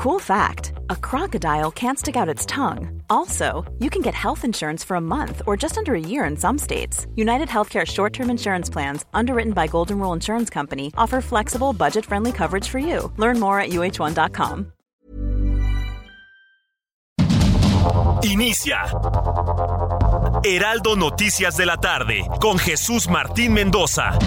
[0.00, 3.02] Cool fact a crocodile can't stick out its tongue.
[3.10, 6.38] Also, you can get health insurance for a month or just under a year in
[6.38, 7.06] some states.
[7.16, 12.06] United Healthcare short term insurance plans, underwritten by Golden Rule Insurance Company, offer flexible, budget
[12.06, 13.12] friendly coverage for you.
[13.18, 14.72] Learn more at uh1.com.
[18.22, 18.86] Inicia.
[20.42, 24.18] Heraldo Noticias de la tarde con Jesús Martín Mendoza.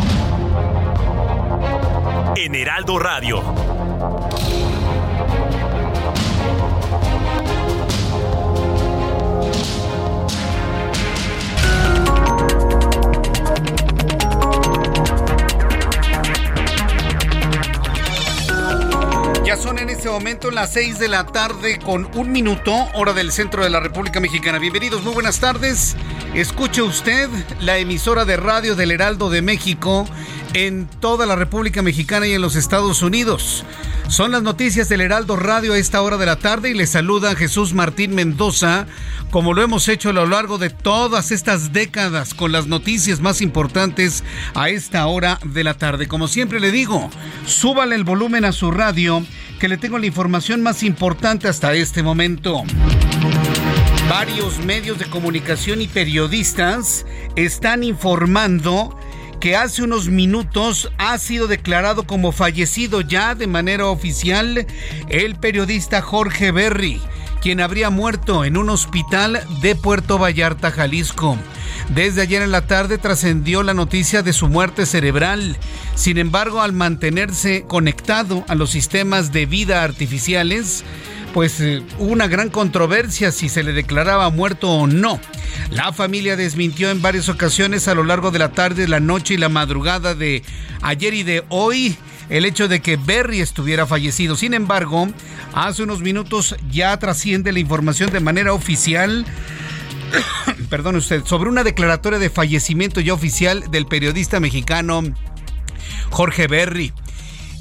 [2.36, 4.63] En Heraldo Radio.
[19.62, 23.64] Son en este momento las 6 de la tarde con un minuto, hora del centro
[23.64, 24.58] de la República Mexicana.
[24.58, 25.96] Bienvenidos, muy buenas tardes.
[26.34, 27.30] Escuche usted
[27.60, 30.08] la emisora de radio del Heraldo de México
[30.54, 33.66] en toda la República Mexicana y en los Estados Unidos.
[34.08, 37.36] Son las noticias del Heraldo Radio a esta hora de la tarde y le saluda
[37.36, 38.86] Jesús Martín Mendoza,
[39.32, 43.42] como lo hemos hecho a lo largo de todas estas décadas con las noticias más
[43.42, 46.08] importantes a esta hora de la tarde.
[46.08, 47.10] Como siempre le digo,
[47.46, 49.26] súbale el volumen a su radio,
[49.60, 52.64] que le tengo la información más importante hasta este momento.
[54.10, 58.96] Varios medios de comunicación y periodistas están informando
[59.44, 64.66] que hace unos minutos ha sido declarado como fallecido ya de manera oficial
[65.10, 67.02] el periodista Jorge Berry,
[67.42, 71.38] quien habría muerto en un hospital de Puerto Vallarta, Jalisco.
[71.90, 75.58] Desde ayer en la tarde trascendió la noticia de su muerte cerebral.
[75.94, 80.86] Sin embargo, al mantenerse conectado a los sistemas de vida artificiales,
[81.34, 85.20] pues eh, hubo una gran controversia si se le declaraba muerto o no.
[85.72, 89.38] La familia desmintió en varias ocasiones a lo largo de la tarde, la noche y
[89.38, 90.44] la madrugada de
[90.82, 91.98] ayer y de hoy
[92.30, 94.36] el hecho de que Berry estuviera fallecido.
[94.36, 95.08] Sin embargo,
[95.54, 99.26] hace unos minutos ya trasciende la información de manera oficial
[100.70, 105.04] perdón usted, sobre una declaratoria de fallecimiento ya oficial del periodista mexicano
[106.10, 106.94] Jorge Berry.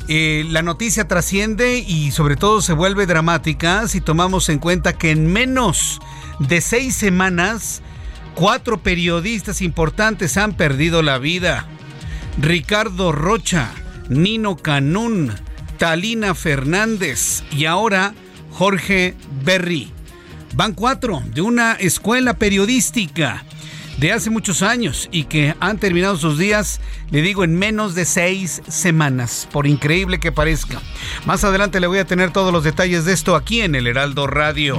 [0.09, 5.11] Eh, la noticia trasciende y sobre todo se vuelve dramática si tomamos en cuenta que
[5.11, 6.01] en menos
[6.41, 7.83] de seis semanas,
[8.35, 11.67] cuatro periodistas importantes han perdido la vida.
[12.39, 13.71] Ricardo Rocha,
[14.09, 15.33] Nino Canún,
[15.79, 18.15] Talina Fernández y ahora
[18.51, 19.15] Jorge
[19.45, 19.93] Berry.
[20.55, 23.45] Van cuatro de una escuela periodística
[23.99, 26.81] de hace muchos años y que han terminado sus días,
[27.13, 30.81] le digo, en menos de seis semanas, por increíble que parezca.
[31.27, 34.27] Más adelante le voy a tener todos los detalles de esto aquí en el Heraldo
[34.27, 34.79] Radio.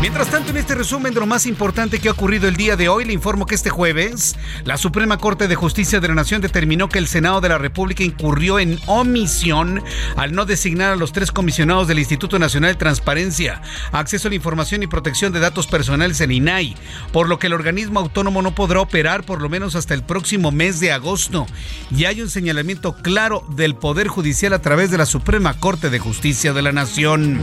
[0.00, 2.88] Mientras tanto, en este resumen de lo más importante que ha ocurrido el día de
[2.88, 6.88] hoy, le informo que este jueves la Suprema Corte de Justicia de la Nación determinó
[6.88, 9.82] que el Senado de la República incurrió en omisión
[10.16, 14.36] al no designar a los tres comisionados del Instituto Nacional de Transparencia, Acceso a la
[14.36, 16.76] Información y Protección de Datos Personales, en INAI,
[17.10, 20.52] por lo que el organismo autónomo no podrá operar por lo menos hasta el próximo
[20.52, 21.46] mes de agosto.
[21.90, 25.98] Y hay un señalamiento claro del Poder Judicial a través de la Suprema Corte de
[25.98, 27.40] Justicia de la Nación.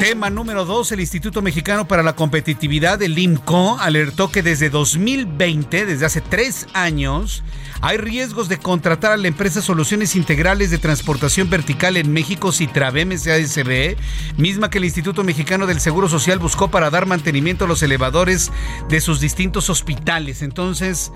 [0.00, 0.92] Tema número 2.
[0.92, 6.68] El Instituto Mexicano para la Competitividad, el IMCO, alertó que desde 2020, desde hace tres
[6.72, 7.42] años,
[7.80, 13.18] hay riesgos de contratar a la empresa Soluciones Integrales de Transportación Vertical en México, Citravem
[13.18, 13.96] SASB,
[14.36, 18.52] misma que el Instituto Mexicano del Seguro Social buscó para dar mantenimiento a los elevadores
[18.88, 20.42] de sus distintos hospitales.
[20.42, 21.10] Entonces,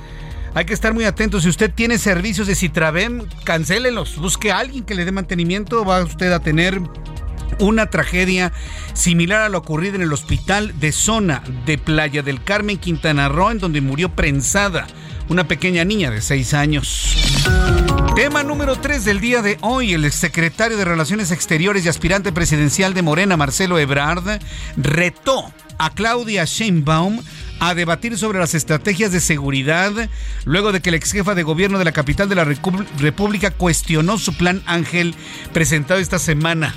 [0.55, 1.45] hay que estar muy atentos.
[1.45, 4.17] Si usted tiene servicios de Citravem, cancélelos.
[4.17, 5.85] Busque a alguien que le dé mantenimiento.
[5.85, 6.81] Va usted a tener
[7.59, 8.53] una tragedia
[8.95, 13.51] similar a lo ocurrido en el hospital de zona de Playa del Carmen, Quintana Roo,
[13.51, 14.87] en donde murió prensada
[15.29, 17.17] una pequeña niña de 6 años.
[18.15, 19.95] Tema número 3 del día de hoy.
[19.95, 24.39] El secretario de Relaciones Exteriores y aspirante presidencial de Morena, Marcelo Ebrard,
[24.77, 27.23] retó a Claudia Sheinbaum
[27.65, 29.93] a debatir sobre las estrategias de seguridad
[30.45, 34.19] luego de que la ex jefa de gobierno de la capital de la República cuestionó
[34.19, 35.15] su plan Ángel
[35.53, 36.75] presentado esta semana.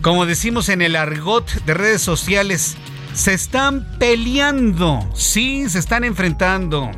[0.00, 2.76] Como decimos en el argot de redes sociales,
[3.14, 6.92] se están peleando, sí, se están enfrentando.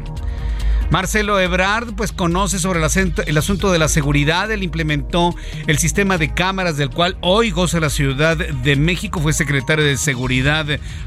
[0.90, 5.34] Marcelo Ebrard pues conoce sobre el, asunto de la seguridad, él implementó
[5.66, 9.96] el sistema de cámaras del cual hoy goza la Ciudad de México, fue secretario de
[9.96, 10.66] Seguridad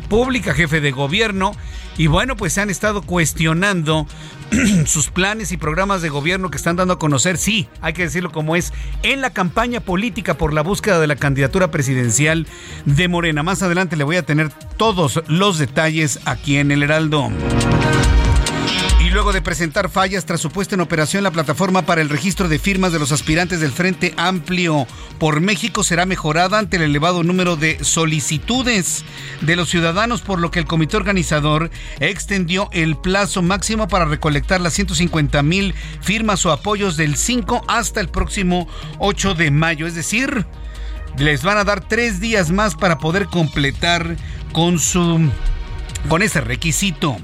[0.10, 1.54] Pública, jefe de gobierno.
[1.98, 4.06] Y bueno pues se han estado cuestionando
[4.86, 8.32] sus planes y programas de gobierno que están dando a conocer, sí, hay que decirlo
[8.32, 12.46] como es, en la campaña política por la búsqueda de la candidatura presidencial
[12.86, 13.42] de Morena.
[13.42, 17.32] Más adelante le voy a tener todos los detalles aquí en el Heraldo
[19.18, 22.60] luego de presentar fallas tras su puesta en operación, la plataforma para el registro de
[22.60, 24.86] firmas de los aspirantes del Frente Amplio
[25.18, 29.04] por México será mejorada ante el elevado número de solicitudes
[29.42, 34.62] de los ciudadanos, por lo que el comité organizador extendió el plazo máximo para recolectar
[34.62, 38.68] las 150 mil firmas o apoyos del 5 hasta el próximo
[39.00, 39.88] 8 de mayo.
[39.88, 40.46] Es decir,
[41.18, 44.16] les van a dar tres días más para poder completar
[44.54, 45.28] con su
[46.08, 47.18] con ese requisito.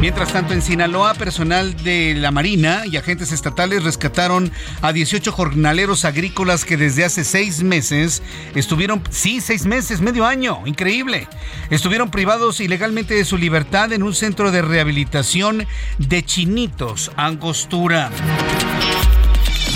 [0.00, 4.50] Mientras tanto, en Sinaloa, personal de la Marina y agentes estatales rescataron
[4.80, 8.20] a 18 jornaleros agrícolas que desde hace seis meses
[8.56, 11.28] estuvieron, sí, seis meses, medio año, increíble,
[11.70, 15.66] estuvieron privados ilegalmente de su libertad en un centro de rehabilitación
[15.98, 18.10] de Chinitos, Angostura.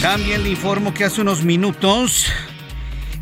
[0.02, 2.26] También le informo que hace unos minutos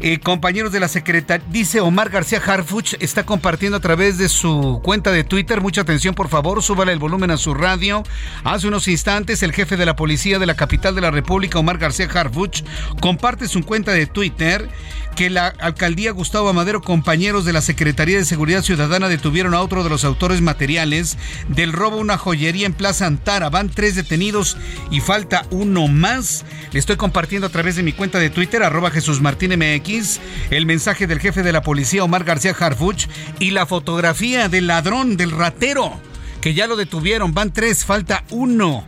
[0.07, 4.83] eh, compañeros de la Secretaría, dice Omar García Harfuch, está compartiendo a través de su
[4.85, 5.63] cuenta de Twitter.
[5.63, 8.03] Mucha atención, por favor, súbale el volumen a su radio.
[8.45, 11.79] Hace unos instantes, el jefe de la policía de la capital de la República, Omar
[11.79, 12.65] García Harfuch,
[13.01, 14.69] comparte su cuenta de Twitter
[15.15, 19.85] que la alcaldía Gustavo Amadero, compañeros de la Secretaría de Seguridad Ciudadana, detuvieron a otro
[19.85, 21.17] de los autores materiales
[21.49, 23.51] del robo una joyería en Plaza Antara.
[23.51, 24.57] Van tres detenidos
[24.91, 26.45] y falta uno más.
[26.73, 30.21] Le estoy compartiendo a través de mi cuenta de Twitter, arroba Jesús Martín MX,
[30.51, 33.07] el mensaje del jefe de la policía, Omar García Harfuch,
[33.39, 35.99] y la fotografía del ladrón, del ratero,
[36.41, 37.35] que ya lo detuvieron.
[37.35, 38.85] Van tres, falta uno.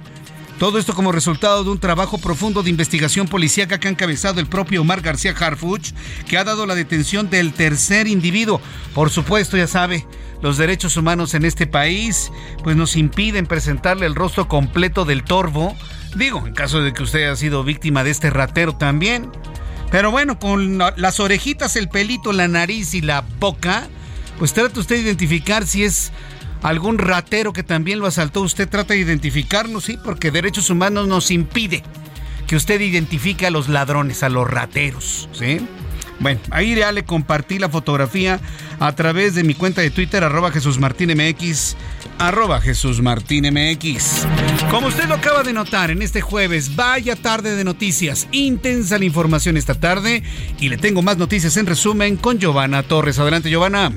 [0.58, 4.46] Todo esto como resultado de un trabajo profundo de investigación policíaca que ha encabezado el
[4.46, 5.92] propio Omar García Harfuch,
[6.26, 8.62] que ha dado la detención del tercer individuo.
[8.94, 10.06] Por supuesto, ya sabe,
[10.40, 12.32] los derechos humanos en este país
[12.64, 15.76] pues nos impiden presentarle el rostro completo del torbo.
[16.16, 19.30] Digo, en caso de que usted haya sido víctima de este ratero también.
[19.90, 23.88] Pero bueno, con las orejitas, el pelito, la nariz y la boca,
[24.38, 26.12] pues trata usted de identificar si es
[26.62, 31.30] algún ratero que también lo asaltó, usted trata de identificarnos, sí, porque derechos humanos nos
[31.30, 31.82] impide
[32.46, 35.60] que usted identifique a los ladrones, a los rateros, ¿sí?
[36.18, 38.40] Bueno, ahí ya le compartí la fotografía
[38.80, 41.76] a través de mi cuenta de Twitter, arroba Jesús MX,
[42.18, 44.26] arroba Jesús MX.
[44.70, 49.04] Como usted lo acaba de notar en este jueves, vaya tarde de noticias, intensa la
[49.04, 50.22] información esta tarde
[50.58, 53.18] y le tengo más noticias en resumen con Giovanna Torres.
[53.18, 53.92] Adelante, Giovanna.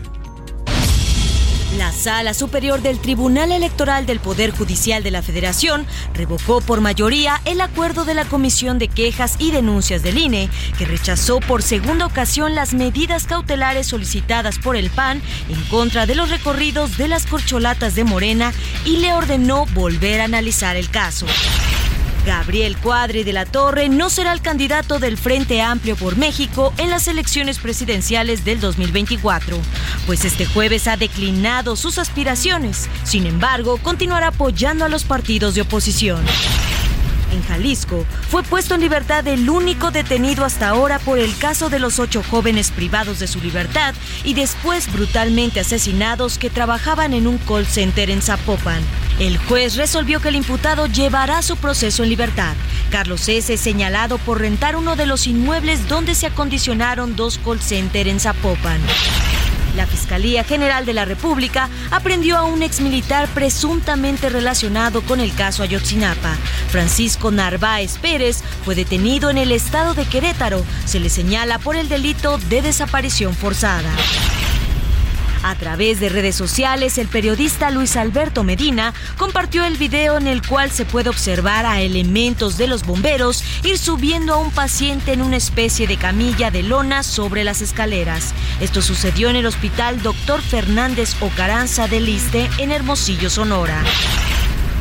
[1.77, 5.85] La Sala Superior del Tribunal Electoral del Poder Judicial de la Federación
[6.15, 10.49] revocó por mayoría el acuerdo de la Comisión de Quejas y Denuncias del INE,
[10.79, 16.15] que rechazó por segunda ocasión las medidas cautelares solicitadas por el PAN en contra de
[16.15, 18.51] los recorridos de las corcholatas de Morena
[18.83, 21.27] y le ordenó volver a analizar el caso.
[22.25, 26.89] Gabriel Cuadri de la Torre no será el candidato del Frente Amplio por México en
[26.89, 29.57] las elecciones presidenciales del 2024,
[30.05, 32.89] pues este jueves ha declinado sus aspiraciones.
[33.03, 36.23] Sin embargo, continuará apoyando a los partidos de oposición
[37.31, 41.79] en Jalisco, fue puesto en libertad el único detenido hasta ahora por el caso de
[41.79, 43.93] los ocho jóvenes privados de su libertad
[44.23, 48.81] y después brutalmente asesinados que trabajaban en un call center en Zapopan.
[49.19, 52.55] El juez resolvió que el imputado llevará su proceso en libertad.
[52.89, 53.53] Carlos S.
[53.53, 58.19] es señalado por rentar uno de los inmuebles donde se acondicionaron dos call centers en
[58.19, 58.79] Zapopan.
[59.75, 65.63] La Fiscalía General de la República aprendió a un exmilitar presuntamente relacionado con el caso
[65.63, 66.35] Ayotzinapa.
[66.69, 70.63] Francisco Narváez Pérez fue detenido en el estado de Querétaro.
[70.85, 73.89] Se le señala por el delito de desaparición forzada.
[75.43, 80.45] A través de redes sociales, el periodista Luis Alberto Medina compartió el video en el
[80.45, 85.21] cual se puede observar a elementos de los bomberos ir subiendo a un paciente en
[85.21, 88.33] una especie de camilla de lona sobre las escaleras.
[88.59, 90.41] Esto sucedió en el hospital Dr.
[90.41, 93.83] Fernández Ocaranza del Liste en Hermosillo, Sonora.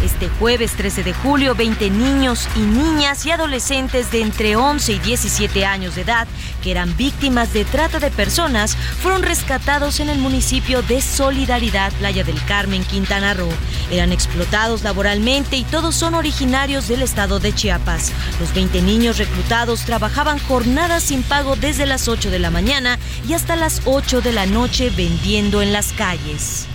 [0.02, 4.98] Este jueves 13 de julio, 20 niños y niñas y adolescentes de entre 11 y
[5.00, 6.28] 17 años de edad
[6.62, 12.22] que eran víctimas de trata de personas fueron rescatados en el municipio de Solidaridad, Playa
[12.22, 13.48] del Carmen, Quintana Roo.
[13.90, 18.12] Eran explotados laboralmente y todos son originarios del estado de Chiapas.
[18.38, 23.34] Los 20 niños reclutados trabajaban jornadas sin pago desde las 8 de la mañana y
[23.34, 26.68] hasta las 8 de la noche vendiendo en las calles.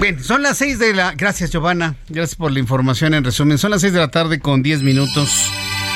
[0.00, 1.12] Bien, son las seis de la...
[1.12, 1.94] Gracias, Giovanna.
[2.08, 3.58] Gracias por la información en resumen.
[3.58, 5.50] Son las seis de la tarde con 10 minutos,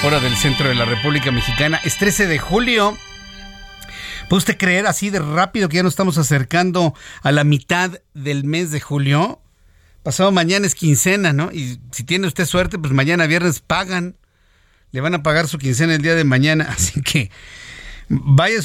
[0.05, 1.81] hora del centro de la República Mexicana.
[1.85, 2.99] Es 13 de julio.
[4.29, 6.93] ¿Puede usted creer así de rápido que ya nos estamos acercando
[7.23, 9.41] a la mitad del mes de julio?
[10.03, 11.51] Pasado mañana es quincena, ¿no?
[11.51, 14.17] Y si tiene usted suerte, pues mañana viernes pagan.
[14.93, 16.69] Le van a pagar su quincena el día de mañana.
[16.77, 17.31] Así que
[18.09, 18.61] Vaya,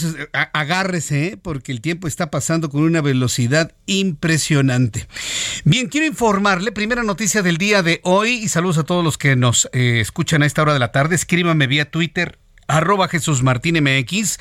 [0.53, 1.37] agárrese, ¿eh?
[1.37, 5.07] porque el tiempo está pasando con una velocidad impresionante.
[5.63, 9.35] Bien, quiero informarle, primera noticia del día de hoy, y saludos a todos los que
[9.35, 11.15] nos eh, escuchan a esta hora de la tarde.
[11.15, 14.37] Escríbame vía Twitter, arroba Jesús Martín MX.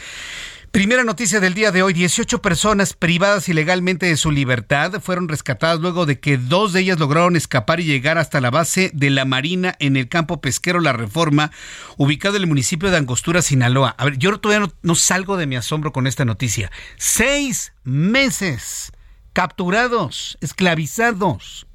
[0.71, 5.81] Primera noticia del día de hoy, 18 personas privadas ilegalmente de su libertad fueron rescatadas
[5.81, 9.25] luego de que dos de ellas lograron escapar y llegar hasta la base de la
[9.25, 11.53] Marina en el campo pesquero La Reforma,
[11.97, 13.95] ubicado en el municipio de Angostura, Sinaloa.
[13.97, 16.71] A ver, yo todavía no, no salgo de mi asombro con esta noticia.
[16.97, 18.93] Seis meses
[19.33, 21.67] capturados, esclavizados.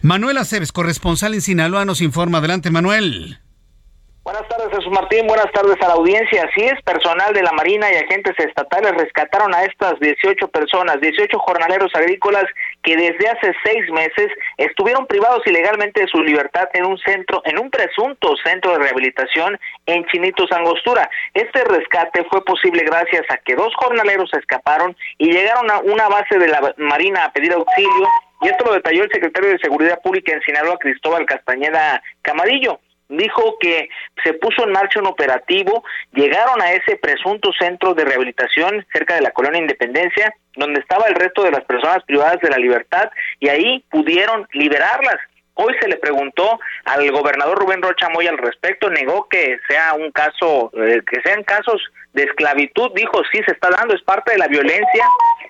[0.00, 2.38] Manuel Aceves, corresponsal en Sinaloa, nos informa.
[2.38, 3.40] Adelante, Manuel.
[4.26, 5.24] Buenas tardes, Jesús Martín.
[5.28, 6.50] Buenas tardes a la audiencia.
[6.50, 11.38] Así es, personal de la Marina y agentes estatales rescataron a estas 18 personas, 18
[11.38, 12.42] jornaleros agrícolas
[12.82, 17.60] que desde hace seis meses estuvieron privados ilegalmente de su libertad en un centro, en
[17.60, 21.08] un presunto centro de rehabilitación en Chinitos Angostura.
[21.32, 26.36] Este rescate fue posible gracias a que dos jornaleros escaparon y llegaron a una base
[26.36, 28.08] de la Marina a pedir auxilio.
[28.42, 33.56] Y esto lo detalló el secretario de Seguridad Pública en Sinaloa, Cristóbal Castañeda Camarillo dijo
[33.60, 33.88] que
[34.22, 39.22] se puso en marcha un operativo, llegaron a ese presunto centro de rehabilitación cerca de
[39.22, 43.10] la colonia Independencia, donde estaba el resto de las personas privadas de la libertad,
[43.40, 45.16] y ahí pudieron liberarlas.
[45.54, 50.10] Hoy se le preguntó al gobernador Rubén Rocha Moya al respecto, negó que sea un
[50.12, 51.82] caso, eh, que sean casos
[52.12, 55.06] de esclavitud, dijo sí se está dando, es parte de la violencia,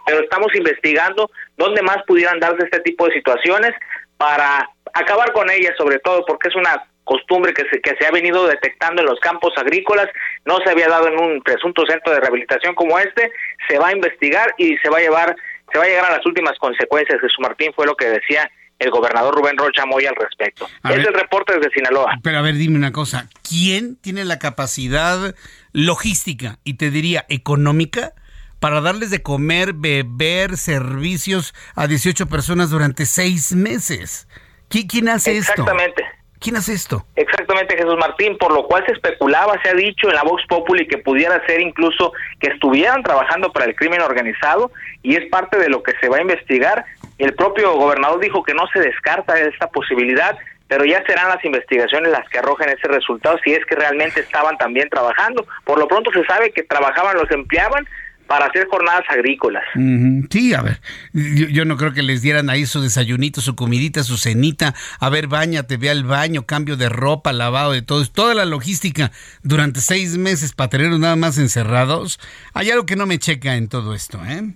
[0.06, 3.72] pero estamos investigando dónde más pudieran darse este tipo de situaciones
[4.16, 8.10] para acabar con ellas sobre todo porque es una costumbre que se, que se ha
[8.10, 10.08] venido detectando en los campos agrícolas,
[10.44, 13.30] no se había dado en un presunto centro de rehabilitación como este,
[13.68, 15.36] se va a investigar y se va a llevar,
[15.72, 17.20] se va a llegar a las últimas consecuencias.
[17.20, 20.68] Jesús Martín fue lo que decía el gobernador Rubén Rocha Moya al respecto.
[20.84, 22.18] es el reporte desde Sinaloa.
[22.22, 25.34] Pero a ver, dime una cosa, ¿quién tiene la capacidad
[25.72, 28.12] logística y te diría económica
[28.58, 34.26] para darles de comer, beber, servicios a 18 personas durante seis meses?
[34.68, 35.52] ¿Quién hace esto?
[35.52, 36.15] Exactamente.
[36.46, 37.04] ¿Quién hace esto?
[37.16, 40.86] Exactamente, Jesús Martín, por lo cual se especulaba, se ha dicho en la Vox Populi
[40.86, 44.70] que pudiera ser incluso que estuvieran trabajando para el crimen organizado
[45.02, 46.84] y es parte de lo que se va a investigar.
[47.18, 50.38] El propio gobernador dijo que no se descarta esta posibilidad,
[50.68, 54.56] pero ya serán las investigaciones las que arrojen ese resultado si es que realmente estaban
[54.56, 55.44] también trabajando.
[55.64, 57.88] Por lo pronto se sabe que trabajaban, los empleaban,
[58.26, 59.64] para hacer jornadas agrícolas.
[60.30, 60.80] Sí, a ver,
[61.12, 65.26] yo, no creo que les dieran ahí su desayunito, su comidita, su cenita, a ver,
[65.28, 70.16] bañate, ve al baño, cambio de ropa, lavado de todo, toda la logística durante seis
[70.18, 72.18] meses para tenerlos nada más encerrados.
[72.52, 74.54] Hay algo que no me checa en todo esto, ¿eh?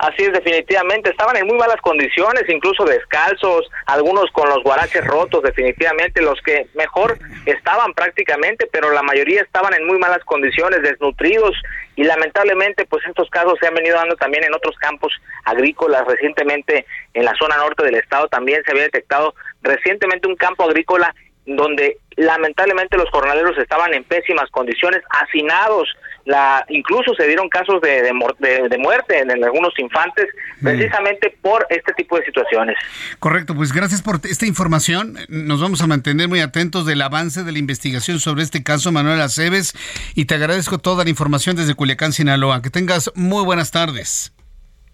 [0.00, 1.10] Así es, definitivamente.
[1.10, 6.22] Estaban en muy malas condiciones, incluso descalzos, algunos con los guaraches rotos, definitivamente.
[6.22, 11.54] Los que mejor estaban prácticamente, pero la mayoría estaban en muy malas condiciones, desnutridos.
[11.96, 15.12] Y lamentablemente, pues estos casos se han venido dando también en otros campos
[15.44, 16.06] agrícolas.
[16.06, 21.14] Recientemente, en la zona norte del estado, también se había detectado recientemente un campo agrícola
[21.44, 25.88] donde lamentablemente los jornaleros estaban en pésimas condiciones, hacinados,
[26.24, 30.26] la, incluso se dieron casos de, de, muerte en, algunos infantes,
[30.62, 32.76] precisamente por este tipo de situaciones.
[33.18, 35.18] Correcto, pues gracias por esta información.
[35.28, 39.20] Nos vamos a mantener muy atentos del avance de la investigación sobre este caso, Manuel
[39.20, 39.74] Aceves,
[40.14, 42.62] y te agradezco toda la información desde Culiacán, Sinaloa.
[42.62, 44.32] Que tengas muy buenas tardes.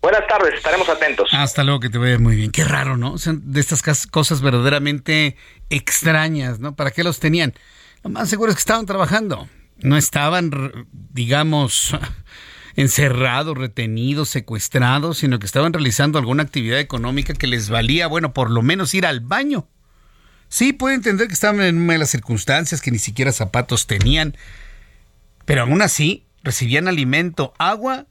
[0.02, 1.28] Buenas tardes, estaremos atentos.
[1.33, 2.52] Hasta luego, que te vaya muy bien.
[2.52, 3.16] Qué raro, ¿no?
[3.16, 5.37] de estas cosas verdaderamente
[5.68, 6.76] extrañas, ¿no?
[6.76, 7.54] ¿Para qué los tenían?
[8.04, 9.49] Lo más seguro es que estaban trabajando.
[9.80, 10.50] No estaban,
[11.12, 11.97] digamos,
[12.76, 18.50] encerrados, retenidos, secuestrados, sino que estaban realizando alguna actividad económica que les valía, bueno, por
[18.50, 19.68] lo menos ir al baño.
[20.49, 24.37] Sí, puedo entender que estaban en malas circunstancias, que ni siquiera zapatos tenían,
[25.45, 28.06] pero aún así recibían alimento, agua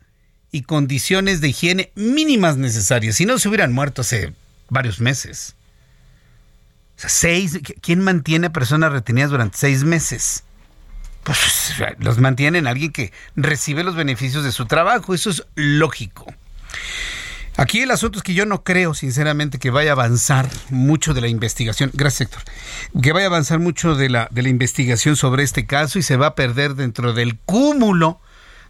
[0.51, 3.15] y condiciones de higiene mínimas necesarias.
[3.15, 4.33] Si no, se hubieran muerto hace
[4.69, 5.55] varios meses.
[6.97, 10.44] O sea, seis, ¿quién mantiene a personas retenidas durante seis meses?
[11.25, 15.15] Pues los mantienen alguien que recibe los beneficios de su trabajo.
[15.15, 16.31] Eso es lógico.
[17.57, 21.21] Aquí el asunto es que yo no creo, sinceramente, que vaya a avanzar mucho de
[21.21, 21.89] la investigación.
[21.93, 22.43] Gracias, Héctor.
[23.01, 26.15] Que vaya a avanzar mucho de la, de la investigación sobre este caso y se
[26.15, 28.19] va a perder dentro del cúmulo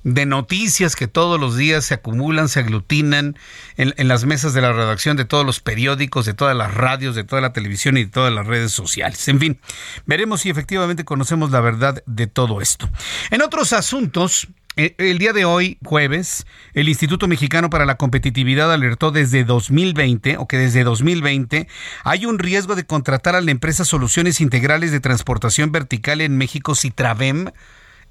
[0.06, 3.36] de noticias que todos los días se acumulan, se aglutinan
[3.76, 7.24] en, las mesas de la redacción de todos los periódicos, de todas las radios, de
[7.24, 9.28] toda la televisión y de todas las redes sociales.
[9.28, 9.60] En fin,
[10.06, 12.88] veremos si efectivamente conocemos la verdad de todo esto.
[13.32, 14.48] En otros asuntos,
[14.78, 16.46] eh, el día de hoy, jueves,
[16.76, 21.68] el Instituto Mexicano para la Competitividad alertó desde 2020 o que desde 2020
[22.04, 26.76] hay un riesgo de contratar a la empresa Soluciones Integrales de Transportación Vertical en México,
[26.76, 27.50] Citravem,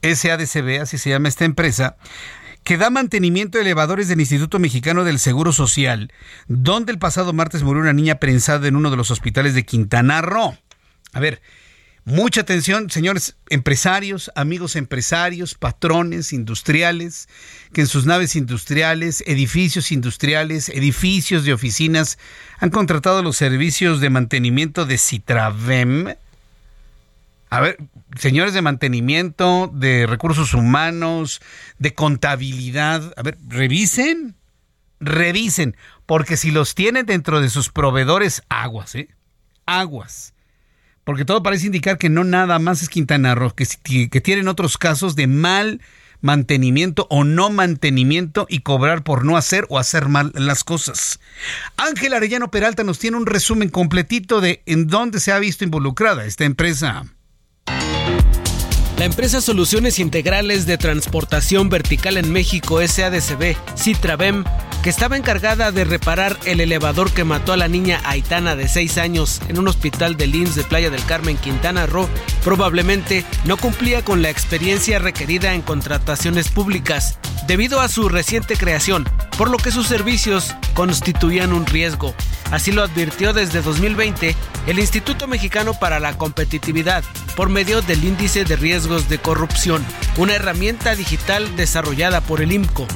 [0.04, 1.96] SADCB, así se llama esta empresa,
[2.62, 6.12] que da mantenimiento a elevadores del Instituto Mexicano del Seguro Social,
[6.48, 10.22] donde el pasado martes murió una niña prensada en uno de los hospitales de Quintana
[10.22, 10.56] Roo.
[11.12, 11.42] A ver,
[12.04, 17.28] mucha atención, señores empresarios, amigos empresarios, patrones industriales,
[17.72, 22.18] que en sus naves industriales, edificios industriales, edificios de oficinas
[22.58, 26.14] han contratado los servicios de mantenimiento de Citravem
[27.54, 27.78] a ver,
[28.16, 31.40] señores de mantenimiento, de recursos humanos,
[31.78, 34.36] de contabilidad, a ver, revisen,
[35.00, 39.08] revisen, porque si los tienen dentro de sus proveedores, aguas, ¿eh?
[39.66, 40.34] Aguas.
[41.04, 44.78] Porque todo parece indicar que no nada más es Quintana Roo, que, que tienen otros
[44.78, 45.80] casos de mal
[46.24, 51.20] mantenimiento o no mantenimiento y cobrar por no hacer o hacer mal las cosas.
[51.76, 56.24] Ángel Arellano Peralta nos tiene un resumen completito de en dónde se ha visto involucrada
[56.24, 57.04] esta empresa.
[58.98, 64.44] La empresa Soluciones Integrales de Transportación Vertical en México SADCB, Citravem,
[64.84, 68.98] que estaba encargada de reparar el elevador que mató a la niña Aitana de 6
[68.98, 72.08] años en un hospital de Lins de Playa del Carmen, Quintana Roo,
[72.44, 79.08] probablemente no cumplía con la experiencia requerida en contrataciones públicas debido a su reciente creación,
[79.36, 82.14] por lo que sus servicios constituían un riesgo.
[82.50, 84.36] Así lo advirtió desde 2020
[84.66, 87.04] el Instituto Mexicano para la Competitividad
[87.36, 89.84] por medio del Índice de Riesgos de Corrupción,
[90.16, 92.86] una herramienta digital desarrollada por el IMCO.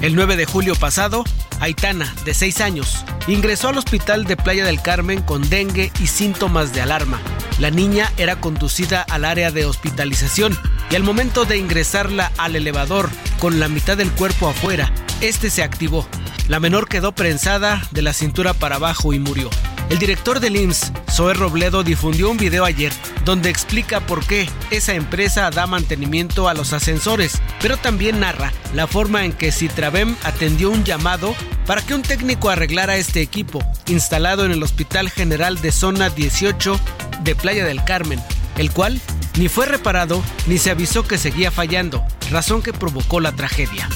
[0.00, 1.24] El 9 de julio pasado,
[1.60, 6.72] Aitana, de 6 años, ingresó al hospital de Playa del Carmen con dengue y síntomas
[6.72, 7.20] de alarma.
[7.58, 10.56] La niña era conducida al área de hospitalización
[10.90, 15.62] y al momento de ingresarla al elevador con la mitad del cuerpo afuera, este se
[15.62, 16.06] activó.
[16.48, 19.50] La menor quedó prensada de la cintura para abajo y murió.
[19.90, 22.92] El director del IMSS, Zoe Robledo, difundió un video ayer
[23.24, 28.86] donde explica por qué esa empresa da mantenimiento a los ascensores, pero también narra la
[28.86, 31.34] forma en que Citravem atendió un llamado
[31.66, 36.78] para que un técnico arreglara este equipo, instalado en el Hospital General de Zona 18
[37.24, 38.20] de Playa del Carmen,
[38.58, 39.00] el cual
[39.38, 43.88] ni fue reparado ni se avisó que seguía fallando, razón que provocó la tragedia.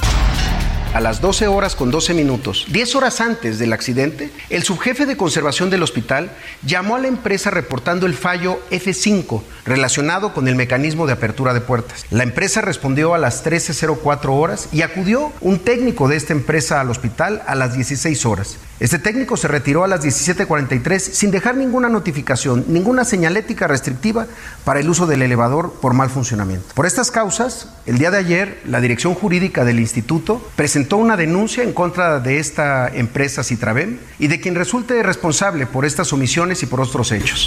[0.95, 5.17] A las 12 horas con 12 minutos, 10 horas antes del accidente, el subjefe de
[5.17, 6.31] conservación del hospital
[6.67, 11.63] llamó a la empresa reportando el fallo F5 relacionado con el mecanismo de apertura de
[11.63, 12.05] puertas.
[12.11, 16.91] La empresa respondió a las 13.04 horas y acudió un técnico de esta empresa al
[16.91, 18.59] hospital a las 16 horas.
[18.79, 24.27] Este técnico se retiró a las 17.43 sin dejar ninguna notificación, ninguna señalética restrictiva
[24.65, 26.67] para el uso del elevador por mal funcionamiento.
[26.75, 31.63] Por estas causas, el día de ayer, la dirección jurídica del instituto presentó una denuncia
[31.63, 36.67] en contra de esta empresa Citravem y de quien resulte responsable por estas omisiones y
[36.67, 37.47] por otros hechos.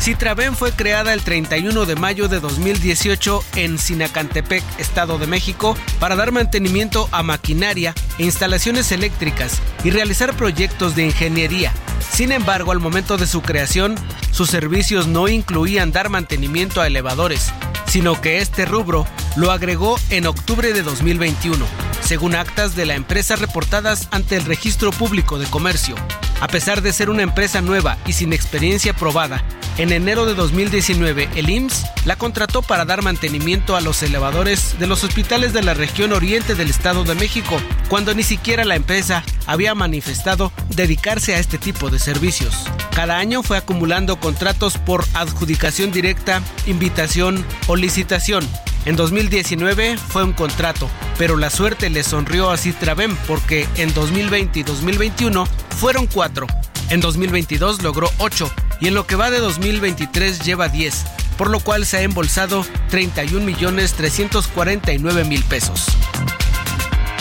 [0.00, 6.16] Citravem fue creada el 31 de mayo de 2018 en Sinacantepec, Estado de México, para
[6.16, 11.72] dar mantenimiento a maquinaria e instalaciones eléctricas y realizar proyectos de ingeniería.
[12.10, 13.94] Sin embargo, al momento de su creación,
[14.30, 17.52] sus servicios no incluían dar mantenimiento a elevadores,
[17.86, 21.64] sino que este rubro lo agregó en octubre de 2021,
[22.02, 25.94] según actas de la empresa reportadas ante el Registro Público de Comercio.
[26.40, 29.44] A pesar de ser una empresa nueva y sin experiencia probada,
[29.76, 34.86] en enero de 2019 el IMSS la contrató para dar mantenimiento a los elevadores de
[34.86, 37.56] los hospitales de la región oriente del Estado de México,
[37.88, 42.54] cuando ni siquiera la empresa había manifestado dedicarse a este tipo de servicios.
[42.94, 48.46] Cada año fue acumulando contratos por adjudicación directa, invitación o licitación,
[48.86, 54.60] en 2019 fue un contrato, pero la suerte le sonrió a Citravem porque en 2020
[54.60, 55.46] y 2021
[55.78, 56.46] fueron cuatro.
[56.88, 61.04] En 2022 logró ocho y en lo que va de 2023 lleva 10,
[61.36, 65.86] por lo cual se ha embolsado 31 millones 349 mil pesos.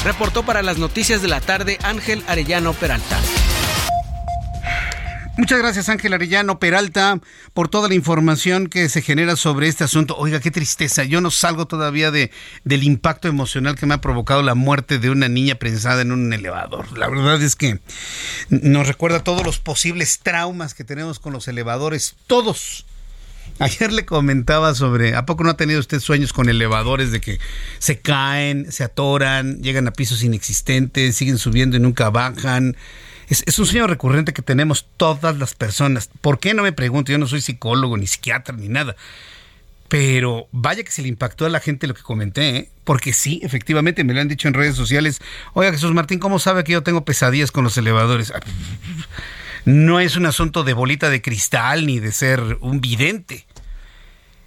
[0.06, 3.20] Reportó para las noticias de la tarde Ángel Arellano Peralta.
[5.40, 7.22] Muchas gracias Ángel Arellano Peralta
[7.54, 10.18] por toda la información que se genera sobre este asunto.
[10.18, 11.06] Oiga, qué tristeza.
[11.06, 12.30] Yo no salgo todavía de,
[12.66, 16.34] del impacto emocional que me ha provocado la muerte de una niña prensada en un
[16.34, 16.98] elevador.
[16.98, 17.80] La verdad es que
[18.50, 22.18] nos recuerda todos los posibles traumas que tenemos con los elevadores.
[22.28, 22.86] Todos.
[23.60, 27.40] Ayer le comentaba sobre, ¿a poco no ha tenido usted sueños con elevadores de que
[27.78, 32.76] se caen, se atoran, llegan a pisos inexistentes, siguen subiendo y nunca bajan?
[33.30, 36.10] Es, un sueño recurrente que tenemos todas las personas.
[36.22, 37.12] ¿Por qué no me pregunto?
[37.12, 38.96] Yo no soy psicólogo, ni psiquiatra, ni nada.
[39.88, 42.70] Pero vaya que se le impactó a la gente lo que comenté, ¿eh?
[42.84, 45.22] porque sí, efectivamente me lo han dicho en redes sociales.
[45.54, 48.34] Oiga, Jesús Martín, ¿cómo sabe que yo tengo pesadillas con los elevadores?
[49.66, 53.46] No es un asunto de bolita de cristal ni de ser un vidente.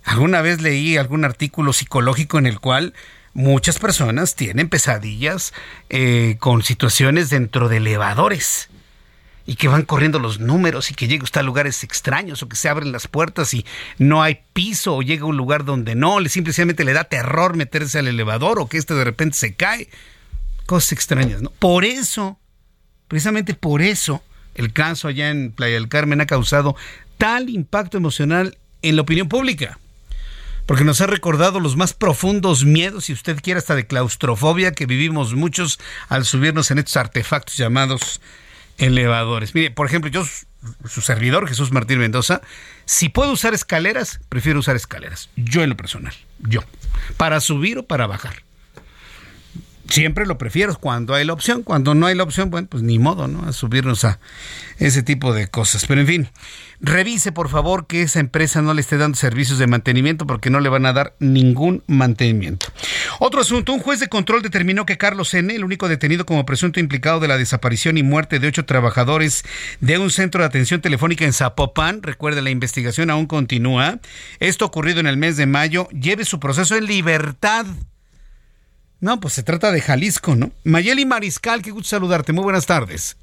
[0.05, 2.95] Alguna vez leí algún artículo psicológico en el cual
[3.33, 5.53] muchas personas tienen pesadillas
[5.89, 8.71] eh, con situaciones dentro de elevadores
[9.47, 12.57] y que van corriendo los números y que llega usted a lugares extraños o que
[12.57, 13.67] se abren las puertas y
[13.99, 17.57] no hay piso o llega a un lugar donde no, le simplemente le da terror
[17.57, 19.89] meterse al elevador o que este de repente se cae.
[20.67, 21.51] Cosas extrañas, ¿no?
[21.59, 22.39] Por eso,
[23.09, 24.23] precisamente por eso,
[24.55, 26.77] el caso allá en Playa del Carmen ha causado
[27.19, 29.79] tal impacto emocional en la opinión pública.
[30.67, 34.87] Porque nos ha recordado los más profundos miedos, si usted quiere, hasta de claustrofobia que
[34.87, 38.21] vivimos muchos al subirnos en estos artefactos llamados
[38.79, 39.55] elevadores.
[39.55, 40.25] Mire, por ejemplo, yo,
[40.89, 42.41] su servidor, Jesús Martín Mendoza,
[42.85, 45.31] si puedo usar escaleras, prefiero usar escaleras.
[45.37, 46.61] Yo en lo personal, yo.
[47.17, 48.43] Para subir o para bajar.
[49.89, 51.63] Siempre lo prefiero cuando hay la opción.
[51.63, 53.47] Cuando no hay la opción, bueno, pues ni modo, ¿no?
[53.47, 54.21] A subirnos a
[54.79, 55.87] ese tipo de cosas.
[55.87, 56.29] Pero en fin,
[56.85, 60.59] Revise, por favor, que esa empresa no le esté dando servicios de mantenimiento porque no
[60.59, 62.67] le van a dar ningún mantenimiento.
[63.21, 66.81] Otro asunto, un juez de control determinó que Carlos N., el único detenido como presunto
[66.81, 69.45] implicado de la desaparición y muerte de ocho trabajadores
[69.81, 74.01] de un centro de atención telefónica en Zapopan, recuerde, la investigación aún continúa,
[74.41, 77.65] esto ocurrido en el mes de mayo, lleve su proceso en libertad.
[79.03, 80.53] No, pues se trata de Jalisco, ¿no?
[80.63, 82.33] Mayeli Mariscal, qué gusto saludarte.
[82.33, 83.17] Muy buenas tardes.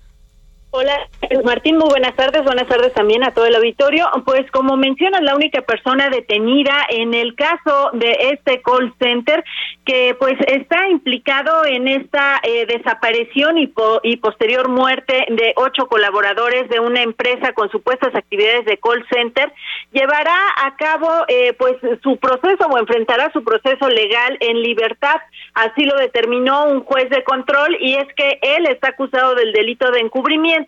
[0.71, 1.09] Hola,
[1.43, 2.43] Martín, muy buenas tardes.
[2.43, 4.07] Buenas tardes también a todo el auditorio.
[4.23, 9.43] Pues como mencionas, la única persona detenida en el caso de este call center
[9.83, 16.69] que pues está implicado en esta eh, desaparición y, y posterior muerte de ocho colaboradores
[16.69, 19.51] de una empresa con supuestas actividades de call center,
[19.91, 25.15] llevará a cabo eh, pues su proceso o enfrentará su proceso legal en libertad.
[25.55, 29.89] Así lo determinó un juez de control y es que él está acusado del delito
[29.89, 30.58] de encubrimiento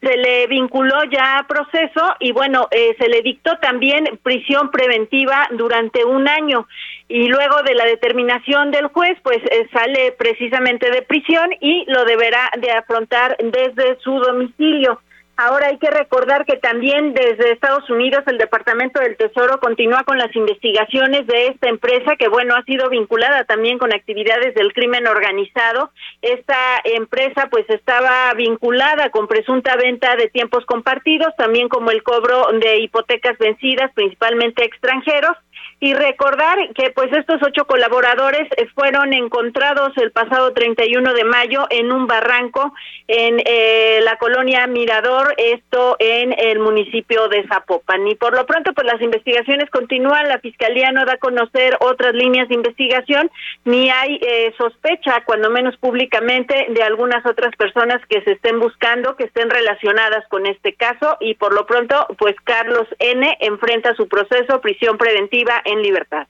[0.00, 5.48] se le vinculó ya a proceso y bueno, eh, se le dictó también prisión preventiva
[5.52, 6.66] durante un año
[7.08, 12.04] y luego de la determinación del juez, pues eh, sale precisamente de prisión y lo
[12.04, 15.00] deberá de afrontar desde su domicilio.
[15.36, 20.16] Ahora hay que recordar que también desde Estados Unidos el Departamento del Tesoro continúa con
[20.16, 25.08] las investigaciones de esta empresa que bueno ha sido vinculada también con actividades del crimen
[25.08, 25.90] organizado.
[26.22, 32.46] Esta empresa pues estaba vinculada con presunta venta de tiempos compartidos, también como el cobro
[32.52, 35.36] de hipotecas vencidas, principalmente extranjeros
[35.80, 41.92] y recordar que pues estos ocho colaboradores fueron encontrados el pasado 31 de mayo en
[41.92, 42.72] un barranco
[43.06, 48.06] en eh, la colonia Mirador, esto en el municipio de Zapopan.
[48.08, 52.14] Y por lo pronto pues las investigaciones continúan, la fiscalía no da a conocer otras
[52.14, 53.30] líneas de investigación
[53.64, 59.16] ni hay eh, sospecha, cuando menos públicamente, de algunas otras personas que se estén buscando,
[59.16, 61.16] que estén relacionadas con este caso.
[61.20, 63.36] Y por lo pronto pues Carlos N.
[63.40, 66.26] enfrenta su proceso prisión preventiva en libertad.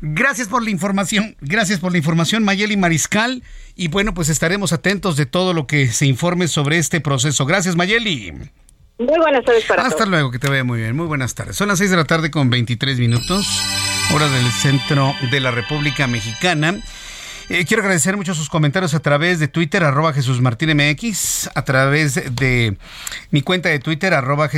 [0.00, 3.42] Gracias por la información, gracias por la información Mayeli Mariscal
[3.74, 7.46] y bueno pues estaremos atentos de todo lo que se informe sobre este proceso.
[7.46, 8.32] Gracias Mayeli.
[8.98, 10.94] Muy buenas tardes para Hasta luego, que te vaya muy bien.
[10.94, 11.56] Muy buenas tardes.
[11.56, 13.62] Son las 6 de la tarde con 23 minutos,
[14.14, 16.76] hora del centro de la República Mexicana.
[17.50, 20.14] Eh, quiero agradecer mucho sus comentarios a través de Twitter, arroba
[21.54, 22.76] a través de
[23.30, 24.48] mi cuenta de Twitter, arroba.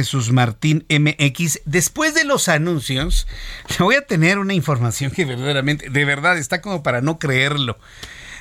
[1.65, 3.27] Después de los anuncios,
[3.81, 7.77] voy a tener una información que verdaderamente, de verdad, está como para no creerlo.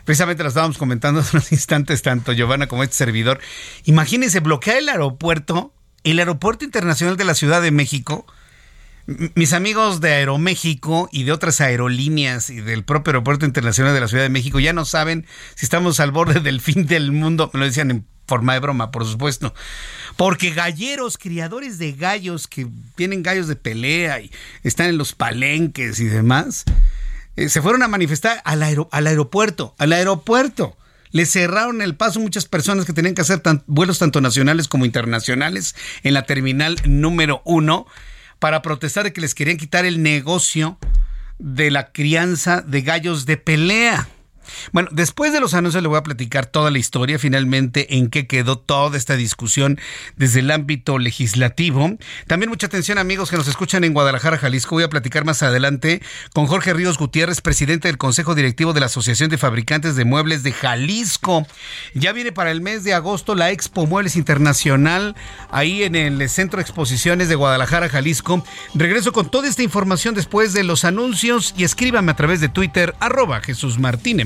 [0.04, 3.40] Precisamente la estábamos comentando hace unos instantes, tanto Giovanna como este servidor.
[3.86, 8.28] Imagínense, bloquear el aeropuerto, el aeropuerto internacional de la Ciudad de México,
[9.08, 14.08] mis amigos de Aeroméxico y de otras aerolíneas y del propio Aeropuerto Internacional de la
[14.08, 17.52] Ciudad de México ya no saben si estamos al borde del fin del mundo.
[17.54, 19.54] Me lo decían en forma de broma, por supuesto.
[20.18, 24.32] Porque galleros, criadores de gallos que tienen gallos de pelea y
[24.64, 26.64] están en los palenques y demás,
[27.36, 30.78] eh, se fueron a manifestar al, aeropuerto, al aeropuerto.
[31.12, 35.76] Le cerraron el paso muchas personas que tenían que hacer vuelos tanto nacionales como internacionales
[36.04, 37.86] en la terminal número uno
[38.46, 40.78] para protestar de que les querían quitar el negocio
[41.40, 44.08] de la crianza de gallos de pelea.
[44.72, 48.28] Bueno, después de los anuncios le voy a platicar toda la historia, finalmente en qué
[48.28, 49.80] quedó toda esta discusión
[50.16, 51.98] desde el ámbito legislativo.
[52.28, 54.76] También mucha atención amigos que nos escuchan en Guadalajara, Jalisco.
[54.76, 56.02] Voy a platicar más adelante
[56.34, 60.44] con Jorge Ríos Gutiérrez, presidente del Consejo Directivo de la Asociación de Fabricantes de Muebles
[60.44, 61.46] de Jalisco.
[61.94, 65.16] Ya viene para el mes de agosto la Expo Muebles Internacional
[65.52, 68.44] ahí en el Centro de Exposiciones de Guadalajara, Jalisco.
[68.74, 72.96] Regreso con toda esta información después de los anuncios y escríbame a través de Twitter
[73.00, 74.26] arroba Jesús Martínez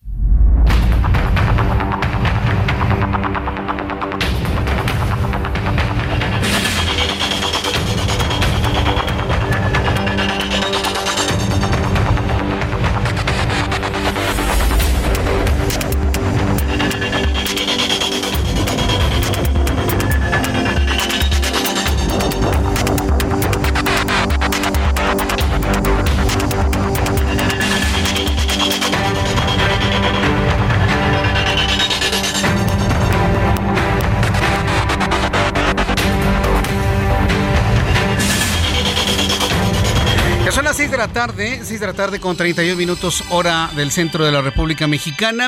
[41.07, 45.47] Tarde, 6 de la tarde con 31 minutos hora del centro de la República Mexicana.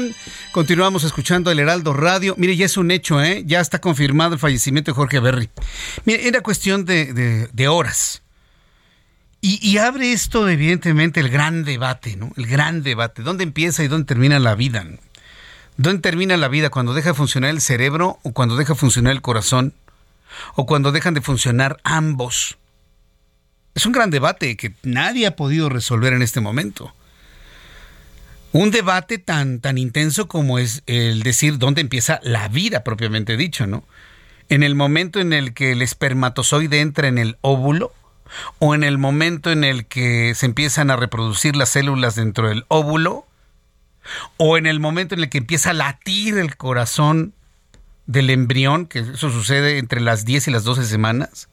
[0.52, 2.34] Continuamos escuchando el Heraldo Radio.
[2.38, 3.44] Mire, ya es un hecho, ¿eh?
[3.46, 5.50] Ya está confirmado el fallecimiento de Jorge Berry.
[6.06, 8.24] Mire, era cuestión de, horas.
[9.42, 12.32] Y, abre esto, evidentemente, el gran debate, ¿no?
[12.36, 13.22] El gran debate.
[13.22, 14.86] ¿Dónde empieza y dónde termina la vida?
[15.78, 16.72] ¿Dónde termina la vida?
[16.72, 19.74] ¿Cuando deja de funcionar el cerebro o cuando deja de funcionar el corazón?
[20.56, 22.58] ¿O cuando dejan de funcionar ambos?
[23.76, 26.94] Es un gran debate que nadie ha podido resolver en este momento.
[28.52, 33.66] Un debate tan, tan intenso como es el decir dónde empieza la vida propiamente dicho,
[33.66, 33.84] ¿no?
[34.50, 37.94] En el momento en el que el espermatozoide entra en el óvulo
[38.60, 42.66] o en el momento en el que se empiezan a reproducir las células dentro del
[42.68, 43.26] óvulo
[44.38, 47.34] o en el momento en el que empieza a latir el corazón
[48.06, 51.48] del embrión, que eso sucede entre las 10 y las 12 semanas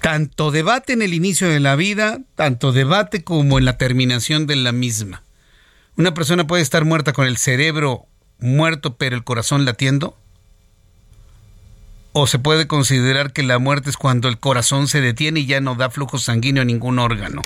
[0.00, 4.56] tanto debate en el inicio de la vida, tanto debate como en la terminación de
[4.56, 5.22] la misma.
[5.96, 8.06] Una persona puede estar muerta con el cerebro
[8.38, 10.16] muerto pero el corazón latiendo.
[12.12, 15.60] O se puede considerar que la muerte es cuando el corazón se detiene y ya
[15.60, 17.42] no da flujo sanguíneo a ningún órgano.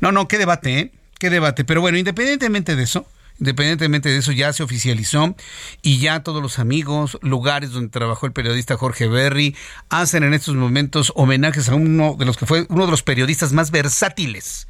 [0.00, 0.92] No, no, qué debate, ¿eh?
[1.18, 1.64] Qué debate.
[1.64, 3.06] Pero bueno, independientemente de eso,
[3.38, 5.36] Independientemente de eso, ya se oficializó
[5.82, 9.54] y ya todos los amigos, lugares donde trabajó el periodista Jorge Berry,
[9.90, 13.52] hacen en estos momentos homenajes a uno de los que fue uno de los periodistas
[13.52, 14.68] más versátiles.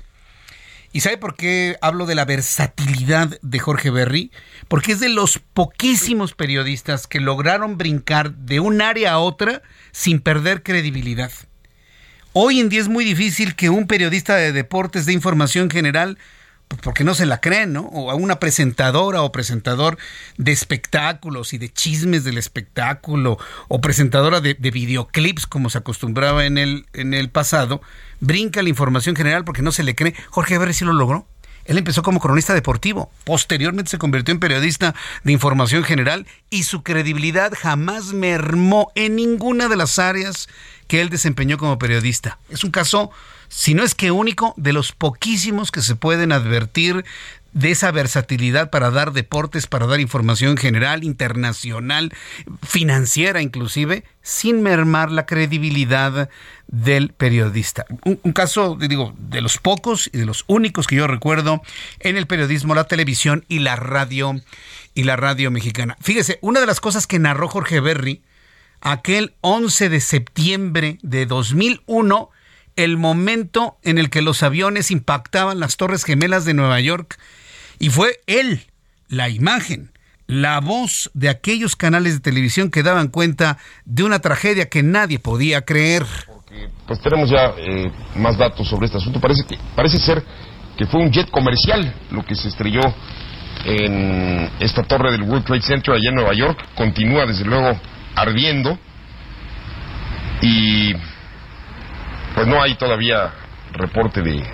[0.92, 4.33] ¿Y sabe por qué hablo de la versatilidad de Jorge Berry?
[4.66, 10.20] Porque es de los poquísimos periodistas que lograron brincar de un área a otra sin
[10.20, 11.31] perder credibilidad.
[12.33, 16.18] Hoy en día es muy difícil que un periodista de deportes de información general
[16.83, 17.83] porque no se la creen, ¿no?
[17.83, 19.98] O a una presentadora o presentador
[20.37, 26.59] de espectáculos y de chismes del espectáculo, o presentadora de, videoclips, como se acostumbraba en
[26.59, 27.81] el, en el pasado,
[28.20, 30.14] brinca la información general porque no se le cree.
[30.31, 31.26] Jorge Berry sí lo logró.
[31.66, 36.85] Él empezó como cronista deportivo, posteriormente se convirtió en periodista de información general y su
[36.85, 40.48] credibilidad jamás mermó en ninguna de las áreas
[40.87, 42.38] que él desempeñó como periodista.
[42.50, 43.11] Es un caso
[43.48, 47.04] si no es que único, de los poquísimos que se pueden advertir
[47.56, 52.12] de esa versatilidad para dar deportes, para dar información general, internacional,
[52.62, 56.28] financiera inclusive, sin mermar la credibilidad
[56.66, 57.87] del periodista.
[58.04, 61.62] Un, caso, digo, de los pocos y de los únicos que yo recuerdo
[62.00, 64.38] en el periodismo, la televisión y la radio
[64.94, 65.96] y la radio mexicana.
[66.02, 68.20] Fíjese, una de las cosas que narró Jorge Berry
[68.82, 72.30] aquel 11 de septiembre de 2001
[72.77, 77.19] el momento en el que los aviones impactaban las Torres Gemelas de Nueva York.
[77.79, 78.62] Y fue él,
[79.09, 79.91] la imagen,
[80.27, 85.19] la voz de aquellos canales de televisión que daban cuenta de una tragedia que nadie
[85.19, 86.05] podía creer.
[86.27, 89.21] Porque, pues tenemos ya eh, más datos sobre este asunto.
[89.21, 90.23] Parece, que, parece ser
[90.77, 92.81] que fue un jet comercial lo que se estrelló
[93.65, 96.59] en esta torre del World Trade Center allá en Nueva York.
[96.75, 97.79] Continúa desde luego
[98.15, 98.79] ardiendo.
[100.43, 100.93] Y
[102.37, 103.31] pues no hay todavía
[103.72, 104.44] reporte de,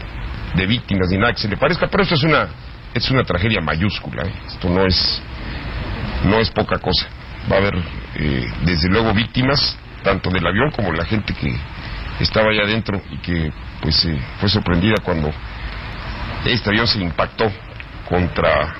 [0.54, 2.46] de víctimas ni nada que se le parezca, pero esto es una,
[2.94, 4.32] es una tragedia mayúscula, ¿eh?
[4.46, 5.20] esto no es,
[6.24, 7.08] no es poca cosa.
[7.50, 7.74] Va a haber,
[8.14, 11.52] eh, desde luego, víctimas, tanto del avión como la gente que
[12.20, 15.32] estaba allá adentro y que pues eh, fue sorprendida cuando
[16.44, 17.50] este avión se impactó
[18.08, 18.76] contra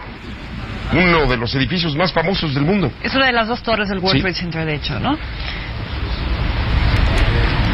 [0.92, 2.92] uno de los edificios más famosos del mundo.
[3.02, 5.18] Es una de las dos torres del World Trade Center, de hecho, ¿no?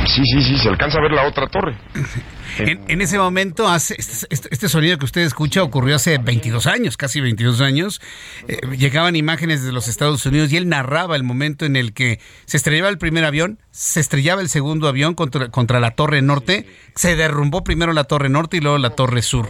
[0.08, 1.76] Sí, sí, sí, se alcanza a ver la otra torre.
[2.58, 6.96] En, ese momento, hace, este, este, este, sonido que usted escucha ocurrió hace 22 años,
[6.96, 8.00] casi 22 años.
[8.48, 12.20] Eh, llegaban imágenes de los Estados Unidos y él narraba el momento en el que
[12.46, 16.66] se estrellaba el primer avión, se estrellaba el segundo avión contra, contra la torre norte,
[16.94, 19.48] se derrumbó primero la torre norte y luego la torre sur.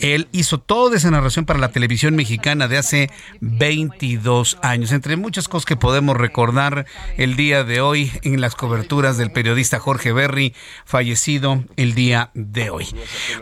[0.00, 5.48] Él hizo toda esa narración para la televisión mexicana de hace 22 años, entre muchas
[5.48, 10.54] cosas que podemos recordar el día de hoy en las coberturas del periodista Jorge Berry,
[10.84, 12.86] fallecido el día de hoy.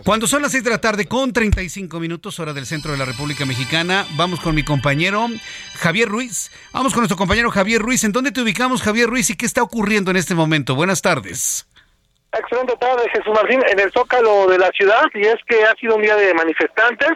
[0.05, 3.05] Cuando son las 6 de la tarde con 35 minutos, hora del centro de la
[3.05, 5.27] República Mexicana, vamos con mi compañero
[5.75, 6.51] Javier Ruiz.
[6.73, 8.05] Vamos con nuestro compañero Javier Ruiz.
[8.05, 10.75] ¿En dónde te ubicamos, Javier Ruiz, y qué está ocurriendo en este momento?
[10.75, 11.67] Buenas tardes.
[12.33, 15.97] Excelente tarde, Jesús Martín, en el Zócalo de la ciudad, y es que ha sido
[15.97, 17.11] un día de manifestantes.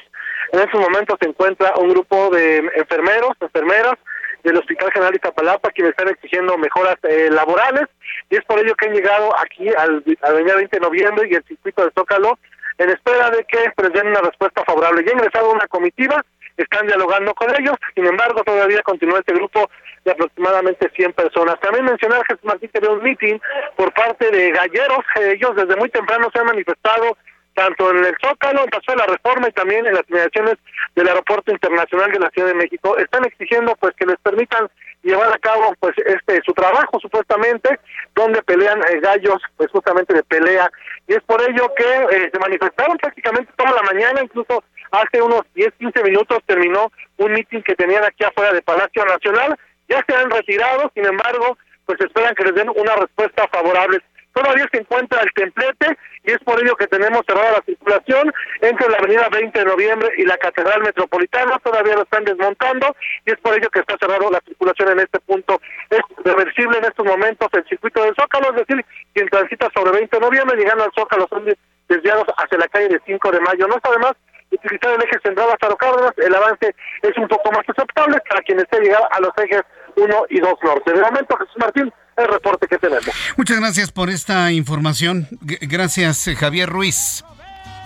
[0.52, 3.94] En estos momentos se encuentra un grupo de enfermeros, enfermeras,
[4.42, 7.88] del Hospital General de Iztapalapa, quienes están exigiendo mejoras eh, laborales,
[8.32, 11.44] y es por ello que han llegado aquí al, al 20 de noviembre y el
[11.44, 12.38] circuito de Zócalo
[12.78, 15.04] en espera de que presenten una respuesta favorable.
[15.04, 16.24] Ya ha ingresado una comitiva,
[16.56, 19.68] están dialogando con ellos, sin embargo todavía continúa este grupo
[20.06, 21.60] de aproximadamente 100 personas.
[21.60, 23.38] También mencionar, Jesús Martín, que un meeting
[23.76, 27.18] por parte de galleros, ellos desde muy temprano se han manifestado
[27.52, 30.54] tanto en el Zócalo, en Paso de la Reforma y también en las inmediaciones
[30.94, 32.96] del Aeropuerto Internacional de la Ciudad de México.
[32.96, 34.70] Están exigiendo pues que les permitan
[35.02, 37.78] llevar a cabo pues este su trabajo supuestamente
[38.14, 40.70] donde pelean eh, gallos pues justamente de pelea.
[41.08, 45.42] Y es por ello que eh, se manifestaron prácticamente toda la mañana incluso hace unos
[45.54, 49.58] 10 15 minutos terminó un mitin que tenían aquí afuera de Palacio Nacional.
[49.88, 54.00] Ya se han retirado sin embargo pues esperan que les den una respuesta favorable
[54.32, 58.88] todavía se encuentra el templete y es por ello que tenemos cerrada la circulación entre
[58.88, 62.94] la avenida 20 de noviembre y la Catedral Metropolitana, todavía lo están desmontando
[63.26, 65.60] y es por ello que está cerrada la circulación en este punto.
[65.90, 70.16] Es reversible en estos momentos el circuito del Zócalo, es decir, quien transita sobre 20
[70.16, 71.44] de noviembre llegando al Zócalo son
[71.88, 73.66] desviados hacia la calle de 5 de mayo.
[73.66, 74.12] No está además
[74.52, 78.42] utilizar el eje central hasta los Cárdenas, el avance es un poco más aceptable para
[78.42, 79.62] quien esté llegado a los ejes
[79.96, 80.92] 1 y 2 norte.
[80.92, 83.04] De momento, Jesús Martín, el reporte que tenemos.
[83.36, 85.28] Muchas gracias por esta información.
[85.40, 87.24] Gracias, Javier Ruiz.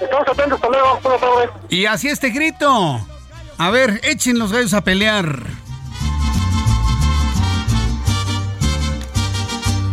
[0.01, 1.51] Estamos atentos, hasta luego, buenas tardes.
[1.71, 3.01] Y así este grito.
[3.59, 5.43] A ver, echen los gallos a pelear.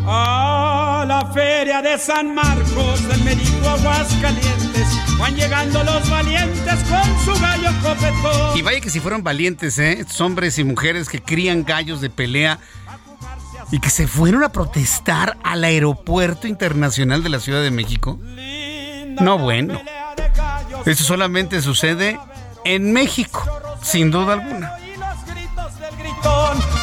[0.05, 7.41] A la feria de San Marcos del Merito Aguascalientes van llegando los valientes con su
[7.41, 8.57] gallo copetón.
[8.57, 9.99] Y vaya que si fueron valientes, ¿eh?
[9.99, 12.59] Estos hombres y mujeres que crían gallos de pelea
[13.71, 18.19] y que se fueron a protestar al aeropuerto internacional de la Ciudad de México.
[19.21, 19.79] No, bueno.
[20.85, 22.19] Eso solamente sucede
[22.65, 23.43] en México,
[23.81, 24.77] sin duda alguna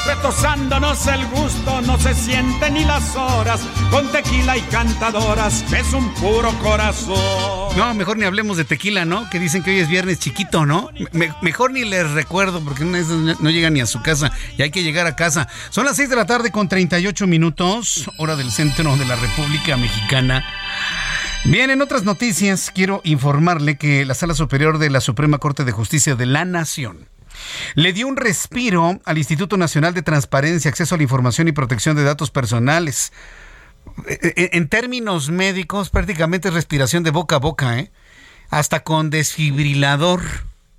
[0.07, 3.61] retosándonos el gusto, no se sienten ni las horas,
[3.91, 7.77] con tequila y cantadoras, es un puro corazón.
[7.77, 9.29] No, mejor ni hablemos de tequila, ¿no?
[9.31, 10.91] Que dicen que hoy es viernes chiquito, ¿no?
[11.43, 12.99] mejor ni les recuerdo, porque no,
[13.39, 15.49] no llega ni a su casa y hay que llegar a casa.
[15.71, 19.77] Son las 6 de la tarde con 38 minutos, hora del centro de la República
[19.77, 20.45] Mexicana.
[21.45, 25.73] Bien, en otras noticias, quiero informarle que la Sala Superior de la Suprema Corte de
[25.73, 27.09] Justicia de la Nación
[27.75, 31.97] le dio un respiro al Instituto Nacional de Transparencia, Acceso a la Información y Protección
[31.97, 33.13] de Datos Personales.
[34.07, 37.91] E, e, en términos médicos, prácticamente respiración de boca a boca, ¿eh?
[38.51, 40.23] hasta con desfibrilador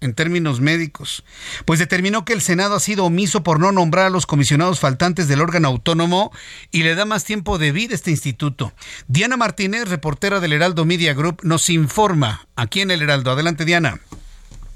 [0.02, 1.24] en términos médicos,
[1.66, 5.28] pues determinó que el Senado ha sido omiso por no nombrar a los comisionados faltantes
[5.28, 6.32] del órgano autónomo
[6.72, 8.74] y le da más tiempo de vida a este instituto.
[9.08, 13.32] Diana Martínez, reportera del Heraldo Media Group, nos informa aquí en el Heraldo.
[13.32, 14.00] Adelante, Diana.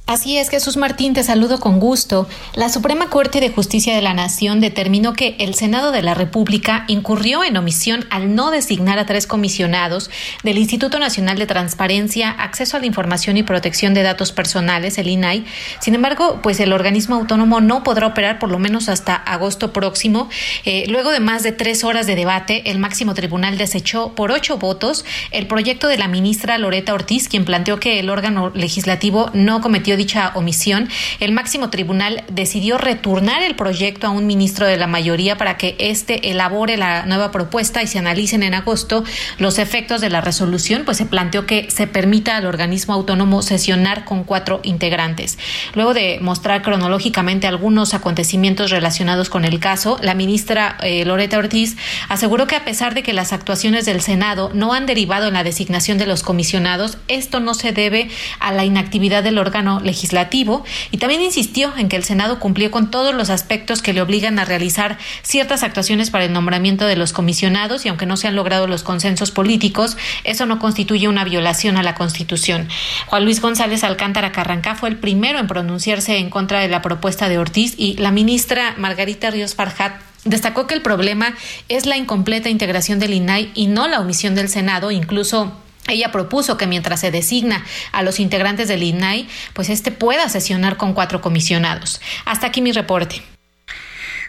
[0.08, 2.30] Así es, Jesús Martín, te saludo con gusto.
[2.54, 6.86] La Suprema Corte de Justicia de la Nación determinó que el Senado de la República
[6.88, 10.12] incurrió en omisión al no designar a tres comisionados
[10.44, 15.08] del Instituto Nacional de Transparencia, Acceso a la Información y Protección de Datos Personales, el
[15.08, 15.44] INAI.
[15.80, 20.30] Sin embargo, pues el organismo autónomo no podrá operar por lo menos hasta agosto próximo.
[20.66, 24.60] Eh, luego de más de tres horas de debate, el máximo tribunal desechó por ocho
[24.60, 29.62] votos el proyecto de la ministra Loreta Ortiz, quien planteó que el órgano legislativo no
[29.62, 34.88] cometió dicha omisión, el máximo tribunal decidió retornar el proyecto a un ministro de la
[34.88, 39.04] mayoría para que éste elabore la nueva propuesta y se analicen en agosto
[39.38, 44.06] los efectos de la resolución, pues se planteó que se permita al organismo autónomo sesionar
[44.06, 45.38] con cuatro integrantes.
[45.74, 51.78] Luego de mostrar cronológicamente algunos acontecimientos relacionados con el caso, la ministra eh, Loreta Ortiz
[52.10, 55.44] aseguró que a pesar de que las actuaciones del Senado no han derivado en la
[55.44, 60.98] designación de los comisionados, esto no se debe a la inactividad del órgano legislativo y
[60.98, 64.46] también insistió en que el Senado cumplió con todos los aspectos que le obligan a
[64.46, 68.68] realizar ciertas actuaciones para el nombramiento de los comisionados y aunque no se han logrado
[68.68, 72.68] los consensos políticos, eso no constituye una violación a la Constitución.
[73.08, 77.30] Juan Luis González Alcántara Carrancá fue el primero en pronunciarse en contra de la propuesta
[77.30, 79.94] de Ortiz y la ministra Margarita Ríos Farjat
[80.26, 81.36] destacó que el problema
[81.70, 85.54] es la incompleta integración del INAI y no la omisión del Senado, incluso
[85.88, 90.78] ella propuso que mientras se designa a los integrantes del INAI, pues este pueda sesionar
[90.78, 92.02] con cuatro comisionados.
[92.26, 93.35] Hasta aquí mi reporte.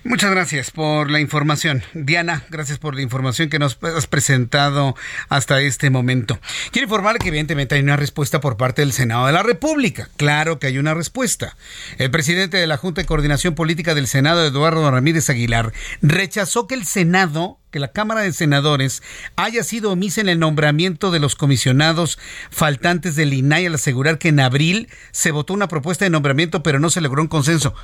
[0.08, 1.82] Muchas gracias por la información.
[1.92, 4.94] Diana, gracias por la información que nos has presentado
[5.28, 6.38] hasta este momento.
[6.70, 10.08] Quiero informar que evidentemente hay una respuesta por parte del Senado de la República.
[10.16, 11.56] Claro que hay una respuesta.
[11.98, 16.76] El presidente de la Junta de Coordinación Política del Senado, Eduardo Ramírez Aguilar, rechazó que
[16.76, 19.02] el Senado que la Cámara de Senadores
[19.34, 22.16] haya sido omisa en el nombramiento de los comisionados
[22.50, 26.78] faltantes del INAI al asegurar que en abril se votó una propuesta de nombramiento pero
[26.78, 27.74] no se logró un consenso.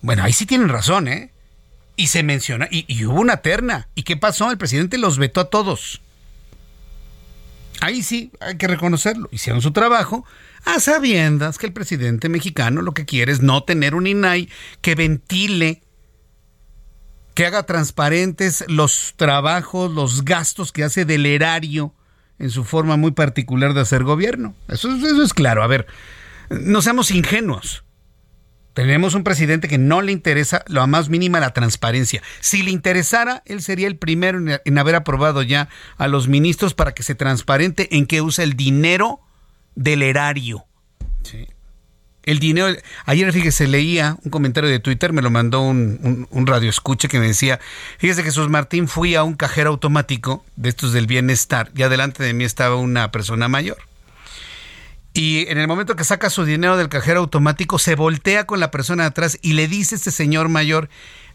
[0.00, 1.32] Bueno, ahí sí tienen razón, ¿eh?
[2.00, 3.88] Y se menciona, y, hubo una terna.
[3.94, 4.50] ¿Y qué pasó?
[4.50, 6.00] El presidente los vetó a todos.
[7.82, 9.28] Ahí sí, hay que reconocerlo.
[9.32, 10.24] Hicieron su trabajo
[10.64, 14.48] a sabiendas que el presidente mexicano lo que quiere es no tener un INAI
[14.80, 15.82] que ventile,
[17.34, 21.92] que haga transparentes los trabajos, los gastos que hace del erario
[22.38, 24.54] en su forma muy particular de hacer gobierno.
[24.68, 25.62] Eso, eso es claro.
[25.62, 25.86] A ver,
[26.48, 27.84] no seamos ingenuos.
[28.80, 32.22] Tenemos un presidente que no le interesa lo más mínima la transparencia.
[32.40, 35.68] Si le interesara, él sería el primero en, haber aprobado ya
[35.98, 39.20] a los ministros para que se transparente en qué usa el dinero
[39.74, 40.64] del erario.
[42.22, 42.74] El dinero.
[43.04, 47.20] Ayer, fíjese, leía un comentario de Twitter, me lo mandó un, un, radio escucha que
[47.20, 47.60] me decía:
[47.98, 52.32] Fíjese, Jesús Martín, fui a un cajero automático de estos del bienestar y adelante de
[52.32, 53.89] mí estaba una persona mayor
[55.12, 58.70] y en el momento que saca su dinero del cajero automático, se voltea con la
[58.70, 60.88] persona de atrás y le dice a este señor mayor,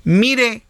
[0.03, 0.63] mire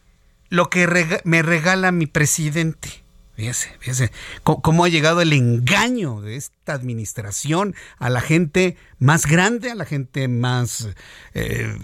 [0.50, 3.04] lo que me regala mi presidente.
[3.36, 4.12] Fíjese, fíjese
[4.44, 9.84] cómo, ha llegado el engaño de esta administración a la gente más grande, a la
[9.84, 10.88] gente más
[11.34, 11.78] eh,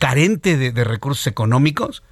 [0.00, 2.02] carente de, recursos económicos.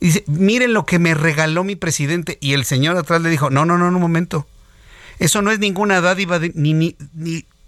[0.00, 2.36] dice, miren lo que me regaló mi presidente.
[2.40, 4.48] Y el señor atrás le dijo, no, no, no, un momento.
[5.18, 6.96] Eso no es ninguna dádiva ni,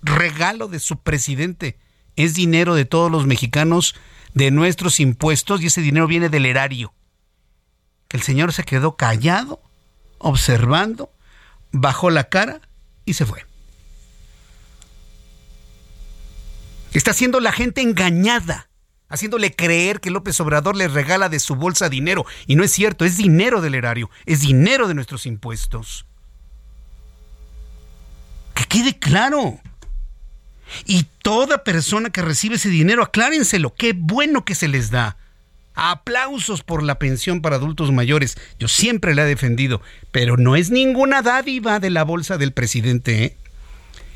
[0.03, 1.79] regalo de su presidente.
[2.17, 3.95] Es dinero de todos los mexicanos,
[4.35, 6.93] de nuestros impuestos, y ese dinero viene del erario.
[8.11, 9.61] El señor se quedó callado,
[10.19, 11.11] observando,
[11.73, 12.61] bajó la cara
[13.05, 13.45] y se fue.
[16.93, 18.69] Está siendo la gente engañada,
[19.09, 22.25] haciéndole creer que López Obrador le regala de su bolsa dinero.
[22.47, 26.07] Y no es cierto, es dinero del erario, es dinero de nuestros impuestos.
[28.59, 29.61] Que quede claro.
[30.85, 35.17] Y toda persona que recibe ese dinero, aclárenselo, qué bueno que se les da.
[35.77, 38.37] Aplausos por la pensión para adultos mayores.
[38.59, 39.81] Yo siempre la he defendido,
[40.11, 43.25] pero no es ninguna dádiva de la bolsa del presidente.
[43.25, 43.37] ¿eh?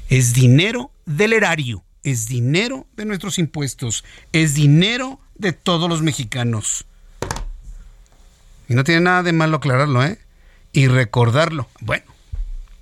[0.09, 6.85] Es dinero del erario, es dinero de nuestros impuestos, es dinero de todos los mexicanos.
[8.69, 10.19] Y no tiene nada de malo aclararlo, ¿eh?
[10.73, 11.69] Y recordarlo.
[11.81, 12.07] Bueno,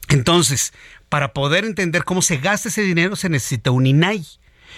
[0.08, 0.72] entonces,
[1.10, 4.24] para poder entender cómo se gasta ese dinero se necesita un INAI.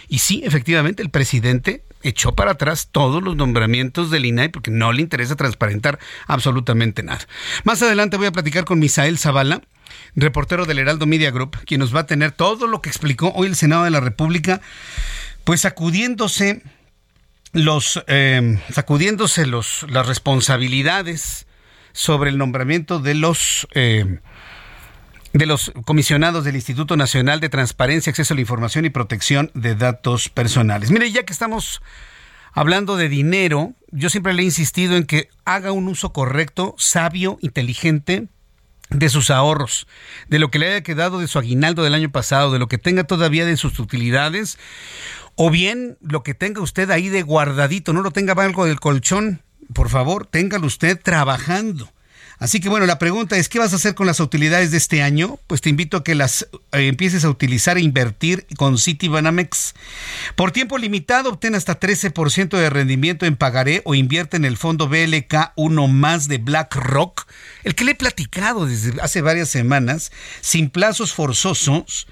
[0.09, 4.93] Y sí, efectivamente, el presidente echó para atrás todos los nombramientos del INAI porque no
[4.93, 7.21] le interesa transparentar absolutamente nada.
[7.63, 9.63] Más adelante voy a platicar con Misael Zavala,
[10.17, 13.47] reportero del Heraldo Media Group, quien nos va a tener todo lo que explicó hoy
[13.47, 14.61] el Senado de la República,
[15.45, 16.63] pues sacudiéndose
[17.53, 21.47] los, eh, sacudiéndose los, las responsabilidades
[21.93, 24.19] sobre el nombramiento de los eh,
[25.33, 29.75] de los comisionados del Instituto Nacional de Transparencia, Acceso a la Información y Protección de
[29.75, 30.91] Datos Personales.
[30.91, 31.81] Mire, ya que estamos
[32.53, 37.39] hablando de dinero, yo siempre le he insistido en que haga un uso correcto, sabio,
[37.41, 38.29] inteligente
[38.91, 39.87] de sus ahorros,
[40.29, 42.77] de lo que le haya quedado de su aguinaldo del año pasado, de lo que
[42.77, 44.59] tenga todavía de sus utilidades,
[45.35, 49.41] o bien lo que tenga usted ahí de guardadito, no lo tenga algo del colchón,
[49.73, 51.91] por favor, téngalo usted trabajando
[52.43, 55.01] Así que bueno, la pregunta es, ¿qué vas a hacer con las utilidades de este
[55.01, 55.39] año?
[55.47, 59.75] Pues te invito a que las eh, empieces a utilizar e invertir con Citibanamex.
[60.35, 64.89] Por tiempo limitado, obtén hasta 13% de rendimiento en pagaré o invierte en el fondo
[64.89, 67.29] BLK 1 más de BlackRock,
[67.63, 72.09] el que le he platicado desde hace varias semanas, sin plazos forzosos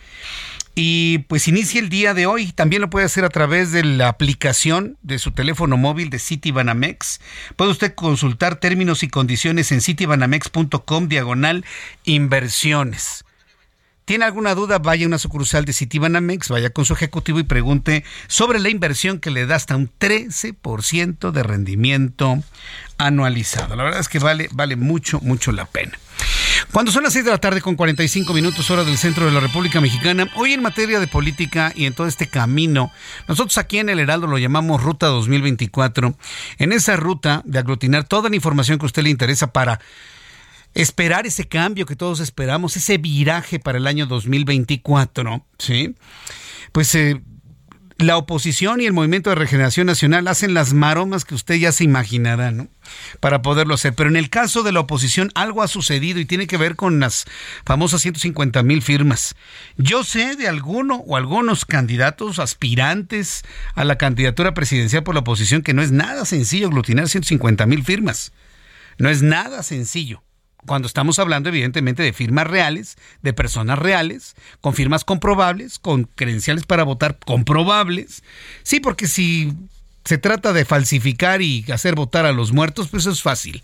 [0.75, 2.53] y pues inicia el día de hoy.
[2.53, 7.21] También lo puede hacer a través de la aplicación de su teléfono móvil de Citibanamex.
[7.57, 11.65] Puede usted consultar términos y condiciones en citibanamex.com diagonal
[12.05, 13.25] inversiones.
[14.05, 14.81] ¿Tiene alguna duda?
[14.81, 19.21] Vaya a una sucursal de Citibanamex, vaya con su ejecutivo y pregunte sobre la inversión
[19.21, 22.43] que le da hasta un 13% de rendimiento
[22.99, 23.77] anualizado.
[23.77, 25.97] La verdad es que vale, vale mucho, mucho la pena.
[26.73, 29.41] Cuando son las 6 de la tarde con 45 minutos hora del centro de la
[29.41, 32.93] República Mexicana, hoy en materia de política y en todo este camino,
[33.27, 36.15] nosotros aquí en el Heraldo lo llamamos Ruta 2024.
[36.59, 39.81] En esa ruta de aglutinar toda la información que a usted le interesa para
[40.75, 45.97] esperar ese cambio que todos esperamos, ese viraje para el año 2024, ¿sí?
[46.73, 47.21] Pues eh,
[48.01, 51.85] la oposición y el Movimiento de Regeneración Nacional hacen las maromas que usted ya se
[51.85, 52.69] imaginará, ¿no?
[53.21, 53.95] Para poderlo hacer.
[53.95, 57.01] Pero en el caso de la oposición algo ha sucedido y tiene que ver con
[57.01, 57.27] las
[57.65, 59.35] famosas 150 mil firmas.
[59.77, 63.43] Yo sé de alguno o algunos candidatos aspirantes
[63.75, 67.85] a la candidatura presidencial por la oposición que no es nada sencillo aglutinar 150 mil
[67.85, 68.33] firmas.
[68.99, 70.23] No es nada sencillo
[70.67, 76.65] cuando estamos hablando evidentemente de firmas reales, de personas reales, con firmas comprobables, con credenciales
[76.65, 78.23] para votar comprobables.
[78.63, 79.53] Sí, porque si
[80.05, 83.63] se trata de falsificar y hacer votar a los muertos, pues eso es fácil.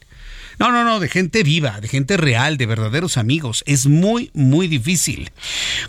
[0.59, 3.63] No, no, no, de gente viva, de gente real, de verdaderos amigos.
[3.67, 5.31] Es muy, muy difícil.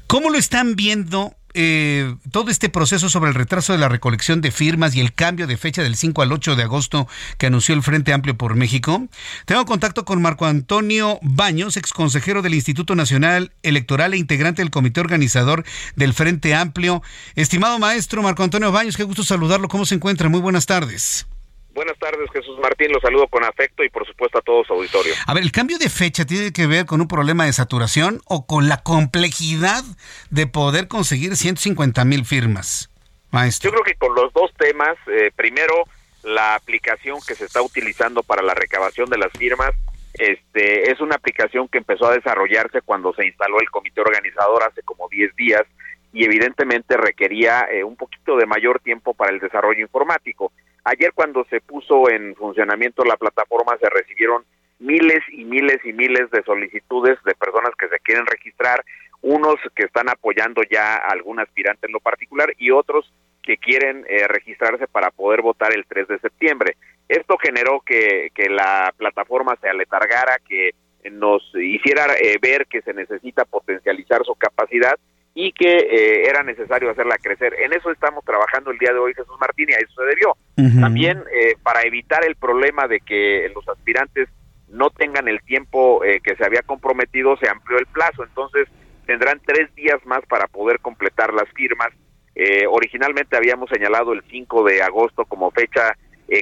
[0.07, 4.51] ¿Cómo lo están viendo eh, todo este proceso sobre el retraso de la recolección de
[4.51, 7.83] firmas y el cambio de fecha del 5 al 8 de agosto que anunció el
[7.83, 9.07] Frente Amplio por México.
[9.45, 14.71] Tengo contacto con Marco Antonio Baños, ex consejero del Instituto Nacional Electoral e integrante del
[14.71, 15.63] comité organizador
[15.95, 17.01] del Frente Amplio.
[17.35, 19.67] Estimado maestro Marco Antonio Baños, qué gusto saludarlo.
[19.67, 20.29] ¿Cómo se encuentra?
[20.29, 21.27] Muy buenas tardes.
[21.77, 22.91] Buenas tardes, Jesús Martín.
[22.91, 25.13] Los saludo con afecto y, por supuesto, a todos su auditorio.
[25.27, 28.47] A ver, ¿el cambio de fecha tiene que ver con un problema de saturación o
[28.47, 29.83] con la complejidad
[30.31, 32.89] de poder conseguir 150 mil firmas,
[33.29, 33.69] maestro?
[33.69, 34.97] Yo creo que con los dos temas.
[35.05, 35.83] Eh, primero,
[36.23, 39.69] la aplicación que se está utilizando para la recabación de las firmas
[40.15, 44.81] este, es una aplicación que empezó a desarrollarse cuando se instaló el comité organizador hace
[44.81, 45.61] como 10 días
[46.11, 50.51] y evidentemente requería eh, un poquito de mayor tiempo para el desarrollo informático.
[50.89, 54.45] Ayer cuando se puso en funcionamiento la plataforma se recibieron
[54.79, 58.85] miles y miles y miles de solicitudes de personas que se quieren registrar,
[59.21, 63.11] unos que están apoyando ya a algún aspirante en lo particular y otros
[63.43, 66.77] que quieren eh, registrarse para poder votar el 3 de septiembre.
[67.09, 70.71] Esto generó que, que la plataforma se aletargara, que
[71.11, 74.97] nos hiciera eh, ver que se necesita potencializar su capacidad
[75.39, 77.53] y que eh, era necesario hacerla crecer.
[77.61, 80.35] En eso estamos trabajando el día de hoy, Jesús Martín, y a eso se debió.
[80.81, 84.29] También eh, para evitar el problema de que los aspirantes
[84.67, 88.67] no tengan el tiempo eh, que se había comprometido, se amplió el plazo, entonces
[89.05, 91.89] tendrán tres días más para poder completar las firmas.
[92.71, 95.95] originalmente habíamos señalado el 5 de agosto como fecha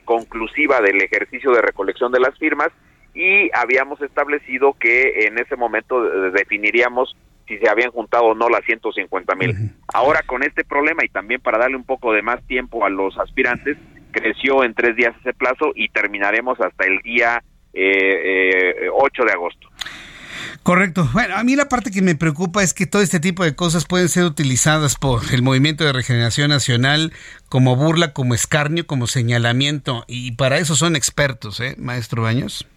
[0.06, 2.70] conclusiva del ejercicio de recolección de las firmas
[3.14, 7.16] y habíamos establecido que en ese momento definiríamos
[7.48, 9.72] si se habían juntado o no las 150 mil.
[9.93, 13.18] Ahora con este problema y también para darle un poco de más tiempo a los
[13.18, 13.78] aspirantes,
[14.12, 17.43] creció en tres días ese plazo y terminaremos hasta el día
[17.74, 19.70] eh, 8 eh, de agosto.
[20.64, 21.08] Correcto.
[21.14, 23.86] Bueno, a mí la parte que me preocupa es que todo este tipo de cosas
[23.86, 27.14] pueden ser utilizadas por el Movimiento de Regeneración Nacional
[27.50, 30.06] como burla, como escarnio, como señalamiento.
[30.08, 32.68] Y para eso son expertos, ¿eh, maestro Baños?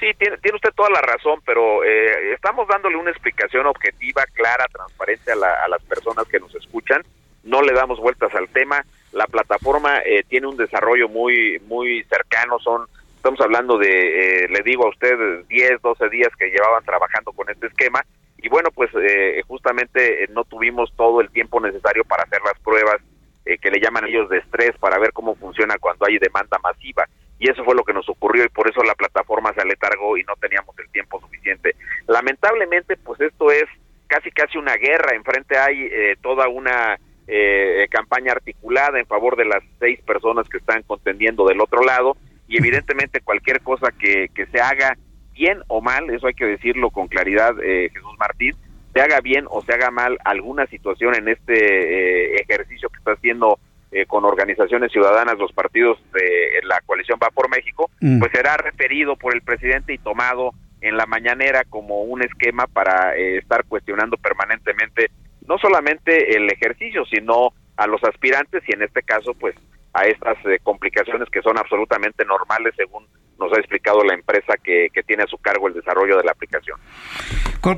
[0.00, 5.30] Sí, tiene, usted toda la razón, pero eh, estamos dándole una explicación objetiva, clara, transparente
[5.30, 7.02] a, a, las personas que nos escuchan.
[7.44, 8.82] No le damos vueltas al tema.
[9.12, 12.58] La plataforma eh, tiene un desarrollo muy muy cercano.
[12.60, 17.32] Son estamos hablando de, eh, le digo a usted, 10, 12 días que llevaban trabajando
[17.32, 18.02] con este esquema.
[18.38, 22.96] Y bueno, pues eh, justamente no tuvimos todo el tiempo necesario para hacer las pruebas
[23.44, 27.06] que le llaman ellos de estrés para ver cómo funciona cuando hay demanda masiva
[27.40, 30.24] y eso fue lo que nos ocurrió y por eso la plataforma se aletargó y
[30.24, 31.74] no teníamos el tiempo suficiente.
[32.06, 33.64] Lamentablemente, pues esto es
[34.06, 39.46] casi casi una guerra, enfrente hay eh, toda una eh, campaña articulada en favor de
[39.46, 42.16] las seis personas que están contendiendo del otro lado
[42.46, 44.98] y evidentemente cualquier cosa que, que se haga
[45.32, 48.54] bien o mal, eso hay que decirlo con claridad, eh, Jesús Martín,
[48.92, 53.58] se haga bien o se haga mal alguna situación en este ejercicio que está haciendo
[53.92, 58.20] eh, con organizaciones ciudadanas, los partidos de la coalición Va por México, mm.
[58.20, 63.16] pues será referido por el presidente y tomado en la mañanera como un esquema para
[63.16, 65.10] eh, estar cuestionando permanentemente
[65.46, 69.56] no solamente el ejercicio, sino a los aspirantes y en este caso pues
[69.92, 73.06] a estas eh, complicaciones que son absolutamente normales según
[73.40, 76.32] nos ha explicado la empresa que, que tiene a su cargo el desarrollo de la
[76.32, 76.78] aplicación.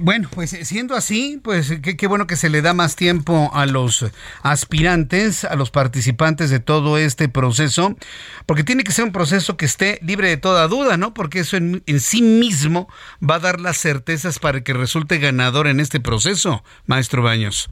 [0.00, 4.12] Bueno, pues siendo así, pues qué, bueno que se le da más tiempo a los
[4.44, 7.96] aspirantes, a los participantes de todo este proceso,
[8.46, 11.14] porque tiene que ser un proceso que esté libre de toda duda, ¿no?
[11.14, 12.88] Porque eso en, sí mismo
[13.28, 17.68] va a dar las certezas para que resulte ganador en este proceso, maestro Baños.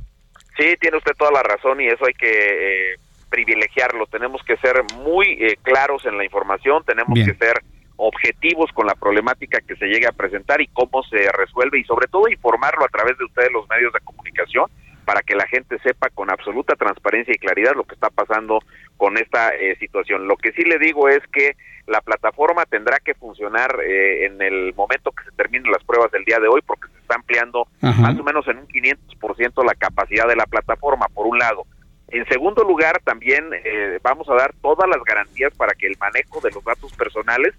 [0.59, 2.97] Sí, tiene usted toda la razón y eso hay que eh,
[3.31, 4.07] privilegiarlo.
[4.07, 7.63] Tenemos que ser muy eh, claros en la información, tenemos que ser
[8.01, 12.09] objetivos con la problemática que se llegue a presentar y cómo se resuelve y sobre
[12.09, 14.67] todo informarlo a través de ustedes los medios de comunicación
[15.05, 18.61] para que la gente sepa con absoluta transparencia y claridad lo que está pasando
[18.97, 20.29] con esta eh, situación.
[20.29, 24.73] Lo que sí le digo es que la plataforma tendrá que funcionar eh, en el
[24.75, 28.19] momento que se terminen las pruebas del día de hoy porque se está ampliando más
[28.19, 31.65] o menos en un 500% la capacidad de la plataforma, por un lado.
[32.09, 36.41] En segundo lugar, también eh, vamos a dar todas las garantías para que el manejo
[36.41, 37.55] de los datos personales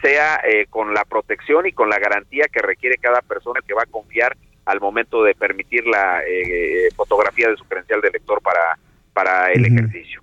[0.00, 3.82] sea eh, con la protección y con la garantía que requiere cada persona que va
[3.82, 8.78] a confiar al momento de permitir la eh, fotografía de su credencial de lector para,
[9.12, 10.22] para el ejercicio.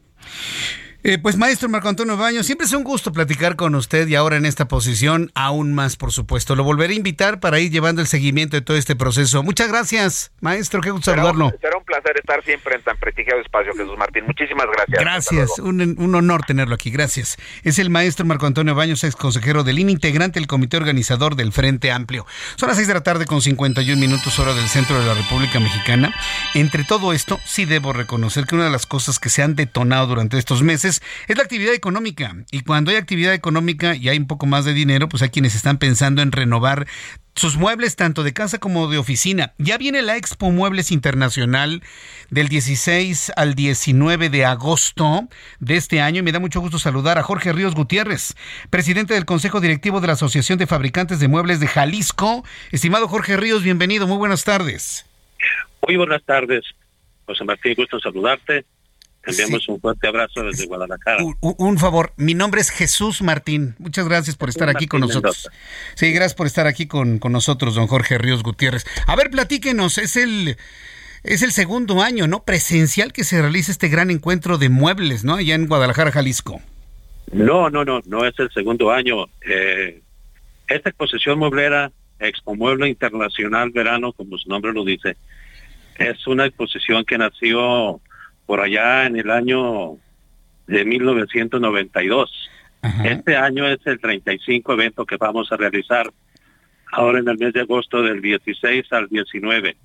[1.04, 4.38] Eh, pues maestro Marco Antonio Baño, siempre es un gusto platicar con usted y ahora
[4.38, 6.56] en esta posición aún más, por supuesto.
[6.56, 9.42] Lo volveré a invitar para ir llevando el seguimiento de todo este proceso.
[9.42, 11.52] Muchas gracias, maestro, qué gusto saludarlo.
[11.60, 14.26] Será un placer estar siempre en tan prestigiado espacio, Jesús Martín.
[14.28, 15.00] Muchísimas gracias.
[15.02, 17.38] Gracias, un, honor tenerlo aquí, gracias.
[17.64, 21.52] Es el maestro Marco Antonio Baños, ex consejero del INE, integrante del comité organizador del
[21.52, 22.28] Frente Amplio.
[22.58, 25.60] Son las 6 de la tarde con 51 minutos hora del centro de la República
[25.60, 26.14] Mexicana.
[26.54, 30.06] Entre todo esto, sí debo reconocer que una de las cosas que se han detonado
[30.06, 30.91] durante estos meses
[31.28, 32.36] es la actividad económica.
[32.52, 35.56] Y cuando hay actividad económica y hay un poco más de dinero, pues hay quienes
[35.56, 36.88] están pensando en renovar
[37.36, 39.54] sus muebles tanto de casa como de oficina.
[39.58, 41.82] Ya viene la Expo Muebles Internacional
[42.30, 45.28] del 16 al 19 de agosto
[45.60, 48.36] de este año y me da mucho gusto saludar a Jorge Ríos Gutiérrez,
[48.70, 52.44] presidente del Consejo Directivo de la Asociación de Fabricantes de Muebles de Jalisco.
[52.72, 55.06] Estimado Jorge Ríos, bienvenido, muy buenas tardes.
[55.88, 56.64] Muy buenas tardes,
[57.26, 58.66] José Martín, gusto saludarte
[59.26, 61.24] enviamos un fuerte abrazo desde Guadalajara.
[61.42, 63.76] Un, favor, mi nombre es Jesús Martín.
[63.80, 65.50] Muchas gracias por estar aquí con nosotros.
[65.96, 68.86] Sí, gracias por estar aquí con, con, nosotros, don Jorge Ríos Gutiérrez.
[69.08, 70.58] A ver, platíquenos, es el,
[71.24, 72.44] es el segundo año, ¿no?
[72.44, 75.36] Presencial que se realiza este gran encuentro de muebles, ¿no?
[75.36, 76.62] Allá en Guadalajara, Jalisco.
[77.32, 79.26] No, no, no, no es el segundo año.
[79.48, 80.02] Eh,
[80.68, 85.16] esta exposición mueblera, Expo Mueble Internacional Verano, como su nombre lo dice,
[85.98, 88.00] es una exposición que nació
[88.46, 89.98] por allá en el año
[90.68, 92.50] de 1992.
[93.04, 96.12] Este año es el 35 evento que vamos a realizar
[96.92, 99.76] ahora en el mes de agosto del 16 al 19.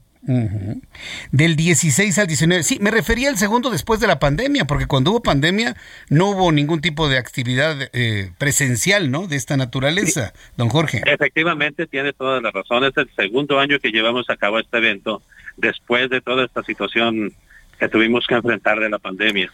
[1.31, 2.63] Del 16 al 19.
[2.65, 5.77] Sí, me refería al segundo después de la pandemia, porque cuando hubo pandemia
[6.09, 9.29] no hubo ningún tipo de actividad eh, presencial, ¿no?
[9.29, 11.03] De esta naturaleza, don Jorge.
[11.07, 12.91] Efectivamente, tiene todas las razones.
[12.91, 15.23] Es el segundo año que llevamos a cabo este evento
[15.57, 17.33] después de toda esta situación
[17.79, 19.51] que tuvimos que enfrentar de la pandemia.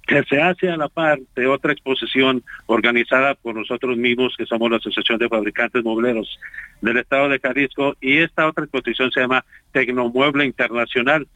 [0.07, 4.69] que se hace a la par de otra exposición organizada por nosotros mismos, que somos
[4.69, 6.39] la Asociación de Fabricantes Muebleros
[6.81, 11.27] del Estado de Jalisco, y esta otra exposición se llama Tecnomueble Internacional.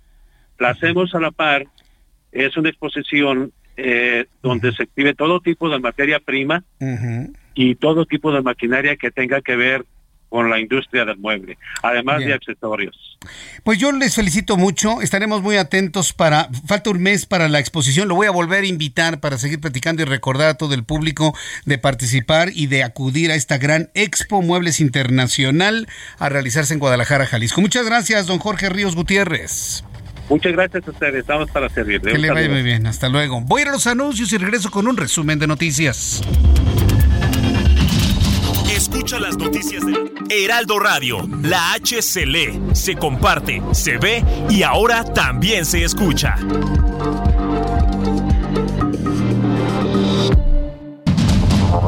[0.59, 1.67] La hacemos a la par
[2.31, 6.63] es una exposición eh, donde se exhibe todo tipo de materia prima
[7.53, 9.85] y todo tipo de maquinaria que tenga que ver
[10.29, 13.17] con la industria del mueble, además de accesorios.
[13.63, 18.07] Pues yo les felicito mucho, estaremos muy atentos para, falta un mes para la exposición,
[18.07, 21.35] lo voy a volver a invitar para seguir platicando y recordar a todo el público
[21.65, 25.87] de participar y de acudir a esta gran Expo Muebles Internacional
[26.19, 27.61] a realizarse en Guadalajara, Jalisco.
[27.61, 29.83] Muchas gracias, don Jorge Ríos Gutiérrez.
[30.29, 32.01] Muchas gracias a ustedes, estamos para servir.
[32.01, 33.41] Que le vaya muy bien, hasta luego.
[33.41, 36.21] Voy a ir a los anuncios y regreso con un resumen de noticias.
[38.69, 39.93] Escucha las noticias de
[40.29, 41.27] Heraldo Radio.
[41.41, 46.35] La H se lee, se comparte, se ve y ahora también se escucha.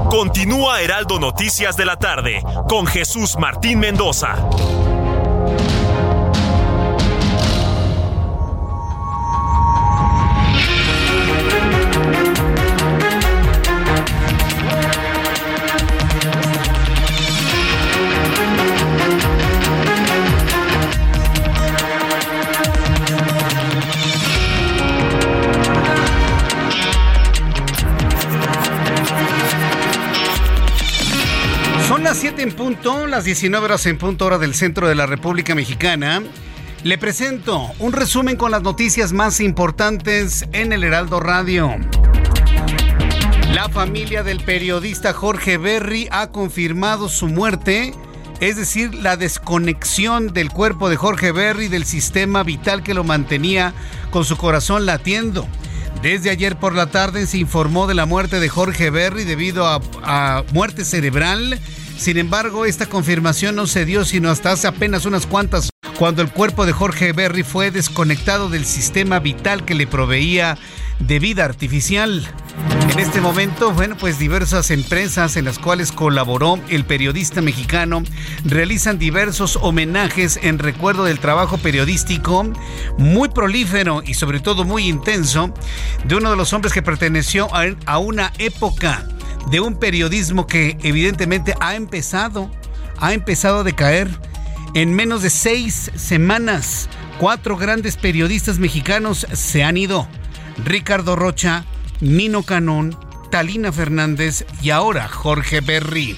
[0.10, 4.36] Continúa Heraldo Noticias de la tarde con Jesús Martín Mendoza.
[32.20, 36.22] 7 en punto, las 19 horas en punto hora del centro de la República Mexicana.
[36.84, 41.74] Le presento un resumen con las noticias más importantes en el Heraldo Radio.
[43.54, 47.94] La familia del periodista Jorge Berry ha confirmado su muerte,
[48.42, 53.74] es decir, la desconexión del cuerpo de Jorge Berry del sistema vital que lo mantenía
[54.12, 55.48] con su corazón latiendo.
[56.02, 59.80] Desde ayer por la tarde se informó de la muerte de Jorge Berry debido a,
[60.04, 61.62] a muerte cerebral
[62.00, 66.30] sin embargo, esta confirmación no se dio sino hasta hace apenas unas cuantas cuando el
[66.32, 70.58] cuerpo de Jorge Berry fue desconectado del sistema vital que le proveía
[71.00, 72.26] de vida artificial.
[72.92, 78.04] En este momento, bueno, pues diversas empresas en las cuales colaboró el periodista mexicano
[78.46, 82.46] realizan diversos homenajes en recuerdo del trabajo periodístico
[82.98, 85.54] muy prolífero y sobre todo muy intenso
[86.06, 89.06] de uno de los hombres que perteneció a, una época
[89.50, 92.52] de un periodismo que evidentemente ha empezado,
[92.98, 94.10] ha empezado a decaer.
[94.76, 96.90] En menos de seis semanas,
[97.20, 100.08] cuatro grandes periodistas mexicanos se han ido.
[100.64, 101.66] Ricardo Rocha,
[102.02, 102.96] Nino Canón,
[103.30, 106.18] Talina Fernández y ahora Jorge Berry.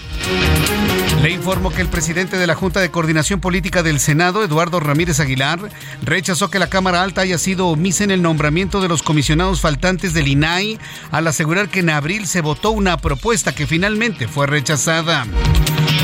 [1.22, 5.20] Le informo que el presidente de la Junta de Coordinación Política del Senado, Eduardo Ramírez
[5.20, 5.59] Aguilar,
[6.03, 10.14] rechazó que la Cámara Alta haya sido omisa en el nombramiento de los comisionados faltantes
[10.14, 10.80] del INAI
[11.12, 15.28] al asegurar que en abril se votó una propuesta que finalmente fue rechazada.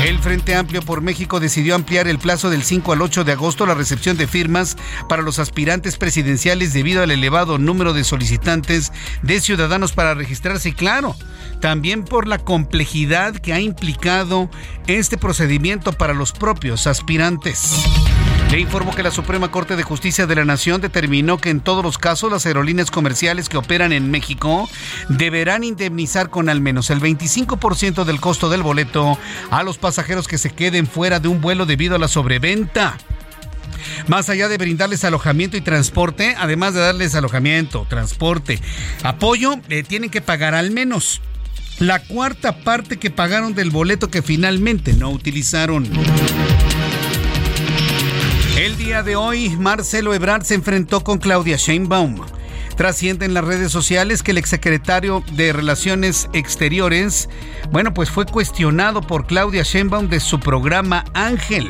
[0.04, 3.66] El Frente Amplio por México decidió ampliar el plazo del 5 al 8 de agosto
[3.66, 4.76] la recepción de firmas
[5.08, 8.92] para los aspirantes presidenciales debido al elevado número de solicitantes
[9.22, 11.16] de ciudadanos para registrarse y claro,
[11.60, 14.48] también por la complejidad que ha implicado
[14.86, 17.72] este procedimiento para los propios aspirantes.
[18.50, 21.84] Le informo que la Suprema Corte de Justicia de la Nación determinó que en todos
[21.84, 24.70] los casos las aerolíneas comerciales que operan en México
[25.10, 29.18] deberán indemnizar con al menos el 25% del costo del boleto
[29.50, 32.96] a los pasajeros que se queden fuera de un vuelo debido a la sobreventa.
[34.06, 38.60] Más allá de brindarles alojamiento y transporte, además de darles alojamiento, transporte,
[39.02, 41.20] apoyo, eh, tienen que pagar al menos
[41.80, 45.86] la cuarta parte que pagaron del boleto que finalmente no utilizaron.
[48.58, 52.16] El día de hoy, Marcelo Ebrard se enfrentó con Claudia Sheinbaum.
[52.76, 57.28] Trasciende en las redes sociales que el exsecretario de Relaciones Exteriores,
[57.70, 61.68] bueno, pues fue cuestionado por Claudia Sheinbaum de su programa Ángel.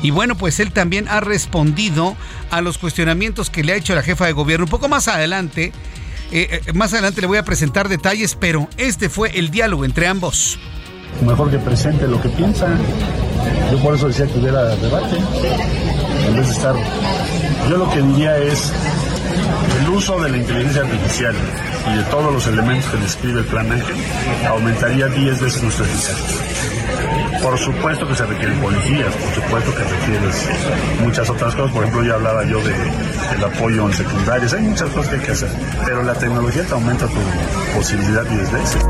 [0.00, 2.16] Y bueno, pues él también ha respondido
[2.50, 4.64] a los cuestionamientos que le ha hecho la jefa de gobierno.
[4.64, 5.74] Un poco más adelante,
[6.32, 10.06] eh, eh, más adelante le voy a presentar detalles, pero este fue el diálogo entre
[10.06, 10.58] ambos.
[11.20, 12.78] Mejor que presente lo que piensa.
[13.70, 15.18] Yo por eso decía que hubiera debate
[16.30, 16.74] en vez de estar...
[17.68, 18.72] Yo lo que diría es
[19.80, 21.34] el uso de la inteligencia artificial
[21.92, 23.96] y de todos los elementos que describe el plan Ángel
[24.48, 27.40] aumentaría 10 veces nuestra eficacia.
[27.42, 30.48] Por supuesto que se requieren policías, por supuesto que requieres
[31.02, 31.72] muchas otras cosas.
[31.72, 34.52] Por ejemplo, ya hablaba yo de, del apoyo en secundarias.
[34.52, 35.50] Hay muchas cosas que hay que hacer.
[35.84, 38.86] Pero la tecnología te aumenta tu posibilidad 10 veces.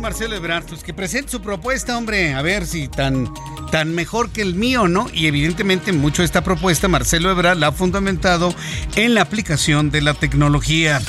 [0.00, 3.32] Marcelo Ebrard, pues que presente su propuesta, hombre, a ver si tan,
[3.70, 5.08] tan mejor que el mío, ¿no?
[5.12, 8.54] Y evidentemente mucho esta propuesta Marcelo Ebrard la ha fundamentado
[8.96, 11.00] en la aplicación de la tecnología.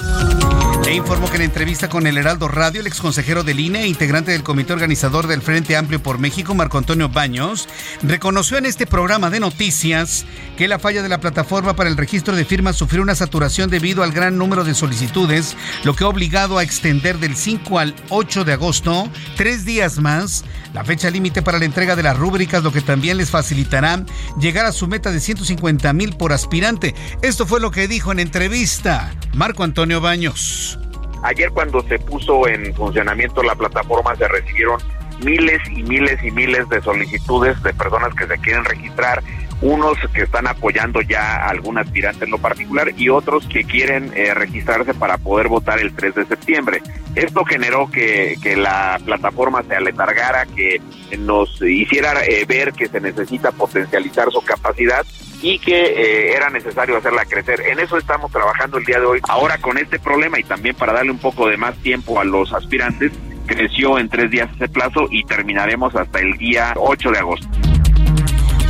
[0.91, 4.33] Le informo que en entrevista con el Heraldo Radio, el exconsejero del INE e integrante
[4.33, 7.69] del comité organizador del Frente Amplio por México, Marco Antonio Baños,
[8.03, 10.25] reconoció en este programa de noticias
[10.57, 14.03] que la falla de la plataforma para el registro de firmas sufrió una saturación debido
[14.03, 18.43] al gran número de solicitudes, lo que ha obligado a extender del 5 al 8
[18.43, 22.73] de agosto, tres días más, la fecha límite para la entrega de las rúbricas, lo
[22.73, 24.03] que también les facilitará
[24.41, 26.95] llegar a su meta de 150 mil por aspirante.
[27.21, 30.80] Esto fue lo que dijo en entrevista Marco Antonio Baños.
[31.23, 34.79] Ayer cuando se puso en funcionamiento la plataforma se recibieron
[35.23, 39.21] miles y miles y miles de solicitudes de personas que se quieren registrar
[39.61, 44.11] unos que están apoyando ya a algún aspirante en lo particular y otros que quieren
[44.15, 46.81] eh, registrarse para poder votar el 3 de septiembre.
[47.15, 50.81] Esto generó que, que la plataforma se aletargara, que
[51.17, 55.05] nos hiciera eh, ver que se necesita potencializar su capacidad
[55.41, 57.61] y que eh, era necesario hacerla crecer.
[57.61, 59.19] En eso estamos trabajando el día de hoy.
[59.27, 62.53] Ahora con este problema y también para darle un poco de más tiempo a los
[62.53, 63.11] aspirantes,
[63.45, 67.47] creció en tres días ese plazo y terminaremos hasta el día 8 de agosto.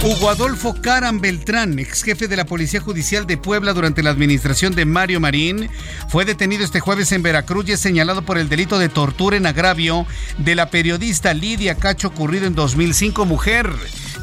[0.04, 4.74] Hugo Adolfo Caran Beltrán, ex jefe de la Policía Judicial de Puebla durante la administración
[4.74, 5.70] de Mario Marín,
[6.10, 9.46] fue detenido este jueves en Veracruz y es señalado por el delito de tortura en
[9.46, 10.08] agravio
[10.40, 13.70] de la periodista Lidia Cacho ocurrido en 2005, mujer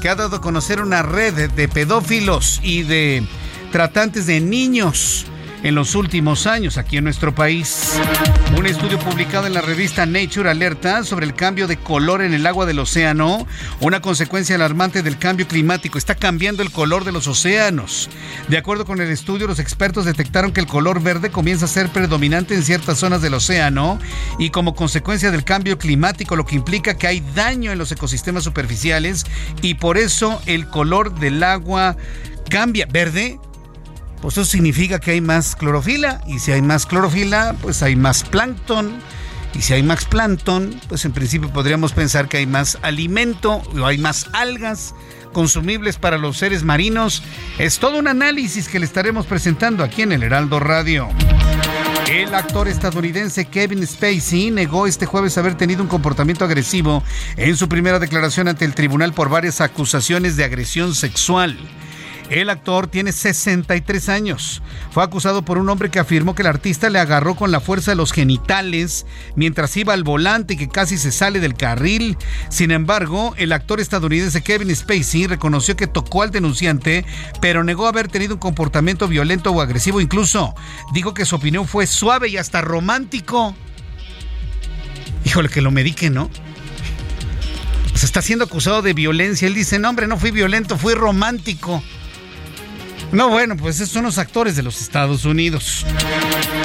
[0.03, 3.25] que ha dado a conocer una red de pedófilos y de
[3.71, 5.27] tratantes de niños
[5.63, 7.99] en los últimos años aquí en nuestro país.
[8.57, 12.47] Un estudio publicado en la revista Nature alerta sobre el cambio de color en el
[12.47, 13.47] agua del océano,
[13.81, 15.99] una consecuencia alarmante del cambio climático.
[15.99, 18.09] Está cambiando el color de los océanos.
[18.49, 21.89] De acuerdo con el estudio, los expertos detectaron que el color verde comienza a ser
[21.89, 23.99] predominante en ciertas zonas del océano
[24.39, 28.45] y como consecuencia del cambio climático, lo que implica que hay daño en los ecosistemas
[28.45, 29.27] superficiales
[29.63, 31.97] y por eso el color del agua
[32.49, 32.87] cambia.
[32.91, 33.39] Verde
[34.21, 38.25] pues eso significa que hay más clorofila y si hay más clorofila, pues hay más
[38.25, 39.01] plancton.
[39.55, 43.87] Y si hay más plancton, pues en principio podríamos pensar que hay más alimento o
[43.87, 44.95] hay más algas
[45.33, 47.23] consumibles para los seres marinos.
[47.59, 51.09] Es todo un análisis que le estaremos presentando aquí en el Heraldo Radio.
[52.11, 57.03] El actor estadounidense Kevin Spacey negó este jueves haber tenido un comportamiento agresivo
[57.37, 61.59] en su primera declaración ante el tribunal por varias acusaciones de agresión sexual.
[62.31, 64.63] El actor tiene 63 años.
[64.91, 67.93] Fue acusado por un hombre que afirmó que el artista le agarró con la fuerza
[67.93, 72.19] de los genitales mientras iba al volante y que casi se sale del carril.
[72.51, 77.07] Sin embargo, el actor estadounidense Kevin Spacey reconoció que tocó al denunciante,
[77.41, 80.01] pero negó haber tenido un comportamiento violento o agresivo.
[80.01, 80.55] Incluso
[80.93, 83.55] dijo que su opinión fue suave y hasta romántico.
[85.25, 86.31] Híjole, que lo medique, ¿no?
[87.95, 89.49] Se está siendo acusado de violencia.
[89.49, 91.83] Él dice, no, hombre, no fui violento, fui romántico.
[93.13, 95.87] No, bueno, pues son los actores de los Estados Unidos.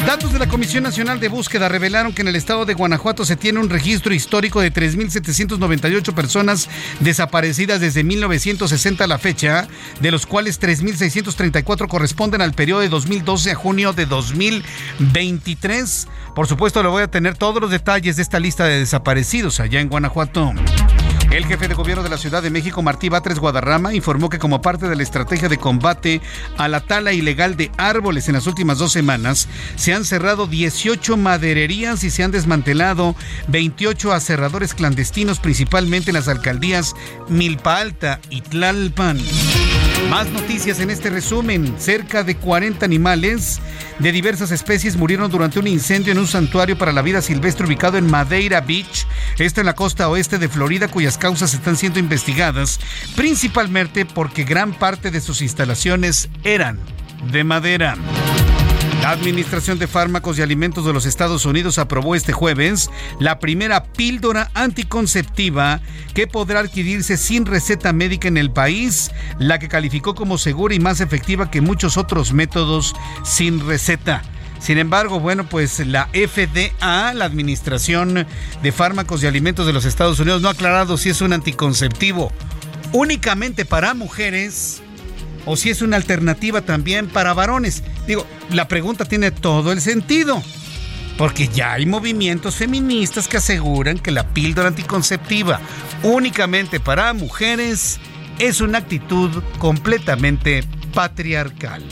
[0.06, 3.38] Datos de la Comisión Nacional de Búsqueda revelaron que en el estado de Guanajuato se
[3.38, 6.68] tiene un registro histórico de 3.798 personas
[7.00, 9.70] desaparecidas desde 1960 a la fecha,
[10.02, 16.08] de los cuales 3.634 corresponden al periodo de 2012 a junio de 2023.
[16.36, 19.80] Por supuesto, le voy a tener todos los detalles de esta lista de desaparecidos allá
[19.80, 20.52] en Guanajuato.
[21.34, 24.62] El jefe de gobierno de la Ciudad de México, Martí Batres Guadarrama, informó que como
[24.62, 26.22] parte de la estrategia de combate
[26.60, 31.18] a la tala ilegal de árboles en las últimas dos semanas, se han cerrado 18
[31.18, 33.16] madererías y se han desmantelado
[33.48, 36.94] 28 aserradores clandestinos, principalmente en las alcaldías
[37.30, 39.18] Milpa Alta y Tlalpan.
[40.10, 41.76] Más noticias en este resumen.
[41.80, 43.60] Cerca de 40 animales
[44.00, 47.98] de diversas especies murieron durante un incendio en un santuario para la vida silvestre ubicado
[47.98, 49.06] en Madeira Beach,
[49.40, 52.80] esto en la costa oeste de Florida, cuyas causas están siendo investigadas,
[53.16, 56.80] principalmente porque gran parte de sus instalaciones eran
[57.32, 57.96] de madera.
[59.04, 62.90] La Administración de Fármacos y Alimentos de los Estados Unidos aprobó este jueves
[63.20, 65.82] la primera píldora anticonceptiva
[66.14, 70.80] que podrá adquirirse sin receta médica en el país, la que calificó como segura y
[70.80, 72.96] más efectiva que muchos otros métodos
[73.26, 74.22] sin receta.
[74.60, 78.26] Sin embargo, bueno, pues la FDA, la Administración
[78.62, 82.32] de Fármacos y Alimentos de los Estados Unidos, no ha aclarado si es un anticonceptivo
[82.94, 84.82] únicamente para mujeres
[85.46, 87.84] o si es una alternativa también para varones.
[88.08, 90.42] Digo, la pregunta tiene todo el sentido.
[91.18, 95.60] Porque ya hay movimientos feministas que aseguran que la píldora anticonceptiva
[96.02, 98.00] únicamente para mujeres
[98.40, 100.64] es una actitud completamente
[100.94, 101.84] patriarcal.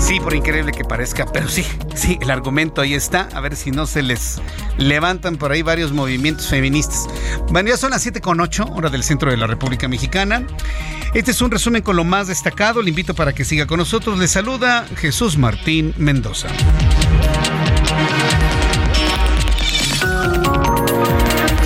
[0.00, 3.28] Sí, por increíble que parezca, pero sí, sí, el argumento ahí está.
[3.34, 4.40] A ver si no se les
[4.76, 7.06] levantan por ahí varios movimientos feministas.
[7.50, 10.44] Bueno, ya son las 7 con 8, hora del centro de la República Mexicana.
[11.14, 12.82] Este es un resumen con lo más destacado.
[12.82, 14.18] Le invito para que siga con nosotros.
[14.18, 16.48] Le saluda Jesús Martín Mendoza.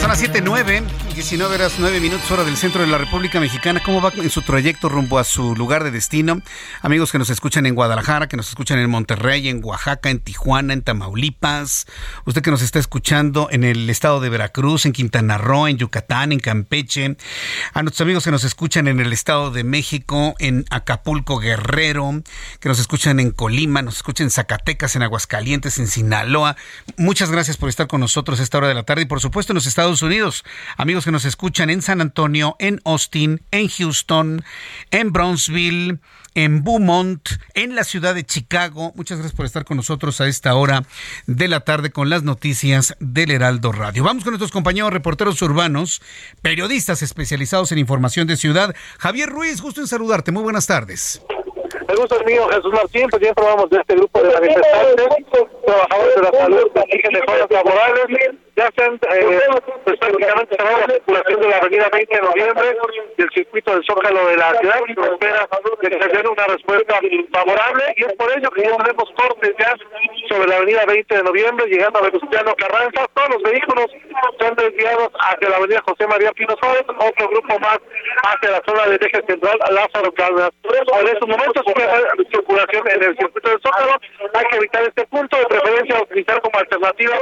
[0.00, 0.82] Son las 7.9,
[1.14, 3.80] 19 horas 9 minutos hora del centro de la República Mexicana.
[3.84, 6.42] ¿Cómo va en su trayecto rumbo a su lugar de destino?
[6.82, 10.72] Amigos que nos escuchan en Guadalajara, que nos escuchan en Monterrey, en Oaxaca, en Tijuana,
[10.72, 11.86] en Tamaulipas.
[12.24, 16.32] Usted que nos está escuchando en el estado de Veracruz, en Quintana Roo, en Yucatán,
[16.32, 17.16] en Campeche.
[17.74, 22.22] A nuestros amigos que nos escuchan en el estado de México, en Acapulco, Guerrero,
[22.58, 26.56] que nos escuchan en Colima, nos escuchan en Zacatecas, en Aguascalientes, en Sinaloa.
[26.96, 29.52] Muchas gracias por estar con nosotros a esta hora de la tarde y por supuesto
[29.52, 30.44] en los Estados Unidos.
[30.76, 34.44] Amigos que nos escuchan en San Antonio, en Austin, en Houston,
[34.90, 35.98] en Brownsville,
[36.34, 38.92] en Beaumont, en la ciudad de Chicago.
[38.96, 40.84] Muchas gracias por estar con nosotros a esta hora
[41.26, 44.04] de la tarde con las noticias del Heraldo Radio.
[44.04, 46.02] Vamos con nuestros compañeros reporteros urbanos,
[46.42, 48.74] periodistas especializados en información de ciudad.
[48.98, 50.32] Javier Ruiz, gusto en saludarte.
[50.32, 51.22] Muy buenas tardes.
[51.88, 55.06] El gusto es mío, Jesús Martín, pues ya informamos de este grupo de manifestantes,
[55.66, 58.06] trabajadores de la salud, que exigen mejoras laborales,
[58.56, 59.40] ya se han eh,
[59.84, 62.76] pues prácticamente cerrado la circulación de la avenida 20 de noviembre
[63.16, 65.48] y el circuito del Zócalo de la ciudad y se espera
[65.80, 67.00] que se dé una respuesta
[67.32, 69.74] favorable y es por ello que ya tenemos cortes ya
[70.28, 73.86] sobre la avenida 20 de noviembre llegando a Venustiano Carranza, todos los vehículos
[74.38, 77.78] son desviados hacia la avenida José María Pino Suárez, otro grupo más
[78.22, 80.50] hacia la zona del eje central Lázaro Cárdenas.
[80.62, 81.64] En estos momentos
[82.30, 84.00] circulación en el circuito del Zócalo,
[84.34, 87.18] hay que evitar este punto, de preferencia utilizar como alternativa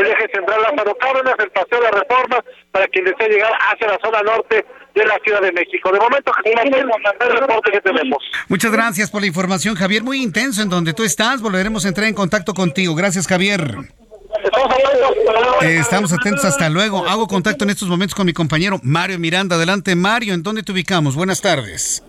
[0.00, 3.88] el eje central Lázaro Cárdenas, el paseo de la reforma, para quien desee llegar hacia
[3.88, 4.64] la zona norte
[4.94, 5.90] de la Ciudad de México.
[5.92, 8.18] De momento, el reporte que tenemos.
[8.48, 10.02] Muchas gracias por la información, Javier.
[10.02, 11.40] Muy intenso en donde tú estás.
[11.40, 12.94] Volveremos a entrar en contacto contigo.
[12.94, 13.60] Gracias, Javier.
[14.42, 15.62] Estamos atentos.
[15.62, 16.44] Eh, estamos atentos.
[16.44, 17.06] Hasta luego.
[17.06, 19.56] Hago contacto en estos momentos con mi compañero Mario Miranda.
[19.56, 20.34] Adelante, Mario.
[20.34, 21.14] ¿En dónde te ubicamos?
[21.14, 22.02] Buenas tardes.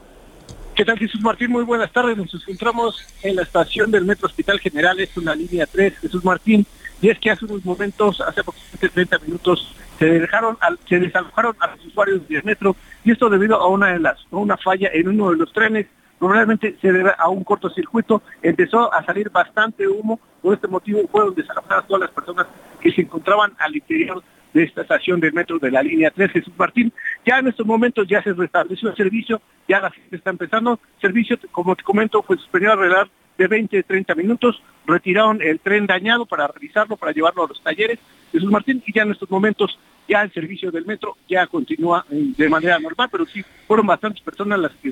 [0.76, 1.52] ¿Qué tal, Jesús Martín?
[1.52, 2.18] Muy buenas tardes.
[2.18, 6.66] Nos encontramos en la estación del Metro Hospital General, es una línea 3, Jesús Martín.
[7.04, 11.68] Y es que hace unos momentos, hace aproximadamente 30 minutos, se dejaron, se desalojaron a
[11.68, 15.10] los usuarios del metro y esto debido a una de las, a una falla en
[15.10, 15.86] uno de los trenes.
[16.18, 18.22] Probablemente se debe a un cortocircuito.
[18.42, 20.18] Empezó a salir bastante humo.
[20.42, 22.48] Por este motivo fueron desalojadas todas las personas
[22.80, 24.24] que se encontraban al interior
[24.54, 26.94] de esta estación del metro de la línea 3 Jesús Martín.
[27.26, 30.80] Ya en estos momentos ya se restableció el servicio, ya la gente está empezando.
[31.02, 36.26] Servicio, como te comento, fue suspendido alrededor de 20, 30 minutos, retiraron el tren dañado
[36.26, 38.00] para revisarlo, para llevarlo a los talleres
[38.32, 39.78] Jesús Martín, y ya en estos momentos
[40.08, 44.60] ya el servicio del metro ya continúa de manera normal, pero sí fueron bastantes personas
[44.60, 44.92] las que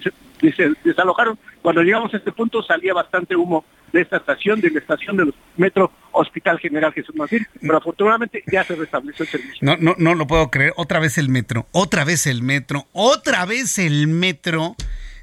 [0.51, 1.37] se, desalojaron.
[1.61, 5.33] Cuando llegamos a este punto salía bastante humo de esta estación, de la estación del
[5.57, 9.59] metro Hospital General Jesús Martín, pero afortunadamente ya se restableció el servicio.
[9.61, 10.73] No, no, no lo puedo creer.
[10.77, 14.75] Otra vez el metro, otra vez el metro, otra vez el metro.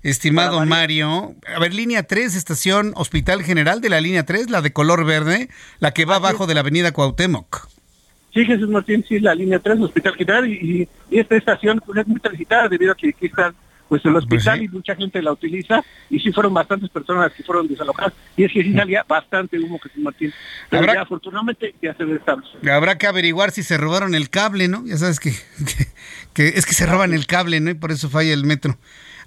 [0.02, 1.34] Estimado Mario.
[1.46, 5.48] a ver, línea 3, estación Hospital General de la línea 3, la de color verde,
[5.80, 7.68] la que va abajo de la avenida Cuauhtémoc.
[8.32, 12.20] Sí, Jesús Martín, sí, la línea 3, Hospital General, y, esta estación pues, es muy
[12.20, 13.52] transitada debido a que aquí está
[13.88, 17.66] pues el hospital y mucha gente la utiliza y sí fueron bastantes personas que fueron
[17.66, 20.30] desalojadas y es que sí salía bastante humo Jesús Martín
[20.68, 22.58] pero ya afortunadamente ya se restableció.
[22.70, 24.84] Habrá que averiguar si se robaron el cable, ¿no?
[24.84, 25.32] Ya sabes que,
[26.34, 27.70] que, es que se roban el cable, ¿no?
[27.70, 28.76] Y por eso falla el metro.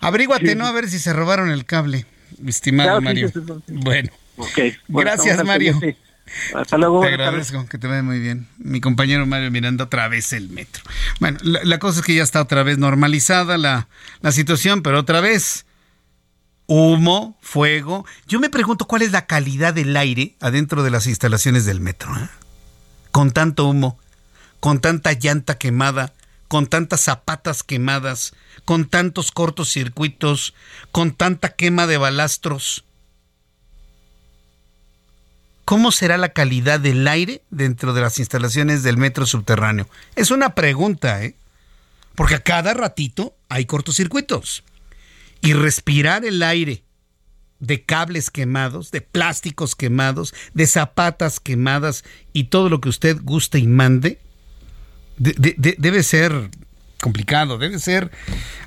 [0.02, 0.66] Averíguate, ¿no?
[0.66, 2.06] A ver si se robaron el cable,
[2.46, 3.32] estimado Mario.
[3.68, 4.10] bueno.
[4.88, 5.80] Gracias, Mario.
[6.56, 7.02] Hasta luego.
[7.02, 8.48] Te agradezco, que te vaya muy bien.
[8.58, 10.84] Mi compañero Mario mirando otra vez el metro.
[11.20, 13.88] Bueno, la, cosa es que ya está otra vez normalizada la,
[14.22, 15.66] la situación, pero otra vez
[16.68, 18.06] humo, fuego.
[18.28, 22.16] Yo me pregunto cuál es la calidad del aire adentro de las instalaciones del metro.
[22.16, 22.30] ¿eh?
[23.12, 24.00] Con tanto humo,
[24.62, 26.14] con tanta llanta quemada,
[26.52, 28.34] con tantas zapatas quemadas,
[28.66, 30.54] con tantos cortocircuitos,
[30.92, 32.84] con tanta quema de balastros.
[35.64, 39.88] ¿Cómo será la calidad del aire dentro de las instalaciones del metro subterráneo?
[40.18, 41.36] Es una pregunta, ¿eh?
[42.16, 44.66] Porque a cada ratito hay cortocircuitos.
[45.40, 46.84] Y respirar el aire
[47.60, 53.58] de cables quemados, de plásticos quemados, de zapatas quemadas y todo lo que usted guste
[53.58, 54.20] y mande,
[55.22, 56.50] debe ser
[57.02, 58.12] complicado, debe ser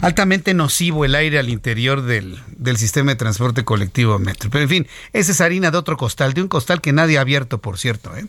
[0.01, 2.43] altamente nocivo el aire al interior del,
[2.77, 4.51] sistema de transporte colectivo metro.
[4.51, 7.23] Pero en fin, esa es harina de otro costal, de un costal que nadie ha
[7.23, 8.15] abierto, por cierto.
[8.17, 8.27] ¿eh?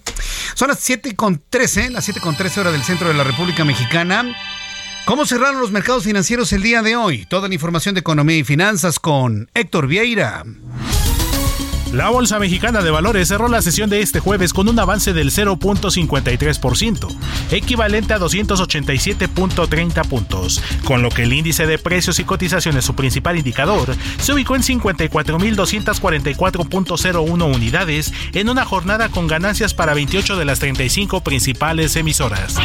[0.53, 3.65] Son las 7 con 13, las 7 con 13 horas del centro de la República
[3.65, 4.36] Mexicana.
[5.05, 7.26] ¿Cómo cerraron los mercados financieros el día de hoy?
[7.26, 10.43] Toda la información de economía y finanzas con Héctor Vieira.
[11.96, 15.32] La Bolsa Mexicana de Valores cerró la sesión de este jueves con un avance del
[15.32, 17.08] 0.53%,
[17.52, 23.38] equivalente a 287.30 puntos, con lo que el índice de precios y cotizaciones, su principal
[23.38, 30.60] indicador, se ubicó en 54.244.01 unidades en una jornada con ganancias para 28 de las
[30.60, 32.58] 35 principales emisoras.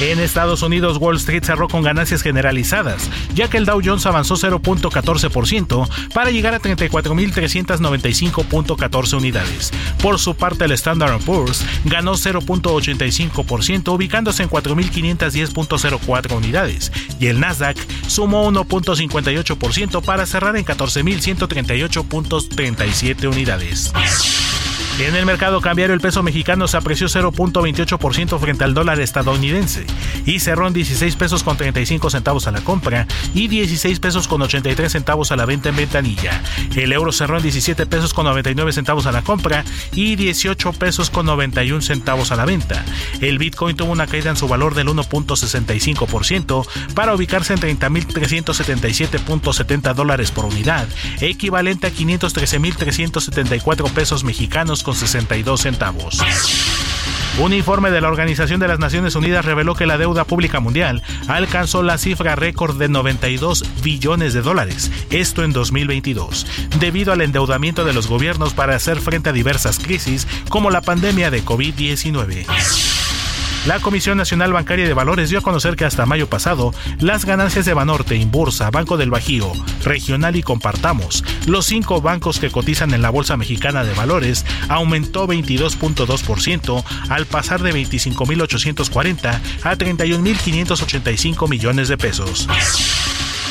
[0.00, 4.34] En Estados Unidos, Wall Street cerró con ganancias generalizadas, ya que el Dow Jones avanzó
[4.34, 9.70] 0.14% para llegar a 34.395.14 unidades.
[10.02, 16.90] Por su parte, el Standard Poor's ganó 0.85%, ubicándose en 4.510.04 unidades,
[17.20, 17.76] y el Nasdaq
[18.08, 23.92] sumó 1.58% para cerrar en 14.138.37 unidades.
[25.00, 29.84] En el mercado cambiario el peso mexicano se apreció 0.28% frente al dólar estadounidense
[30.24, 34.40] y cerró en 16 pesos con 35 centavos a la compra y 16 pesos con
[34.40, 36.40] 83 centavos a la venta en ventanilla.
[36.76, 41.10] El euro cerró en 17 pesos con 99 centavos a la compra y 18 pesos
[41.10, 42.84] con 91 centavos a la venta.
[43.20, 50.30] El Bitcoin tuvo una caída en su valor del 1.65% para ubicarse en 30.377.70 dólares
[50.30, 50.86] por unidad,
[51.20, 56.22] equivalente a 513.374 pesos mexicanos con 62 centavos.
[57.40, 61.02] Un informe de la Organización de las Naciones Unidas reveló que la deuda pública mundial
[61.26, 66.46] alcanzó la cifra récord de 92 billones de dólares, esto en 2022,
[66.78, 71.32] debido al endeudamiento de los gobiernos para hacer frente a diversas crisis como la pandemia
[71.32, 73.03] de COVID-19.
[73.66, 77.64] La Comisión Nacional Bancaria de Valores dio a conocer que hasta mayo pasado, las ganancias
[77.64, 79.52] de Banorte, Inbursa, Banco del Bajío,
[79.82, 85.26] Regional y Compartamos, los cinco bancos que cotizan en la Bolsa Mexicana de Valores, aumentó
[85.26, 92.46] 22.2% al pasar de 25.840 a 31.585 millones de pesos.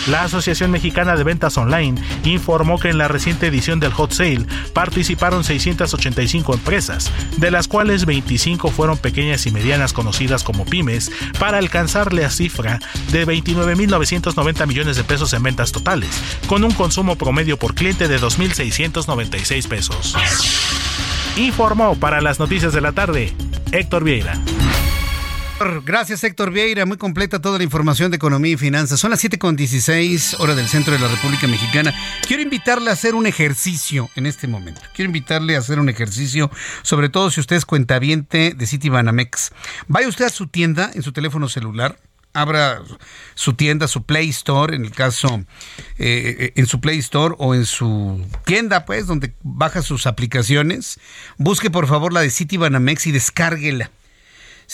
[0.07, 4.45] La Asociación Mexicana de Ventas Online informó que en la reciente edición del Hot Sale
[4.73, 11.57] participaron 685 empresas, de las cuales 25 fueron pequeñas y medianas conocidas como pymes, para
[11.57, 12.79] alcanzar la cifra
[13.11, 18.19] de 29.990 millones de pesos en ventas totales, con un consumo promedio por cliente de
[18.19, 20.15] 2.696 pesos.
[21.37, 23.33] Informó para las noticias de la tarde
[23.71, 24.37] Héctor Vieira.
[25.85, 28.99] Gracias Héctor Vieira, muy completa toda la información de economía y finanzas.
[28.99, 31.93] Son las 7.16 hora del centro de la República Mexicana.
[32.27, 34.81] Quiero invitarle a hacer un ejercicio en este momento.
[34.93, 36.51] Quiero invitarle a hacer un ejercicio,
[36.81, 39.51] sobre todo si usted es cuentaviente de Citibanamex.
[39.87, 41.97] Vaya usted a su tienda en su teléfono celular,
[42.33, 42.81] abra
[43.35, 45.45] su tienda, su Play Store, en el caso,
[45.97, 50.99] eh, en su Play Store o en su tienda, pues, donde baja sus aplicaciones.
[51.37, 53.91] Busque por favor la de Citibanamex y descárguela.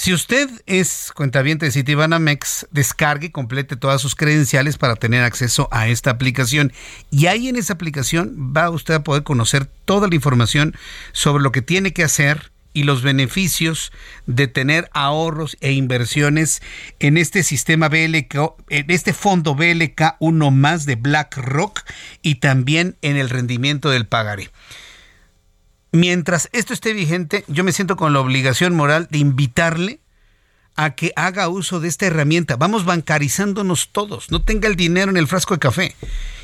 [0.01, 5.67] Si usted es cuentaviente de Citibanamex, descargue y complete todas sus credenciales para tener acceso
[5.73, 6.71] a esta aplicación.
[7.11, 10.73] Y ahí en esa aplicación va usted a poder conocer toda la información
[11.11, 13.91] sobre lo que tiene que hacer y los beneficios
[14.25, 16.61] de tener ahorros e inversiones
[16.99, 21.81] en este sistema BLK, en este fondo BLK 1 más de BlackRock
[22.21, 24.49] y también en el rendimiento del pagaré.
[25.91, 29.99] Mientras esto esté vigente, yo me siento con la obligación moral de invitarle
[30.75, 32.55] a que haga uso de esta herramienta.
[32.55, 34.31] Vamos bancarizándonos todos.
[34.31, 35.95] No tenga el dinero en el frasco de café.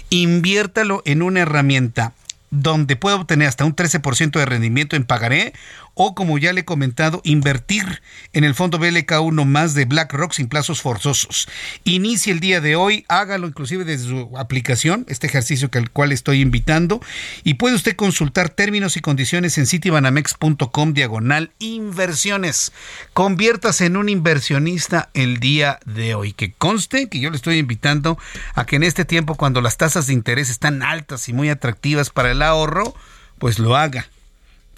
[0.09, 2.13] Inviértalo en una herramienta
[2.49, 5.53] donde puede obtener hasta un 13% de rendimiento en pagaré
[5.95, 8.01] o como ya le he comentado, invertir
[8.33, 11.47] en el fondo BLK1 más de BlackRock sin plazos forzosos.
[11.83, 16.41] Inicie el día de hoy, hágalo inclusive desde su aplicación, este ejercicio al cual estoy
[16.41, 17.01] invitando,
[17.43, 22.71] y puede usted consultar términos y condiciones en citibanamex.com diagonal inversiones.
[23.13, 26.33] Conviértase en un inversionista el día de hoy.
[26.33, 28.17] Que conste que yo le estoy invitando
[28.53, 32.09] a que en este tiempo, cuando las tasas de interés están altas y muy atractivas
[32.09, 32.95] para el ahorro,
[33.37, 34.07] pues lo haga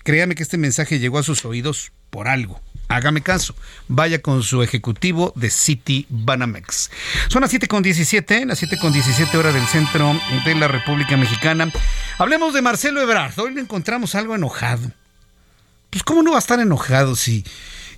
[0.07, 2.61] Créame que este mensaje llegó a sus oídos por algo.
[2.87, 3.53] Hágame caso.
[3.89, 6.89] Vaya con su ejecutivo de City Banamex.
[7.27, 11.69] Son las 7.17, las 7.17 horas del centro de la República Mexicana.
[12.19, 13.37] Hablemos de Marcelo Ebrard.
[13.37, 14.93] Hoy le encontramos algo enojado.
[15.89, 17.43] Pues, ¿cómo no va a estar enojado si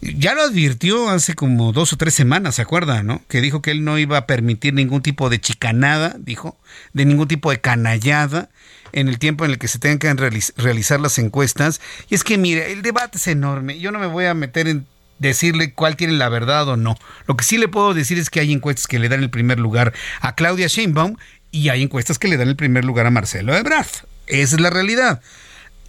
[0.01, 3.21] ya lo advirtió hace como dos o tres semanas, ¿se acuerda, no?
[3.27, 6.57] Que dijo que él no iba a permitir ningún tipo de chicanada, dijo,
[6.93, 8.49] de ningún tipo de canallada
[8.91, 11.81] en el tiempo en el que se tengan que realizar las encuestas.
[12.09, 13.79] Y es que, mire, el debate es enorme.
[13.79, 14.87] Yo no me voy a meter en
[15.19, 16.97] decirle cuál tiene la verdad o no.
[17.27, 19.59] Lo que sí le puedo decir es que hay encuestas que le dan el primer
[19.59, 21.17] lugar a Claudia Sheinbaum
[21.51, 23.87] y hay encuestas que le dan el primer lugar a Marcelo Ebrard.
[24.27, 25.21] Esa es la realidad.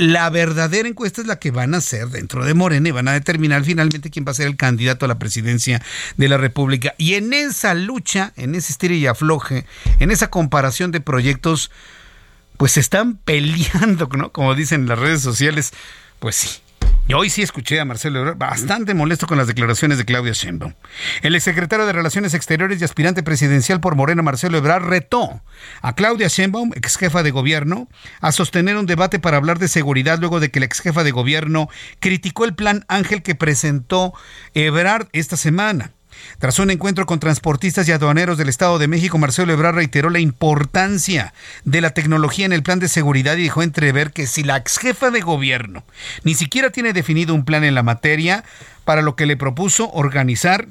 [0.01, 3.13] La verdadera encuesta es la que van a hacer dentro de Morena y van a
[3.13, 5.83] determinar finalmente quién va a ser el candidato a la presidencia
[6.17, 6.95] de la República.
[6.97, 9.67] Y en esa lucha, en ese estilo y afloje,
[9.99, 11.71] en esa comparación de proyectos,
[12.57, 14.33] pues están peleando, ¿no?
[14.33, 15.73] Como dicen las redes sociales.
[16.19, 16.49] Pues sí,
[17.09, 20.75] y hoy sí escuché a Marcelo Ebrard bastante molesto con las declaraciones de Claudia Sheinbaum.
[21.23, 25.43] El exsecretario de Relaciones Exteriores y aspirante presidencial por Morena, Marcelo Ebrard, retó
[25.83, 27.89] a Claudia Sheinbaum, ex jefa de gobierno,
[28.21, 31.11] a sostener un debate para hablar de seguridad luego de que la ex jefa de
[31.11, 31.69] gobierno
[31.99, 34.15] criticó el plan Ángel que presentó
[34.55, 35.93] Ebrard esta semana.
[36.39, 40.21] Tras un encuentro con transportistas y aduaneros del Estado de México, Marcelo Ebrard reiteró la
[40.21, 41.35] importancia
[41.65, 44.79] de la tecnología en el plan de seguridad y dejó entrever que si la ex
[44.79, 45.85] jefa de gobierno
[46.25, 48.45] ni siquiera tiene definido un plan en la materia,
[48.85, 50.67] para lo que le propuso organizar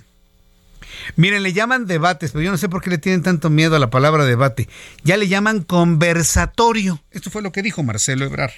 [1.16, 3.80] Miren, le llaman debates, pero yo no sé por qué le tienen tanto miedo a
[3.80, 4.68] la palabra debate.
[5.04, 7.02] Ya le llaman conversatorio.
[7.12, 8.52] Esto fue lo que dijo Marcelo Ebrard.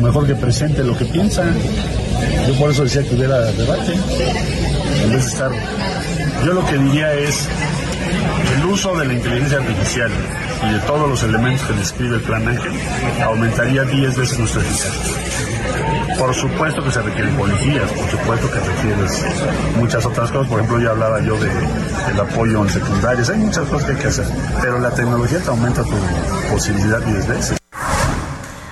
[0.00, 1.44] Mejor que presente lo que piensa.
[2.46, 3.94] Yo por eso decía que hubiera debate
[5.02, 5.50] en vez de estar...
[6.44, 7.48] Yo lo que diría es
[8.56, 10.10] el uso de la inteligencia artificial
[10.68, 12.72] y de todos los elementos que describe el plan Ángel
[13.22, 15.20] aumentaría 10 veces nuestra eficacia.
[16.18, 19.24] Por supuesto que se requieren policías, por supuesto que requieres
[19.76, 20.48] muchas otras cosas.
[20.48, 23.30] Por ejemplo, ya hablaba yo de, del apoyo en secundarias.
[23.30, 24.26] Hay muchas cosas que hay que hacer,
[24.60, 25.96] pero la tecnología te aumenta tu
[26.52, 27.59] posibilidad 10 veces.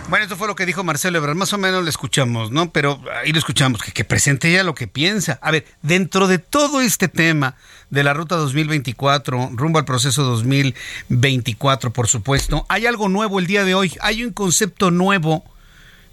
[0.08, 2.72] Bueno, esto fue lo que dijo Marcelo Ebrard, más o menos lo escuchamos, ¿no?
[2.72, 5.38] Pero ahí lo escuchamos, que, que presente ya lo que piensa.
[5.42, 7.56] A ver, dentro de todo este tema
[7.90, 13.64] de la ruta 2024, rumbo al proceso 2024, por supuesto, hay algo nuevo el día
[13.64, 15.44] de hoy, hay un concepto nuevo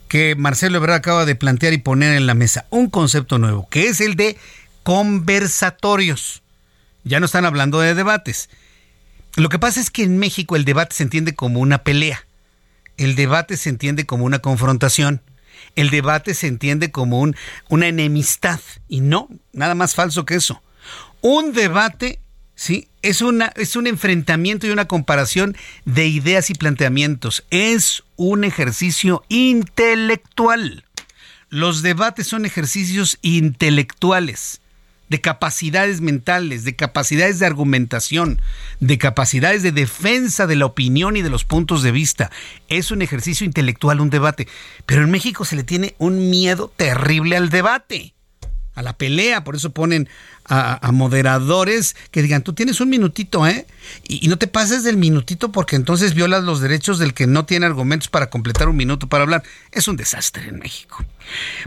[0.09, 3.87] que Marcelo Ebrard acaba de plantear y poner en la mesa, un concepto nuevo, que
[3.87, 4.35] es el de
[4.83, 6.43] conversatorios.
[7.05, 8.49] Ya no están hablando de debates.
[9.37, 12.25] Lo que pasa es que en México el debate se entiende como una pelea
[12.97, 15.21] el debate se entiende como una confrontación.
[15.75, 17.35] El debate se entiende como un,
[17.69, 18.59] una enemistad.
[18.87, 20.61] Y no, nada más falso que eso.
[21.21, 22.19] Un debate,
[22.55, 22.87] ¿sí?
[23.01, 25.55] Es, una, es un enfrentamiento y una comparación
[25.85, 27.45] de ideas y planteamientos.
[27.49, 30.85] Es un ejercicio intelectual.
[31.49, 34.61] Los debates son ejercicios intelectuales
[35.09, 38.41] de capacidades mentales, de capacidades de argumentación,
[38.79, 42.31] de capacidades de defensa de la opinión y de los puntos de vista.
[42.67, 44.47] Es un ejercicio intelectual, un debate.
[44.85, 48.13] Pero en México se le tiene un miedo terrible al debate,
[48.73, 49.43] a la pelea.
[49.43, 50.09] Por eso ponen
[50.45, 53.67] a, moderadores que digan, tú tienes un minutito, ¿eh?
[54.07, 57.45] Y, y no te pases del minutito porque entonces violas los derechos del que no
[57.45, 59.43] tiene argumentos para completar un minuto para hablar.
[59.71, 61.05] Es un desastre en México.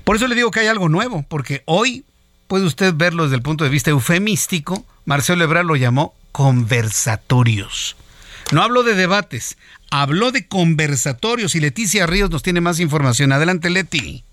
[0.03, 2.05] Por eso le digo que hay algo nuevo, porque hoy
[2.49, 7.97] puede usted verlo desde el punto de vista eufemístico, Marcelo Ebrard lo llamó conversatorios.
[8.51, 9.59] No hablo de debates,
[9.91, 13.33] habló de conversatorios y Leticia Ríos nos tiene más información.
[13.33, 14.25] Adelante, Leti.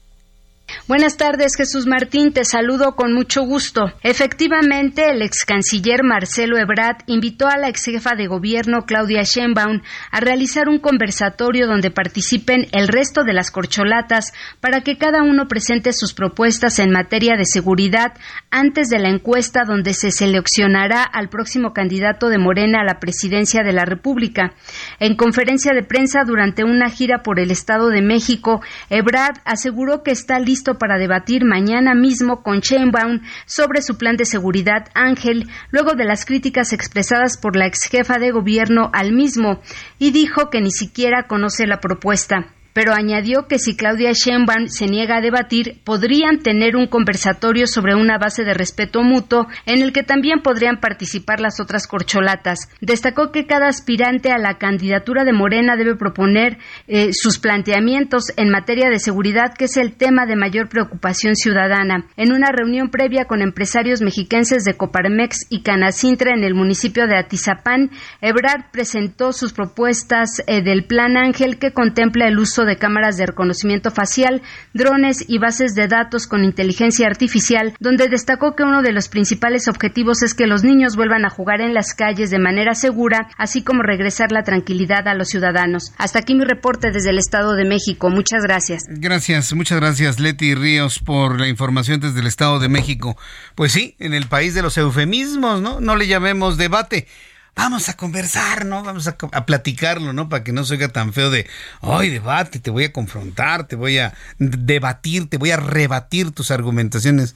[0.88, 2.32] Buenas tardes, Jesús Martín.
[2.32, 3.92] Te saludo con mucho gusto.
[4.04, 9.82] Efectivamente, el ex canciller Marcelo Ebrard invitó a la ex jefa de gobierno Claudia Sheinbaum
[10.12, 15.48] a realizar un conversatorio donde participen el resto de las corcholatas para que cada uno
[15.48, 18.14] presente sus propuestas en materia de seguridad
[18.56, 23.64] antes de la encuesta donde se seleccionará al próximo candidato de Morena a la presidencia
[23.64, 24.53] de la República.
[25.02, 30.11] En conferencia de prensa durante una gira por el Estado de México, Ebrard aseguró que
[30.11, 35.95] está listo para debatir mañana mismo con Sheinbaum sobre su plan de seguridad Ángel, luego
[35.95, 39.60] de las críticas expresadas por la ex jefa de gobierno al mismo,
[39.99, 44.88] y dijo que ni siquiera conoce la propuesta pero añadió que si Claudia Sheinbaum se
[44.88, 49.93] niega a debatir, podrían tener un conversatorio sobre una base de respeto mutuo en el
[49.93, 52.68] que también podrían participar las otras corcholatas.
[52.81, 56.57] Destacó que cada aspirante a la candidatura de Morena debe proponer
[56.88, 62.07] eh, sus planteamientos en materia de seguridad, que es el tema de mayor preocupación ciudadana.
[62.18, 67.15] En una reunión previa con empresarios mexiquenses de Coparmex y Canacintra en el municipio de
[67.15, 73.18] Atizapán, Ebrard presentó sus propuestas eh, del Plan Ángel que contempla el uso de cámaras
[73.18, 74.42] de reconocimiento facial,
[74.74, 79.68] drones y bases de datos con inteligencia artificial, donde destacó que uno de los principales
[79.68, 83.64] objetivos es que los niños vuelvan a jugar en las calles de manera segura, así
[83.64, 85.94] como regresar la tranquilidad a los ciudadanos.
[85.98, 88.10] Hasta aquí mi reporte desde el Estado de México.
[88.10, 88.84] Muchas gracias.
[88.88, 93.18] Gracias, muchas gracias Leti Ríos por la información desde el Estado de México.
[93.56, 95.80] Pues sí, en el país de los eufemismos, ¿no?
[95.80, 97.08] No le llamemos debate
[97.56, 98.84] vamos a conversar, ¿no?
[98.84, 100.30] Vamos a, platicarlo, ¿no?
[100.30, 101.48] Para que no se oiga tan feo de,
[101.82, 106.52] ay, debate, te voy a confrontar, te voy a debatir, te voy a rebatir tus
[106.52, 107.36] argumentaciones.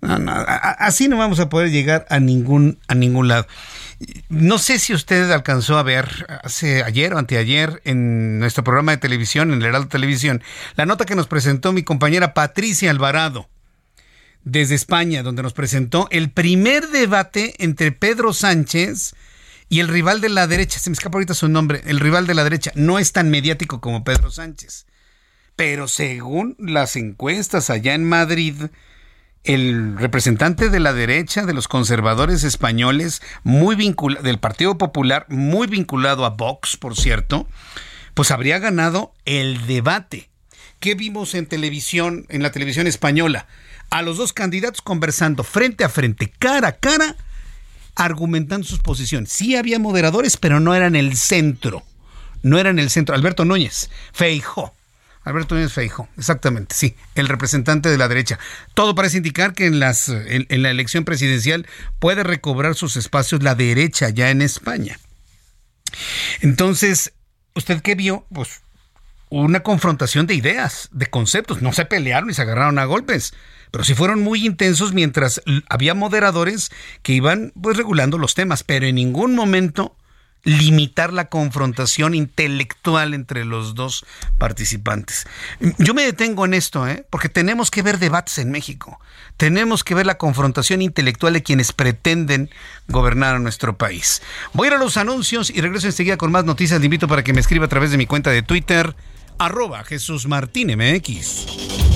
[0.00, 3.46] Así no vamos a poder llegar a ningún, a ningún lado.
[4.28, 8.98] No sé si usted alcanzó a ver hace ayer o anteayer en nuestro programa de
[8.98, 10.42] televisión, en el Heraldo Televisión,
[10.74, 13.48] la nota que nos presentó mi compañera Patricia Alvarado
[14.44, 19.14] desde España, donde nos presentó el primer debate entre Pedro Sánchez
[19.70, 22.44] el rival de la derecha, se me escapa ahorita su nombre, el rival de la
[22.44, 24.86] derecha no es tan mediático como Pedro Sánchez.
[25.56, 28.54] Pero según las encuestas allá en Madrid,
[29.42, 35.66] el representante de la derecha, de los conservadores españoles, muy vinculado, del Partido Popular, muy
[35.66, 37.48] vinculado a Vox, por cierto,
[38.14, 40.30] pues habría ganado el debate.
[40.78, 43.46] ¿Qué vimos en televisión, en la televisión española?
[43.90, 47.16] A los dos candidatos conversando frente a frente, cara a cara,
[47.96, 49.32] argumentando sus posiciones.
[49.32, 51.82] Sí había moderadores, pero no eran el centro.
[52.42, 53.14] No eran el centro.
[53.14, 54.76] Alberto Núñez, Feijó.
[55.26, 58.38] Alberto Núñez Feijo, exactamente, sí, el representante de la derecha.
[58.74, 61.66] Todo parece indicar que en, las, en, la elección presidencial
[61.98, 65.00] puede recobrar sus espacios la derecha ya en España.
[66.42, 67.12] Entonces,
[67.56, 68.24] ¿usted qué vio?
[68.32, 68.60] Pues
[69.28, 71.60] una confrontación de ideas, de conceptos.
[71.60, 73.34] No se pelearon y se agarraron a golpes
[73.70, 76.70] pero sí fueron muy intensos mientras había moderadores
[77.02, 79.96] que iban pues regulando los temas, pero en ningún momento
[80.46, 84.06] limitar la confrontación intelectual entre los dos
[84.38, 85.26] participantes.
[85.78, 87.04] Yo me detengo en esto, ¿eh?
[87.10, 89.00] porque tenemos que ver debates en México.
[89.36, 92.48] Tenemos que ver la confrontación intelectual de quienes pretenden
[92.86, 94.22] gobernar a nuestro país.
[94.52, 96.78] Voy a ir a los anuncios y regreso enseguida con más noticias.
[96.78, 98.94] Le invito para que me escriba a través de mi cuenta de Twitter,
[99.38, 101.95] arroba Jesús Martín MX.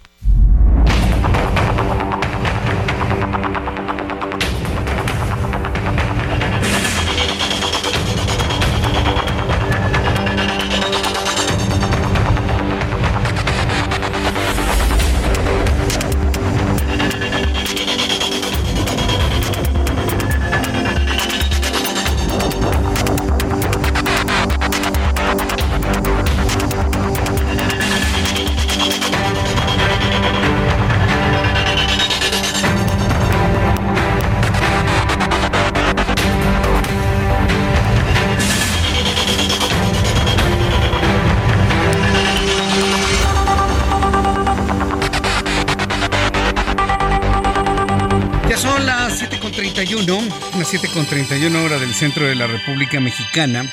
[52.01, 53.63] Centro de la República Mexicana.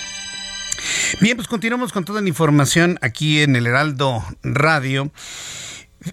[1.18, 5.10] Bien, pues continuamos con toda la información aquí en el Heraldo Radio.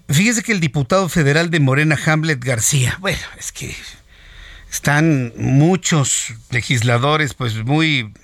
[0.08, 3.76] Fíjese que el diputado federal de Morena, Hamlet García, bueno, es que
[4.72, 8.14] están muchos legisladores, pues muy,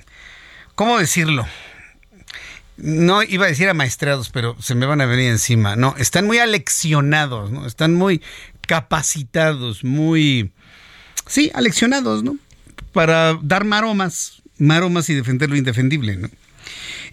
[0.75, 1.47] ¿cómo decirlo?
[2.79, 5.77] No iba a decir amaestrados, pero se me van a venir encima.
[5.77, 7.67] No, están muy aleccionados, ¿no?
[7.67, 8.23] Están muy
[8.67, 10.51] capacitados, muy
[11.27, 12.39] sí, aleccionados, ¿no?
[12.93, 16.29] Para dar maromas, maromas y defender lo indefendible, ¿no?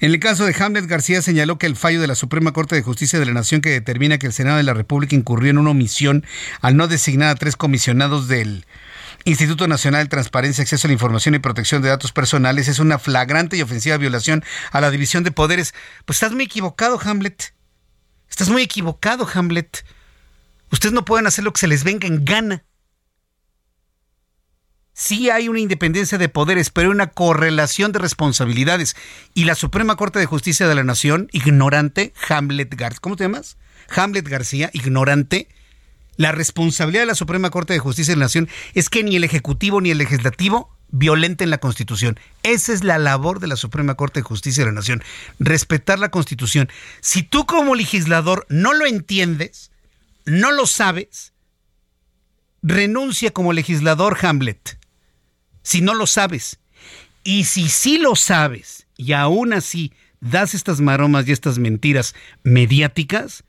[0.01, 2.81] En el caso de Hamlet García señaló que el fallo de la Suprema Corte de
[2.81, 5.71] Justicia de la Nación que determina que el Senado de la República incurrió en una
[5.71, 6.25] omisión
[6.61, 8.65] al no designar a tres comisionados del
[9.25, 12.97] Instituto Nacional de Transparencia, Acceso a la Información y Protección de Datos Personales es una
[12.99, 15.73] flagrante y ofensiva violación a la división de poderes.
[16.05, 17.53] Pues estás muy equivocado, Hamlet.
[18.29, 19.83] Estás muy equivocado, Hamlet.
[20.71, 22.63] Ustedes no pueden hacer lo que se les venga en gana
[24.99, 28.97] sí hay una independencia de poderes, pero hay una correlación de responsabilidades.
[29.33, 33.57] Y la Suprema Corte de Justicia de la Nación, ignorante, Hamlet García, ¿cómo te llamas?
[33.95, 35.47] Hamlet García, ignorante.
[36.17, 39.23] La responsabilidad de la Suprema Corte de Justicia de la Nación es que ni el
[39.23, 42.19] Ejecutivo ni el Legislativo violenten la Constitución.
[42.43, 45.01] Esa es la labor de la Suprema Corte de Justicia de la Nación,
[45.39, 46.69] respetar la Constitución.
[46.99, 49.71] Si tú como legislador no lo entiendes,
[50.25, 51.31] no lo sabes,
[52.61, 54.78] renuncia como legislador Hamlet
[55.61, 56.59] si no lo sabes.
[57.23, 63.43] Y si sí lo sabes y aún así das estas maromas y estas mentiras mediáticas,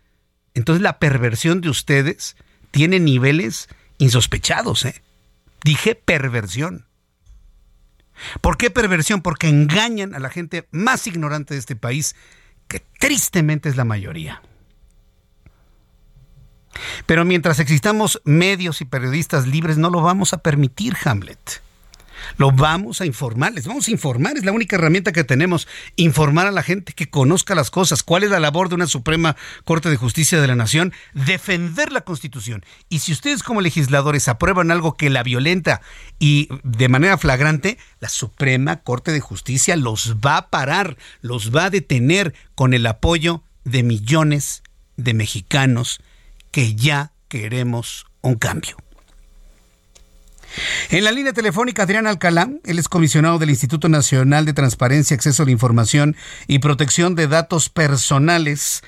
[0.54, 2.36] entonces la perversión de ustedes
[2.70, 3.68] tiene niveles
[3.98, 4.84] insospechados.
[4.84, 5.02] ¿eh?
[5.64, 6.86] Dije perversión.
[8.40, 9.22] ¿Por qué perversión?
[9.22, 12.16] Porque engañan a la gente más ignorante de este país,
[12.68, 14.42] que tristemente es la mayoría.
[17.06, 21.62] Pero mientras existamos medios y periodistas libres, no lo vamos a permitir, Hamlet.
[22.36, 26.46] Lo vamos a informar, les vamos a informar, es la única herramienta que tenemos, informar
[26.46, 28.02] a la gente que conozca las cosas.
[28.02, 30.92] ¿Cuál es la labor de una Suprema Corte de Justicia de la Nación?
[31.14, 32.64] Defender la Constitución.
[32.88, 35.80] Y si ustedes como legisladores aprueban algo que la violenta
[36.18, 41.66] y de manera flagrante, la Suprema Corte de Justicia los va a parar, los va
[41.66, 44.62] a detener con el apoyo de millones
[44.96, 46.00] de mexicanos
[46.50, 48.76] que ya queremos un cambio.
[50.90, 55.42] En la línea telefónica, Adrián Alcalá, él es comisionado del Instituto Nacional de Transparencia, Acceso
[55.42, 56.16] a la Información
[56.48, 58.82] y Protección de Datos Personales.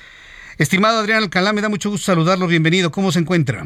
[0.57, 2.47] Estimado Adrián Alcalá, me da mucho gusto saludarlo.
[2.47, 2.91] Bienvenido.
[2.91, 3.63] ¿Cómo se encuentra?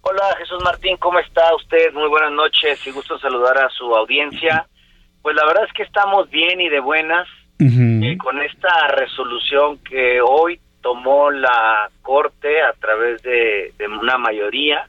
[0.00, 1.92] Hola Jesús Martín, ¿cómo está usted?
[1.92, 4.66] Muy buenas noches y gusto saludar a su audiencia.
[5.22, 10.20] Pues la verdad es que estamos bien y de buenas eh, con esta resolución que
[10.20, 14.88] hoy tomó la Corte a través de una mayoría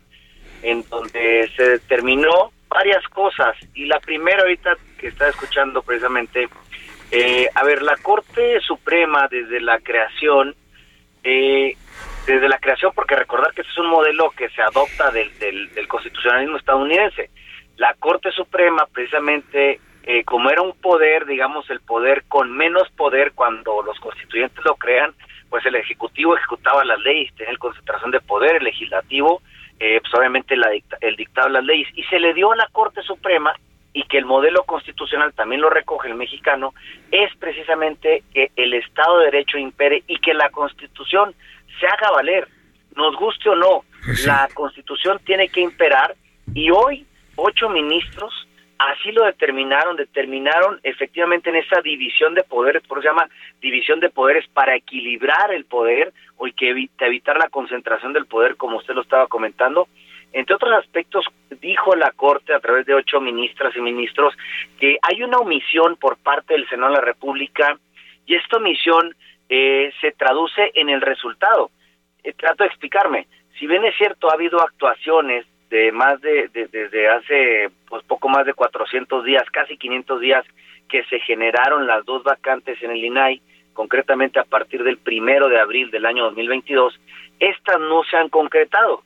[0.61, 3.55] en donde se determinó varias cosas.
[3.73, 6.47] Y la primera ahorita que está escuchando precisamente,
[7.11, 10.55] eh, a ver, la Corte Suprema desde la creación,
[11.23, 11.75] eh,
[12.25, 15.87] desde la creación, porque recordar que este es un modelo que se adopta del, del,
[15.87, 17.29] constitucionalismo estadounidense,
[17.77, 23.33] la Corte Suprema precisamente eh, como era un poder, digamos, el poder con menos poder
[23.33, 25.13] cuando los constituyentes lo crean,
[25.49, 29.41] pues el Ejecutivo ejecutaba las leyes, tenía concentración de poder, el Legislativo
[29.79, 30.69] eh, pues obviamente la
[31.01, 33.53] el dictado de las leyes, y se le dio a la Corte Suprema,
[33.93, 36.73] y que el modelo constitucional también lo recoge el mexicano,
[37.11, 41.33] es precisamente que el Estado de Derecho impere y que la Constitución
[41.79, 42.47] se haga valer,
[42.95, 46.15] nos guste o no, pues la Constitución tiene que imperar,
[46.53, 48.48] y hoy ocho ministros
[48.79, 53.29] así lo determinaron, determinaron efectivamente en esa división de poderes, por eso se llama
[53.61, 58.77] división de poderes para equilibrar el poder o que evitar la concentración del poder, como
[58.77, 59.87] usted lo estaba comentando.
[60.31, 61.25] Entre otros aspectos,
[61.59, 64.33] dijo la Corte a través de ocho ministras y ministros
[64.79, 67.77] que hay una omisión por parte del Senado de la República
[68.25, 69.13] y esta omisión
[69.49, 71.71] eh, se traduce en el resultado.
[72.23, 73.27] Eh, trato de explicarme.
[73.57, 78.45] Si bien es cierto, ha habido actuaciones de más de, desde hace pues poco más
[78.45, 80.45] de 400 días, casi 500 días
[80.87, 83.41] que se generaron las dos vacantes en el INAI,
[83.73, 86.99] concretamente a partir del primero de abril del año 2022,
[87.39, 89.03] estas no se han concretado.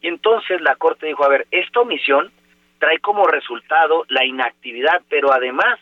[0.00, 2.32] Y entonces la Corte dijo, a ver, esta omisión
[2.78, 5.78] trae como resultado la inactividad, pero además,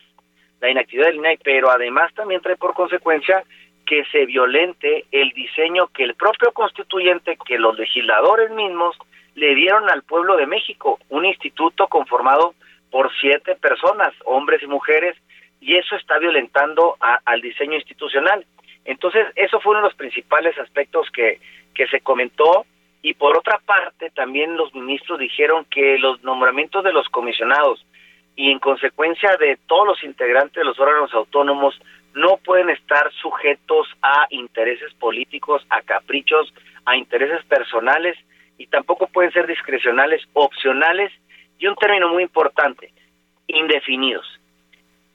[0.59, 3.43] la inactividad del INAI, pero además también trae por consecuencia
[3.85, 8.97] que se violente el diseño que el propio constituyente, que los legisladores mismos
[9.37, 12.55] le dieron al pueblo de México un instituto conformado
[12.89, 15.15] por siete personas, hombres y mujeres,
[15.61, 18.45] y eso está violentando al diseño institucional.
[18.83, 21.39] Entonces, eso fue uno de los principales aspectos que,
[21.75, 22.65] que se comentó.
[23.03, 27.85] Y por otra parte, también los ministros dijeron que los nombramientos de los comisionados
[28.35, 31.79] y en consecuencia de todos los integrantes de los órganos autónomos
[32.15, 36.51] no pueden estar sujetos a intereses políticos, a caprichos,
[36.85, 38.17] a intereses personales
[38.57, 41.11] y tampoco pueden ser discrecionales, opcionales
[41.59, 42.91] y un término muy importante,
[43.47, 44.25] indefinidos.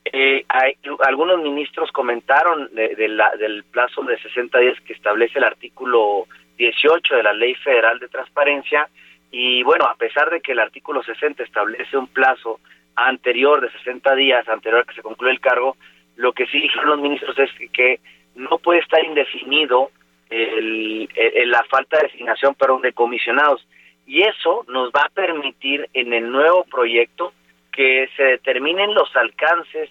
[0.04, 6.26] Eh, hay, algunos ministros comentaron de, del plazo de 60 días que establece el artículo
[6.56, 8.88] 18 de la Ley Federal de Transparencia
[9.30, 12.60] y bueno, a pesar de que el artículo 60 establece un plazo
[12.96, 15.76] anterior de 60 días, anterior a que se concluya el cargo,
[16.16, 18.00] lo que sí dijeron los ministros es que
[18.34, 19.90] no puede estar indefinido
[20.32, 21.08] el,
[21.50, 23.66] la falta de designación, perdón, de comisionados.
[24.06, 27.32] Y eso nos va a permitir en el nuevo proyecto
[27.70, 29.90] que se determinen los alcances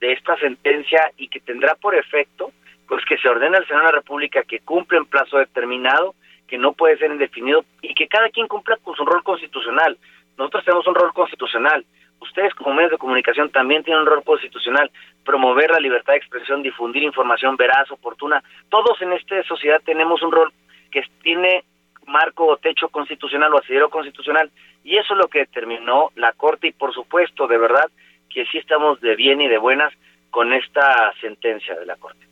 [0.00, 2.52] de esta sentencia y que tendrá por efecto
[2.90, 6.16] pues que se ordena al Senado de la República que cumple en plazo determinado,
[6.48, 9.96] que no puede ser indefinido y que cada quien cumpla con su rol constitucional.
[10.36, 11.84] Nosotros tenemos un rol constitucional,
[12.20, 14.90] ustedes como medios de comunicación también tienen un rol constitucional,
[15.24, 18.42] promover la libertad de expresión, difundir información veraz, oportuna.
[18.68, 20.52] Todos en esta sociedad tenemos un rol
[20.90, 21.64] que tiene
[22.06, 24.50] marco o techo constitucional o asidero constitucional
[24.82, 27.88] y eso es lo que determinó la Corte y por supuesto, de verdad,
[28.28, 29.92] que sí estamos de bien y de buenas
[30.30, 32.26] con esta sentencia de la Corte.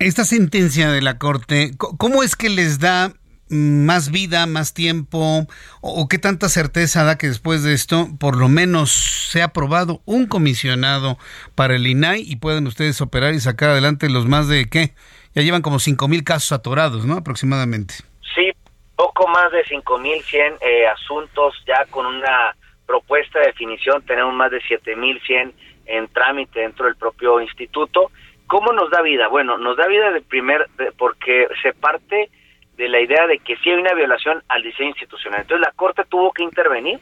[0.00, 3.12] Esta sentencia de la Corte, ¿cómo es que les da
[3.50, 5.46] más vida, más tiempo,
[5.80, 8.92] o, qué tanta certeza da que después de esto, por lo menos
[9.30, 11.18] se ha aprobado un comisionado
[11.54, 14.94] para el INAI y pueden ustedes operar y sacar adelante los más de qué?
[15.34, 17.16] Ya llevan como cinco mil casos atorados, ¿no?
[17.16, 17.94] Aproximadamente.
[18.34, 18.52] Sí,
[18.96, 22.56] poco más de cinco mil cien eh, asuntos ya con una
[22.86, 25.52] propuesta de definición, tenemos más de siete mil cien
[25.86, 28.10] en trámite dentro del propio instituto.
[28.46, 29.28] ¿Cómo nos da vida?
[29.28, 32.30] Bueno, nos da vida de primer, porque se parte
[32.78, 35.40] de la idea de que sí hay una violación al diseño institucional.
[35.40, 37.00] Entonces la Corte tuvo que intervenir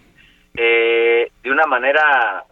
[0.56, 2.44] eh, de una manera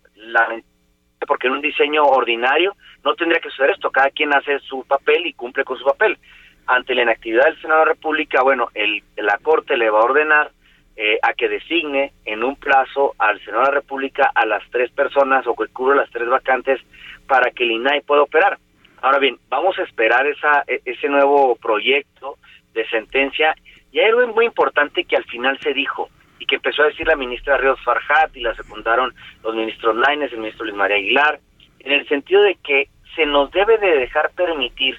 [1.26, 5.26] porque en un diseño ordinario no tendría que suceder esto, cada quien hace su papel
[5.26, 6.18] y cumple con su papel.
[6.66, 10.04] Ante la inactividad del Senado de la República, bueno, el, la Corte le va a
[10.04, 10.50] ordenar
[10.96, 14.90] eh, a que designe en un plazo al Senado de la República a las tres
[14.90, 16.78] personas o que cubra las tres vacantes
[17.26, 18.58] para que el INAI pueda operar.
[19.00, 22.36] Ahora bien, vamos a esperar esa, e, ese nuevo proyecto
[22.74, 23.54] de sentencia
[23.92, 27.06] y hay algo muy importante que al final se dijo y que empezó a decir
[27.06, 31.40] la ministra Ríos Farhat y la secundaron los ministros Laines, el ministro Luis María Aguilar,
[31.78, 34.98] en el sentido de que se nos debe de dejar permitir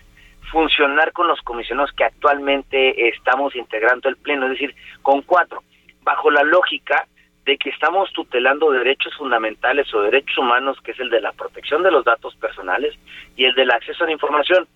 [0.52, 5.64] funcionar con los comisionados que actualmente estamos integrando el Pleno, es decir, con cuatro
[6.04, 7.08] bajo la lógica
[7.46, 11.84] de que estamos tutelando derechos fundamentales o derechos humanos, que es el de la protección
[11.84, 12.96] de los datos personales
[13.36, 14.68] y el del acceso a la información.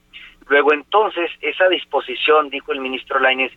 [0.49, 3.51] Luego entonces, esa disposición, dijo el ministro Lainez,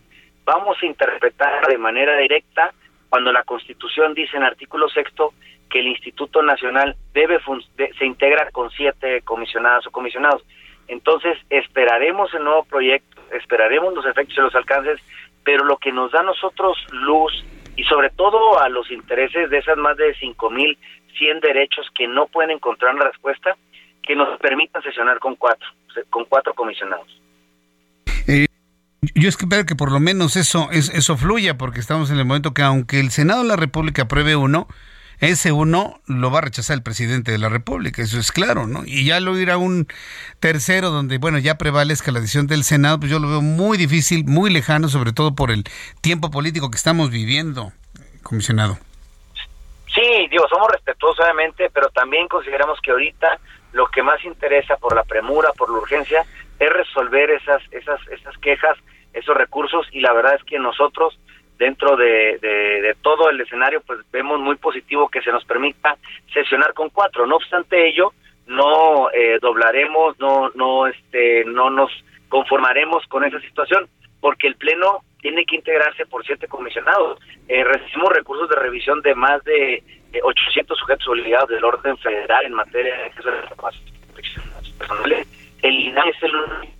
[0.45, 2.71] vamos a interpretar de manera directa
[3.09, 5.33] cuando la Constitución dice en artículo sexto
[5.69, 7.39] que el Instituto Nacional debe
[7.97, 10.43] se integra con siete comisionadas o comisionados.
[10.87, 14.99] Entonces, esperaremos el nuevo proyecto, esperaremos los efectos y los alcances,
[15.43, 17.43] pero lo que nos da a nosotros luz
[17.75, 22.51] y sobre todo a los intereses de esas más de 5.100 derechos que no pueden
[22.51, 23.57] encontrar una respuesta,
[24.05, 25.67] que nos permitan sesionar con cuatro,
[26.09, 27.07] con cuatro comisionados.
[28.27, 28.47] Eh,
[29.15, 32.61] yo espero que por lo menos eso, eso fluya, porque estamos en el momento que
[32.61, 34.67] aunque el Senado de la República apruebe uno,
[35.19, 38.83] ese uno lo va a rechazar el presidente de la República, eso es claro, ¿no?
[38.85, 39.87] Y ya lo irá un
[40.39, 44.25] tercero donde, bueno, ya prevalezca la decisión del Senado, pues yo lo veo muy difícil,
[44.25, 45.63] muy lejano, sobre todo por el
[46.01, 47.71] tiempo político que estamos viviendo,
[48.21, 48.77] comisionado.
[49.93, 53.39] Sí, digo, somos respetuosos obviamente, pero también consideramos que ahorita
[53.73, 56.23] lo que más interesa por la premura, por la urgencia,
[56.59, 58.77] es resolver esas, esas, esas quejas,
[59.13, 61.19] esos recursos, y la verdad es que nosotros
[61.57, 65.97] dentro de, de, todo el escenario, pues vemos muy positivo que se nos permita
[66.33, 67.25] sesionar con cuatro.
[67.25, 68.13] No obstante ello,
[68.47, 71.91] no eh, doblaremos, no, no, este, no nos
[72.29, 73.87] conformaremos con esa situación,
[74.19, 77.19] porque el pleno tiene que integrarse por siete comisionados.
[77.47, 79.83] Eh, recibimos recursos de revisión de más de
[80.21, 85.27] 800 sujetos obligados del orden federal en materia de acceso a las personales.
[85.61, 86.73] El INAI es el único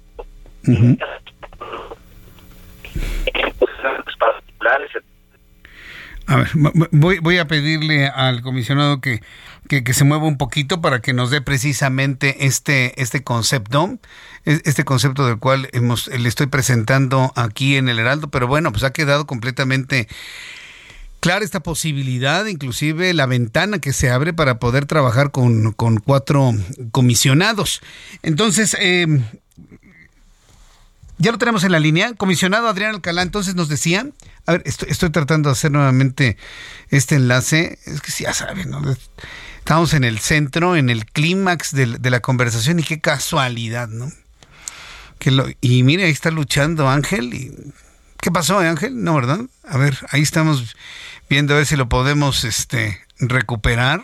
[6.26, 6.48] a ver,
[6.92, 9.20] voy, voy a pedirle al comisionado que,
[9.68, 14.00] que, se mueva un poquito para que nos dé precisamente este, este concepto,
[14.46, 18.84] este concepto del cual hemos, le estoy presentando aquí en el Heraldo, pero bueno, pues
[18.84, 20.08] ha quedado completamente
[21.24, 26.52] clara esta posibilidad, inclusive la ventana que se abre para poder trabajar con, con cuatro
[26.92, 27.82] comisionados.
[28.24, 29.08] Entonces, eh,
[31.20, 32.14] ya lo tenemos en la línea.
[32.16, 34.06] Comisionado Adrián Alcalá, entonces nos decía,
[34.46, 36.36] a ver, estoy, tratando de hacer nuevamente
[36.90, 38.82] este enlace, es que ya saben, ¿no?
[39.60, 44.12] Estamos en el centro, en el clímax de, la conversación y qué casualidad, ¿no?
[45.20, 47.34] Que y mire, ahí está luchando Ángel.
[47.34, 47.56] Y,
[48.24, 49.04] ¿Qué pasó, Ángel?
[49.04, 49.42] No, ¿verdad?
[49.68, 50.78] A ver, ahí estamos
[51.34, 54.04] viendo a ver si lo podemos este, recuperar.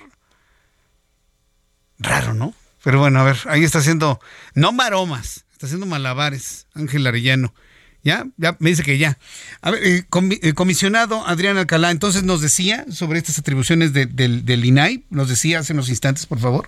[1.99, 2.55] Raro, ¿no?
[2.83, 4.19] Pero bueno, a ver, ahí está haciendo,
[4.55, 7.53] no maromas, Está haciendo malabares, Ángel Arellano.
[8.01, 8.23] ¿Ya?
[8.37, 9.17] Ya me dice que ya.
[9.61, 10.05] A ver, eh,
[10.41, 15.73] eh, comisionado Adrián Alcalá, entonces nos decía sobre estas atribuciones del INAI, nos decía hace
[15.73, 16.67] unos instantes, por favor.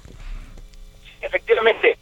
[1.22, 1.98] Efectivamente,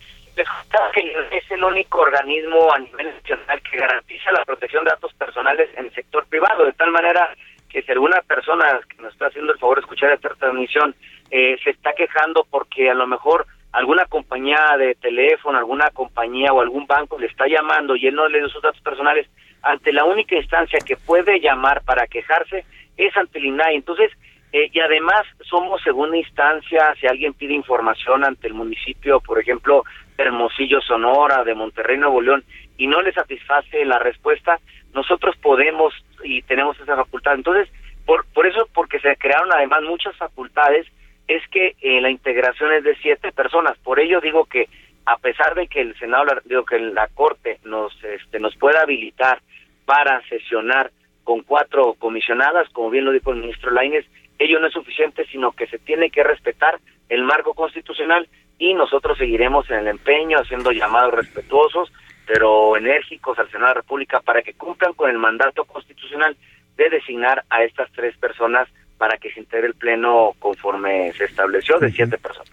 [1.32, 5.86] es el único organismo a nivel nacional que garantiza la protección de datos personales en
[5.86, 7.30] el sector privado, de tal manera
[7.70, 10.96] que si alguna persona que nos está haciendo el favor de escuchar esta transmisión
[11.32, 16.62] eh, se está quejando porque a lo mejor alguna compañía de teléfono, alguna compañía o
[16.62, 19.28] algún banco le está llamando y él no le dio sus datos personales,
[19.62, 22.66] ante la única instancia que puede llamar para quejarse
[22.98, 23.76] es ante el INAI.
[23.76, 24.12] Entonces,
[24.52, 29.84] eh, y además somos segunda instancia, si alguien pide información ante el municipio, por ejemplo,
[30.18, 32.44] Hermosillo, Sonora, de Monterrey, Nuevo León,
[32.78, 34.60] y no le satisface la respuesta,
[34.94, 35.94] nosotros podemos
[36.24, 37.36] y tenemos esa facultad.
[37.36, 37.70] Entonces,
[38.06, 40.88] por, por eso, porque se crearon además muchas facultades,
[41.28, 43.78] es que eh, la integración es de siete personas.
[43.80, 44.68] Por ello digo que
[45.06, 49.42] a pesar de que el Senado, digo que la Corte nos, este, nos pueda habilitar
[49.86, 50.92] para sesionar
[51.24, 54.06] con cuatro comisionadas, como bien lo dijo el ministro Lainez,
[54.40, 56.80] ello no es suficiente, sino que se tiene que respetar
[57.10, 61.92] el marco constitucional y nosotros seguiremos en el empeño haciendo llamados respetuosos,
[62.30, 66.38] pero enérgicos al Senado de la República para que cumplan con el mandato constitucional
[66.78, 68.70] de designar a estas tres personas
[69.00, 72.52] para que se integre el Pleno conforme se estableció de siete personas.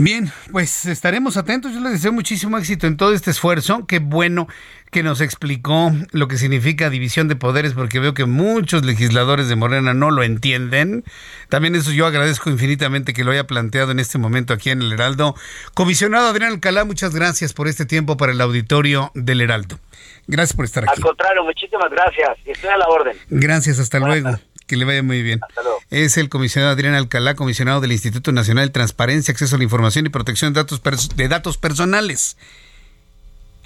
[0.00, 1.74] Bien, pues estaremos atentos.
[1.74, 3.86] Yo les deseo muchísimo éxito en todo este esfuerzo.
[3.86, 4.48] Qué bueno
[4.90, 9.56] que nos explicó lo que significa división de poderes, porque veo que muchos legisladores de
[9.56, 11.04] Morena no lo entienden.
[11.50, 14.90] También eso yo agradezco infinitamente que lo haya planteado en este momento aquí en el
[14.90, 15.34] Heraldo.
[15.74, 19.78] Comisionado Adrián Alcalá, muchas gracias por este tiempo para el auditorio del Heraldo.
[20.26, 20.94] Gracias por estar aquí.
[20.96, 22.38] Al contrario, muchísimas gracias.
[22.46, 23.18] Estoy a la orden.
[23.28, 24.30] Gracias, hasta luego.
[24.70, 25.40] Que le vaya muy bien.
[25.90, 30.06] Es el comisionado Adrián Alcalá, comisionado del Instituto Nacional de Transparencia, Acceso a la Información
[30.06, 30.80] y Protección de Datos,
[31.16, 32.36] de datos Personales.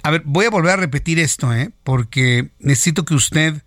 [0.01, 1.69] A ver, voy a volver a repetir esto, ¿eh?
[1.83, 3.61] porque necesito que usted,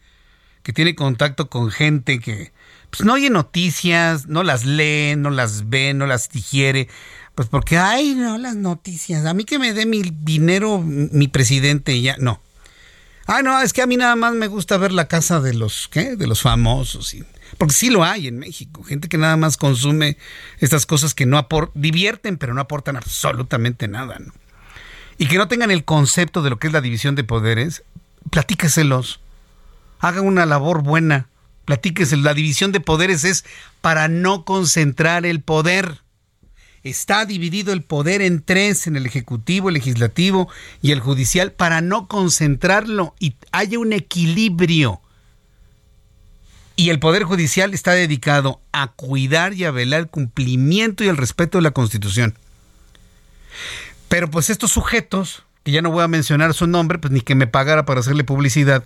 [0.64, 2.50] que tiene contacto con gente que
[2.90, 6.88] pues, no oye noticias, no las lee, no las ve, no las digiere,
[7.36, 11.94] pues porque, ay, no, las noticias, a mí que me dé mi dinero mi presidente
[11.94, 12.42] y ya, no.
[13.30, 15.88] Ah, no, es que a mí nada más me gusta ver la casa de los,
[15.88, 16.16] ¿qué?
[16.16, 17.12] De los famosos.
[17.12, 17.24] Y,
[17.58, 18.82] porque sí lo hay en México.
[18.82, 20.16] Gente que nada más consume
[20.60, 24.16] estas cosas que no aportan, divierten, pero no aportan absolutamente nada.
[25.18, 27.82] Y que no tengan el concepto de lo que es la división de poderes,
[28.30, 29.20] platíqueselos.
[30.00, 31.28] Hagan una labor buena.
[31.66, 32.24] Platíqueselos.
[32.24, 33.44] La división de poderes es
[33.82, 36.00] para no concentrar el poder.
[36.82, 40.48] Está dividido el poder en tres, en el Ejecutivo, el Legislativo
[40.80, 45.00] y el Judicial, para no concentrarlo y haya un equilibrio.
[46.76, 51.16] Y el Poder Judicial está dedicado a cuidar y a velar el cumplimiento y el
[51.16, 52.38] respeto de la Constitución.
[54.08, 57.34] Pero pues estos sujetos, que ya no voy a mencionar su nombre, pues ni que
[57.34, 58.84] me pagara para hacerle publicidad,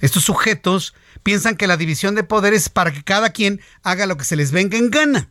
[0.00, 4.16] estos sujetos piensan que la división de poderes es para que cada quien haga lo
[4.16, 5.28] que se les venga en gana.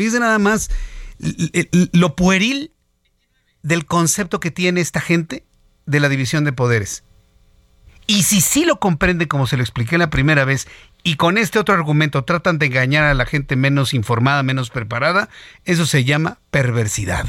[0.00, 0.70] Fíjense nada más
[1.92, 2.72] lo pueril
[3.62, 5.44] del concepto que tiene esta gente
[5.84, 7.04] de la división de poderes.
[8.06, 10.68] Y si sí lo comprende como se lo expliqué la primera vez
[11.02, 15.28] y con este otro argumento tratan de engañar a la gente menos informada, menos preparada,
[15.66, 17.26] eso se llama perversidad.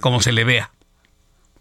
[0.00, 0.72] Como se le vea.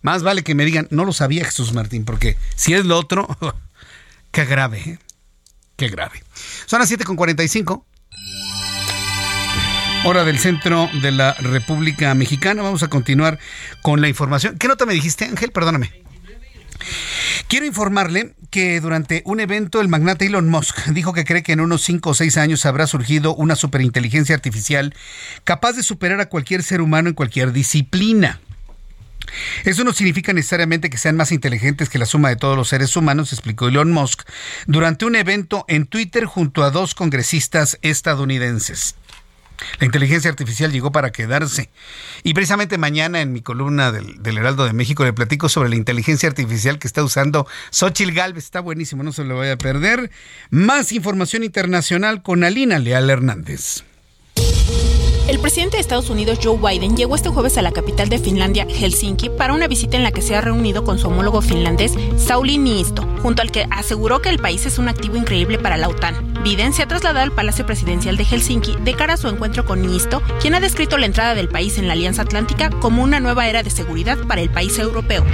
[0.02, 3.38] Más vale que me digan, no lo sabía Jesús Martín, porque si es lo otro,
[4.32, 5.00] qué grave, ¿eh?
[5.76, 6.24] qué grave.
[6.66, 7.84] Son las 7.45
[10.06, 12.62] hora del centro de la República Mexicana.
[12.62, 13.40] Vamos a continuar
[13.82, 14.56] con la información.
[14.60, 15.52] ¿Qué nota me dijiste, Ángel?
[15.52, 15.92] Perdóname.
[17.48, 21.60] Quiero informarle que durante un evento el magnate Elon Musk dijo que cree que en
[21.60, 24.94] unos 5 o 6 años habrá surgido una superinteligencia artificial
[25.44, 28.40] capaz de superar a cualquier ser humano en cualquier disciplina.
[29.64, 32.96] Eso no significa necesariamente que sean más inteligentes que la suma de todos los seres
[32.96, 34.22] humanos, explicó Elon Musk
[34.68, 38.96] durante un evento en Twitter junto a dos congresistas estadounidenses.
[39.80, 41.70] La inteligencia artificial llegó para quedarse.
[42.24, 46.30] Y precisamente mañana en mi columna del, Heraldo de México le platico sobre la inteligencia
[46.30, 48.46] artificial que está usando Xochil Galvez.
[48.46, 50.12] Está buenísimo, no se lo vaya a perder.
[50.50, 53.84] Más información internacional con Alina Leal Hernández.
[55.28, 58.68] El presidente de Estados Unidos, Joe Biden, llegó este jueves a la capital de Finlandia,
[58.70, 62.60] Helsinki, para una visita en la que se ha reunido con su homólogo finlandés, Sauli
[62.60, 66.36] Niisto, junto al que aseguró que el país es un activo increíble para la OTAN.
[66.44, 69.82] Biden se ha trasladado al Palacio Presidencial de Helsinki de cara a su encuentro con
[69.82, 73.48] Niisto, quien ha descrito la entrada del país en la Alianza Atlántica como una nueva
[73.48, 75.26] era de seguridad para el país europeo.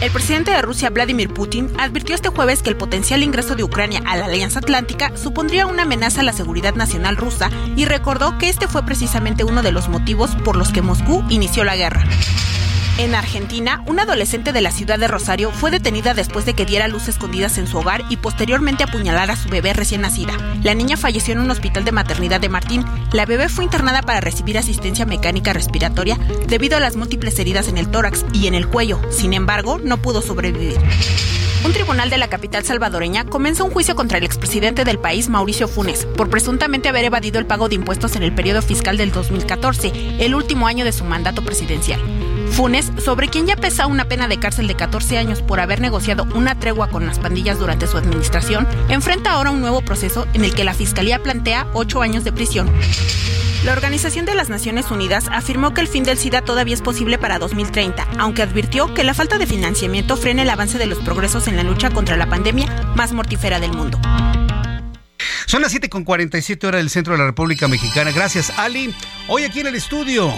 [0.00, 4.00] El presidente de Rusia, Vladimir Putin, advirtió este jueves que el potencial ingreso de Ucrania
[4.06, 8.48] a la Alianza Atlántica supondría una amenaza a la seguridad nacional rusa y recordó que
[8.48, 12.04] este fue precisamente uno de los motivos por los que Moscú inició la guerra.
[12.98, 16.88] En Argentina, una adolescente de la ciudad de Rosario fue detenida después de que diera
[16.88, 20.32] luz escondidas en su hogar y posteriormente apuñalara a su bebé recién nacida.
[20.64, 22.84] La niña falleció en un hospital de maternidad de Martín.
[23.12, 26.18] La bebé fue internada para recibir asistencia mecánica respiratoria
[26.48, 29.00] debido a las múltiples heridas en el tórax y en el cuello.
[29.10, 30.76] Sin embargo, no pudo sobrevivir.
[31.64, 35.68] Un tribunal de la capital salvadoreña comenzó un juicio contra el expresidente del país, Mauricio
[35.68, 39.92] Funes, por presuntamente haber evadido el pago de impuestos en el periodo fiscal del 2014,
[40.18, 42.00] el último año de su mandato presidencial.
[42.52, 46.26] Funes, sobre quien ya pesa una pena de cárcel de 14 años por haber negociado
[46.34, 50.54] una tregua con las pandillas durante su administración, enfrenta ahora un nuevo proceso en el
[50.54, 52.70] que la Fiscalía plantea 8 años de prisión.
[53.64, 57.18] La Organización de las Naciones Unidas afirmó que el fin del SIDA todavía es posible
[57.18, 61.48] para 2030, aunque advirtió que la falta de financiamiento frena el avance de los progresos
[61.48, 63.98] en la lucha contra la pandemia más mortífera del mundo.
[65.46, 68.12] Son las 7.47 horas del centro de la República Mexicana.
[68.12, 68.94] Gracias, Ali.
[69.28, 70.32] Hoy aquí en el estudio.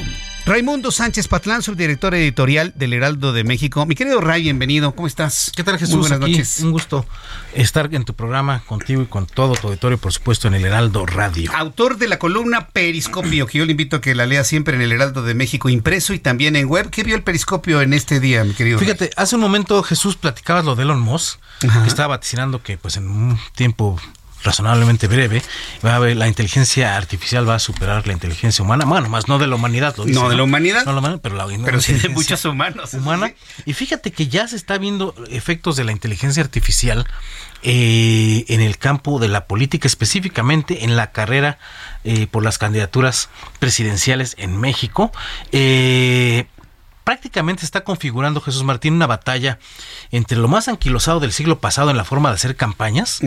[0.47, 3.87] Raimundo Sánchez Patlán, subdirector editorial del Heraldo de México.
[3.87, 4.95] Mi querido Ray, bienvenido.
[4.95, 5.53] ¿Cómo estás?
[5.55, 5.97] ¿Qué tal, Jesús?
[5.97, 6.61] Muy buenas noches.
[6.61, 7.07] Un gusto
[7.55, 11.07] estar en tu programa contigo y con todo tu auditorio, por supuesto, en el Heraldo
[11.07, 11.53] Radio.
[11.55, 14.83] Autor de la columna Periscopio, que yo le invito a que la lea siempre en
[14.83, 16.91] el Heraldo de México, impreso y también en web.
[16.91, 18.79] ¿Qué vio el Periscopio en este día, mi querido?
[18.79, 22.97] Fíjate, hace un momento, Jesús, platicabas lo de Elon Musk, que estaba vaticinando que pues
[22.97, 24.01] en un tiempo
[24.43, 25.43] razonablemente breve,
[25.85, 29.39] va a haber, la inteligencia artificial va a superar la inteligencia humana, bueno, más no
[29.39, 32.09] de la humanidad, lo no de la humanidad, no, la pero, la, pero sí de
[32.09, 32.95] muchos humanos.
[32.95, 33.33] Humana.
[33.67, 37.07] Y fíjate que ya se está viendo efectos de la inteligencia artificial
[37.63, 41.59] eh, en el campo de la política, específicamente en la carrera
[42.05, 45.13] eh, por las candidaturas presidenciales en México.
[45.53, 46.47] Eh,
[47.11, 49.59] prácticamente está configurando Jesús Martín una batalla
[50.13, 53.19] entre lo más anquilosado del siglo pasado en la forma de hacer campañas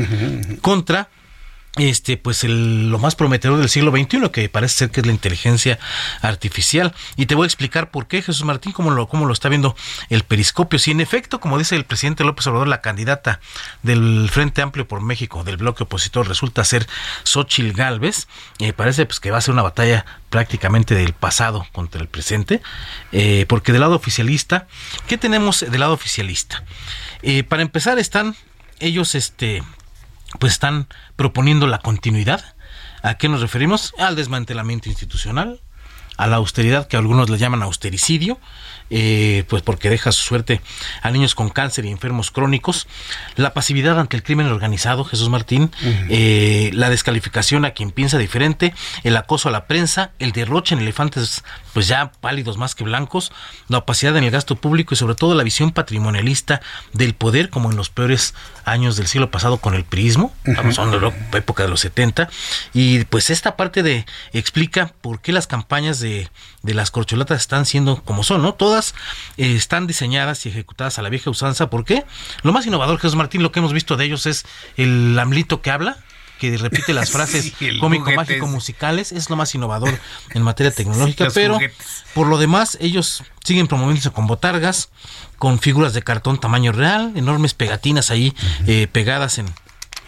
[0.62, 1.10] contra
[1.78, 5.80] este pues lo más prometedor del siglo XXI que parece ser que es la inteligencia
[6.22, 6.94] artificial.
[7.16, 9.76] Y te voy a explicar por qué Jesús Martín cómo lo cómo lo está viendo
[10.10, 10.78] el periscopio.
[10.78, 13.40] Si en efecto como dice el presidente López Obrador la candidata
[13.82, 16.88] del Frente Amplio por México del bloque opositor resulta ser
[17.24, 18.28] Xochil Gálvez
[18.60, 22.62] eh, parece pues que va a ser una batalla prácticamente del pasado contra el presente
[23.12, 24.68] eh, porque del lado oficialista
[25.08, 26.64] qué tenemos del lado oficialista
[27.24, 28.36] eh, para empezar están
[28.80, 29.64] ellos este
[30.40, 32.44] pues están proponiendo la continuidad.
[33.02, 33.94] ¿A qué nos referimos?
[33.98, 35.60] Al desmantelamiento institucional,
[36.18, 38.40] a la austeridad que algunos le llaman austericidio,
[38.90, 40.62] eh, pues porque deja su suerte
[41.02, 42.88] a niños con cáncer y enfermos crónicos,
[43.36, 45.72] la pasividad ante el crimen organizado, Jesús Martín,
[46.10, 48.74] eh, la descalificación a quien piensa diferente,
[49.04, 51.44] el acoso a la prensa, el derroche en elefantes
[51.74, 53.32] pues ya pálidos más que blancos,
[53.68, 56.62] la opacidad en el gasto público y sobre todo la visión patrimonialista
[56.94, 58.34] del poder como en los peores
[58.66, 62.30] años del siglo pasado con el prismo, estamos hablando de la época de los 70,
[62.74, 66.30] y pues esta parte de explica por qué las campañas de,
[66.62, 68.54] de las corcholatas están siendo como son, ¿no?
[68.54, 68.96] Todas
[69.38, 72.06] eh, están diseñadas y ejecutadas a la vieja usanza, ¿por qué?
[72.44, 74.46] Lo más innovador, Jesús Martín, lo que hemos visto de ellos es
[74.78, 75.98] el amlito que habla,
[76.40, 79.98] que repite las frases cómico, mágico, musicales, es lo más innovador
[80.32, 81.60] en materia tecnológica, pero
[82.14, 84.90] por lo demás ellos siguen promoviéndose con botargas,
[85.38, 88.34] con figuras de cartón tamaño real, enormes pegatinas ahí
[88.68, 89.48] eh, pegadas en,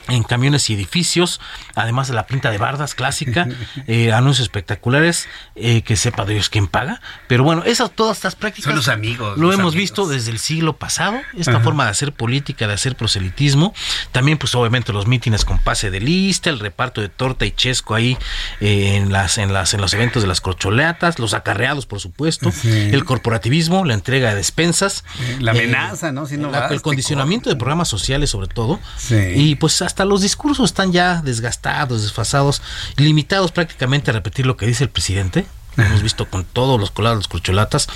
[0.08, 1.40] en camiones y edificios,
[1.74, 3.48] además de la pinta de bardas clásica,
[3.88, 7.02] eh, anuncios espectaculares, eh, que sepa Dios quién paga.
[7.28, 8.66] Pero bueno, esas, todas estas prácticas.
[8.66, 9.38] Son los amigos.
[9.38, 13.74] Lo hemos visto desde el siglo pasado, esta forma de hacer política, de hacer proselitismo.
[14.12, 17.96] También, pues obviamente, los mítines con pase de lista, el reparto de torta y chesco
[17.96, 18.18] ahí
[18.60, 22.52] eh, en, las, en, las, en los eventos de las corcholeatas, los acarreados, por supuesto,
[22.64, 25.04] el corporativismo, la entrega de despensas.
[25.40, 26.26] La amenaza, ¿no?
[26.26, 28.80] Si no el condicionamiento de programas sociales, sobre todo.
[29.10, 32.62] Y pues hasta los discursos están ya desgastados, desfasados,
[32.98, 35.46] limitados prácticamente a repetir lo que dice el presidente.
[35.76, 37.88] Lo hemos visto con todos los colados, los corcholatas.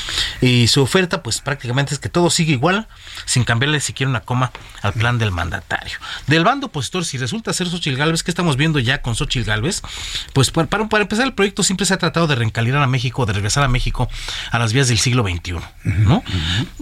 [0.42, 2.88] Y su oferta, pues prácticamente es que todo sigue igual,
[3.26, 4.52] sin cambiarle siquiera una coma
[4.82, 5.98] al plan del mandatario.
[6.28, 9.82] Del bando opositor, si resulta ser Xochitl Galvez, ¿qué estamos viendo ya con Xochitl Galvez?
[10.34, 13.34] Pues para, para empezar, el proyecto siempre se ha tratado de reencalibrar a México, de
[13.34, 14.10] regresar a México
[14.52, 16.24] a las vías del siglo XXI, ¿no?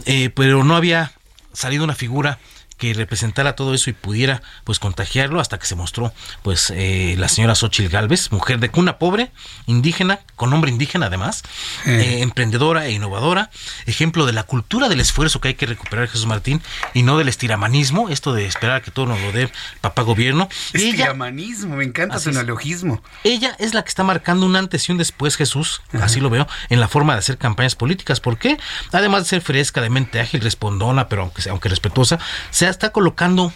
[0.05, 1.11] Eh, pero no había
[1.53, 2.39] salido una figura
[2.77, 6.13] que representara todo eso y pudiera pues contagiarlo hasta que se mostró
[6.43, 9.31] pues eh, la señora Xochil Galvez, mujer de cuna pobre,
[9.65, 11.43] indígena, con nombre indígena además,
[11.85, 13.49] eh, emprendedora e innovadora,
[13.85, 16.61] ejemplo de la cultura del esfuerzo que hay que recuperar Jesús Martín
[16.93, 19.51] y no del estiramanismo, esto de esperar que todo nos lo dé
[19.81, 20.47] papá gobierno.
[20.73, 23.01] Estiramanismo, me encanta su neologismo.
[23.23, 26.47] Ella es la que está marcando un antes y un después, Jesús, así lo veo,
[26.69, 28.19] en la forma de hacer campañas políticas.
[28.19, 28.57] ¿Por qué?
[28.91, 32.19] Además de ser fresca, de mente ágil, respondona, pero aunque, aunque respetuosa,
[32.51, 33.51] se está colocando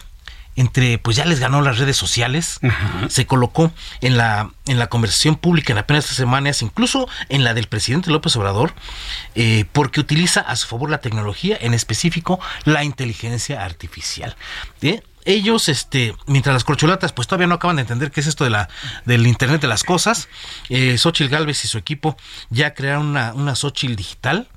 [0.56, 2.60] entre, pues ya les ganó las redes sociales,
[3.10, 3.72] se colocó
[4.02, 8.12] en la, en la conversación pública en apenas estas semanas, incluso en la del presidente
[8.12, 8.74] López Obrador,
[9.36, 14.36] eh, porque utiliza a su favor la tecnología, en específico la inteligencia artificial.
[14.82, 15.02] ¿eh?
[15.26, 18.50] Ellos, este, mientras las corcholatas, pues todavía no acaban de entender qué es esto de
[18.50, 18.70] la,
[19.06, 20.28] del Internet de las cosas,
[20.70, 22.18] eh, Xochitl Galvez y su equipo
[22.50, 24.48] ya crearon una, una Xochitl digital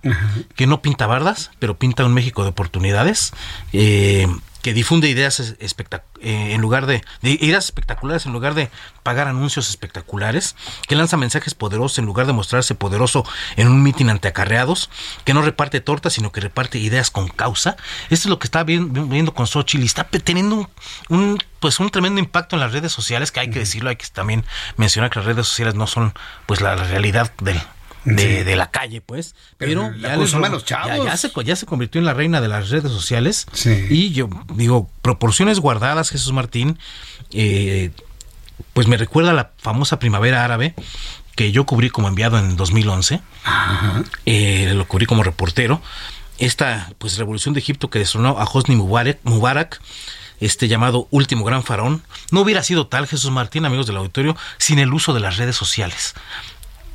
[0.57, 3.33] que no pinta bardas, pero pinta un México de oportunidades.
[3.73, 4.29] Eh,
[4.65, 5.75] que difunde ideas eh,
[6.23, 8.71] en lugar de, ideas espectaculares en lugar de
[9.03, 10.57] pagar anuncios espectaculares,
[10.89, 13.27] que lanza mensajes poderosos en lugar de mostrarse poderoso
[13.57, 14.89] en un mitin ante acarreados,
[15.27, 17.77] que no reparte tortas, sino que reparte ideas con causa.
[18.05, 20.71] Esto es lo que está viendo con Xochitl y está teniendo
[21.11, 24.07] un, pues un tremendo impacto en las redes sociales, que hay que decirlo, hay que
[24.07, 24.47] también
[24.79, 26.15] mencionar que las redes sociales no son
[26.47, 27.61] pues la realidad del,
[28.05, 29.35] de, la calle, pues.
[29.57, 31.05] Pero, ya, los chavos.
[31.05, 33.47] Ya, se, ya se convirtió en la reina de las redes sociales.
[33.91, 36.79] Y yo digo, proporciones guardadas, Jesús Martín,
[37.33, 37.91] eh,
[38.73, 40.75] pues me recuerda a la famosa primavera árabe
[41.35, 43.21] que yo cubrí como enviado en 2011.
[44.27, 45.81] Eh, lo cubrí como reportero.
[46.39, 49.81] Esta pues revolución de Egipto que destronó a Hosni Mubarak, Mubarak
[50.41, 52.03] este llamado último gran faraón,
[52.33, 55.57] no hubiera sido tal, Jesús Martín, amigos del auditorio, sin el uso de las redes
[55.57, 56.15] sociales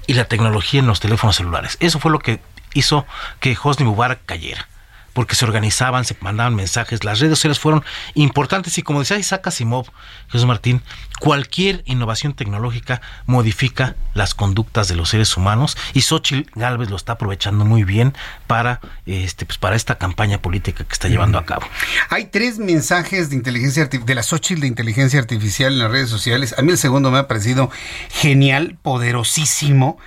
[0.09, 1.77] y la tecnología en los teléfonos celulares.
[1.81, 2.41] Eso fue lo que
[2.73, 3.05] hizo
[3.39, 4.67] que Hosni Mubarak cayera.
[5.13, 7.83] Porque se organizaban, se mandaban mensajes, las redes sociales fueron
[8.13, 9.87] importantes y como decía Isaac Asimov,
[10.29, 10.81] Jesús Martín,
[11.19, 17.13] cualquier innovación tecnológica modifica las conductas de los seres humanos y Xochitl Galvez lo está
[17.13, 18.13] aprovechando muy bien
[18.47, 21.65] para este pues para esta campaña política que está llevando a cabo.
[22.09, 26.55] Hay tres mensajes de inteligencia de la Xochitl de inteligencia artificial en las redes sociales.
[26.57, 27.69] A mí el segundo me ha parecido
[28.09, 29.97] genial, poderosísimo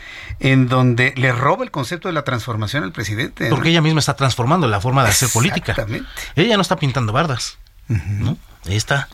[0.41, 3.49] en donde le roba el concepto de la transformación al presidente.
[3.49, 5.75] Porque ella misma está transformando la forma de hacer política.
[6.37, 7.59] Ella no está pintando bardas,
[7.89, 8.37] ¿no?
[8.65, 9.09] Ella está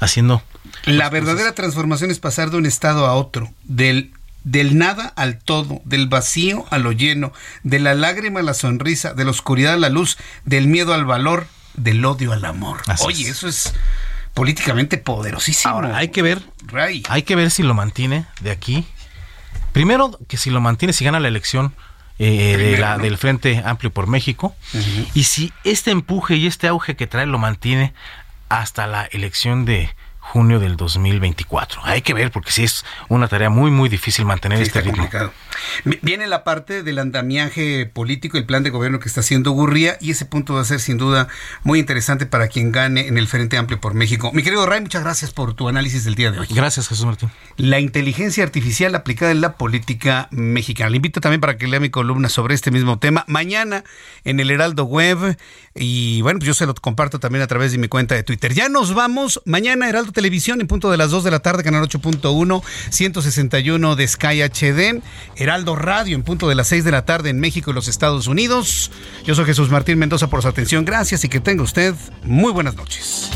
[0.00, 0.42] haciendo...
[0.84, 4.12] La verdadera transformación es pasar de un estado a otro, del
[4.42, 9.12] del nada al todo, del vacío a lo lleno, de la lágrima a la sonrisa,
[9.12, 12.80] de la oscuridad a la luz, del miedo al valor, del odio al amor.
[13.00, 13.74] Oye, eso es
[14.32, 15.74] políticamente poderosísimo.
[15.74, 16.40] Ahora, hay que ver,
[17.08, 18.86] hay que ver si lo mantiene de aquí
[19.72, 21.74] Primero, que si lo mantiene, si gana la elección
[22.22, 24.54] eh, de la, del Frente Amplio por México,
[25.14, 27.94] y si este empuje y este auge que trae lo mantiene
[28.50, 29.88] hasta la elección de
[30.18, 31.80] junio del 2024.
[31.82, 35.08] Hay que ver porque sí es una tarea muy muy difícil mantener este ritmo.
[36.02, 40.10] Viene la parte del andamiaje político, el plan de gobierno que está haciendo Gurría y
[40.10, 41.28] ese punto va a ser sin duda
[41.62, 44.30] muy interesante para quien gane en el Frente Amplio por México.
[44.32, 46.46] Mi querido Ray, muchas gracias por tu análisis del día de hoy.
[46.50, 47.30] Gracias, Jesús Martín.
[47.56, 50.90] La inteligencia artificial aplicada en la política mexicana.
[50.90, 53.84] Le invito también para que lea mi columna sobre este mismo tema mañana
[54.24, 55.36] en el Heraldo Web
[55.74, 58.52] y bueno, pues yo se lo comparto también a través de mi cuenta de Twitter.
[58.54, 61.82] Ya nos vamos mañana Heraldo Televisión en punto de las 2 de la tarde, canal
[61.88, 65.02] 8.1, 161 de Sky HD,
[65.50, 68.28] Heraldo Radio en punto de las 6 de la tarde en México y los Estados
[68.28, 68.92] Unidos.
[69.24, 72.76] Yo soy Jesús Martín Mendoza por su atención, gracias y que tenga usted muy buenas
[72.76, 73.28] noches.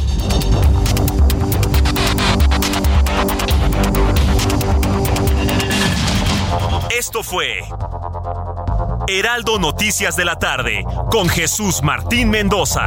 [6.97, 7.59] Esto fue
[9.09, 12.87] Heraldo Noticias de la tarde con Jesús Martín Mendoza.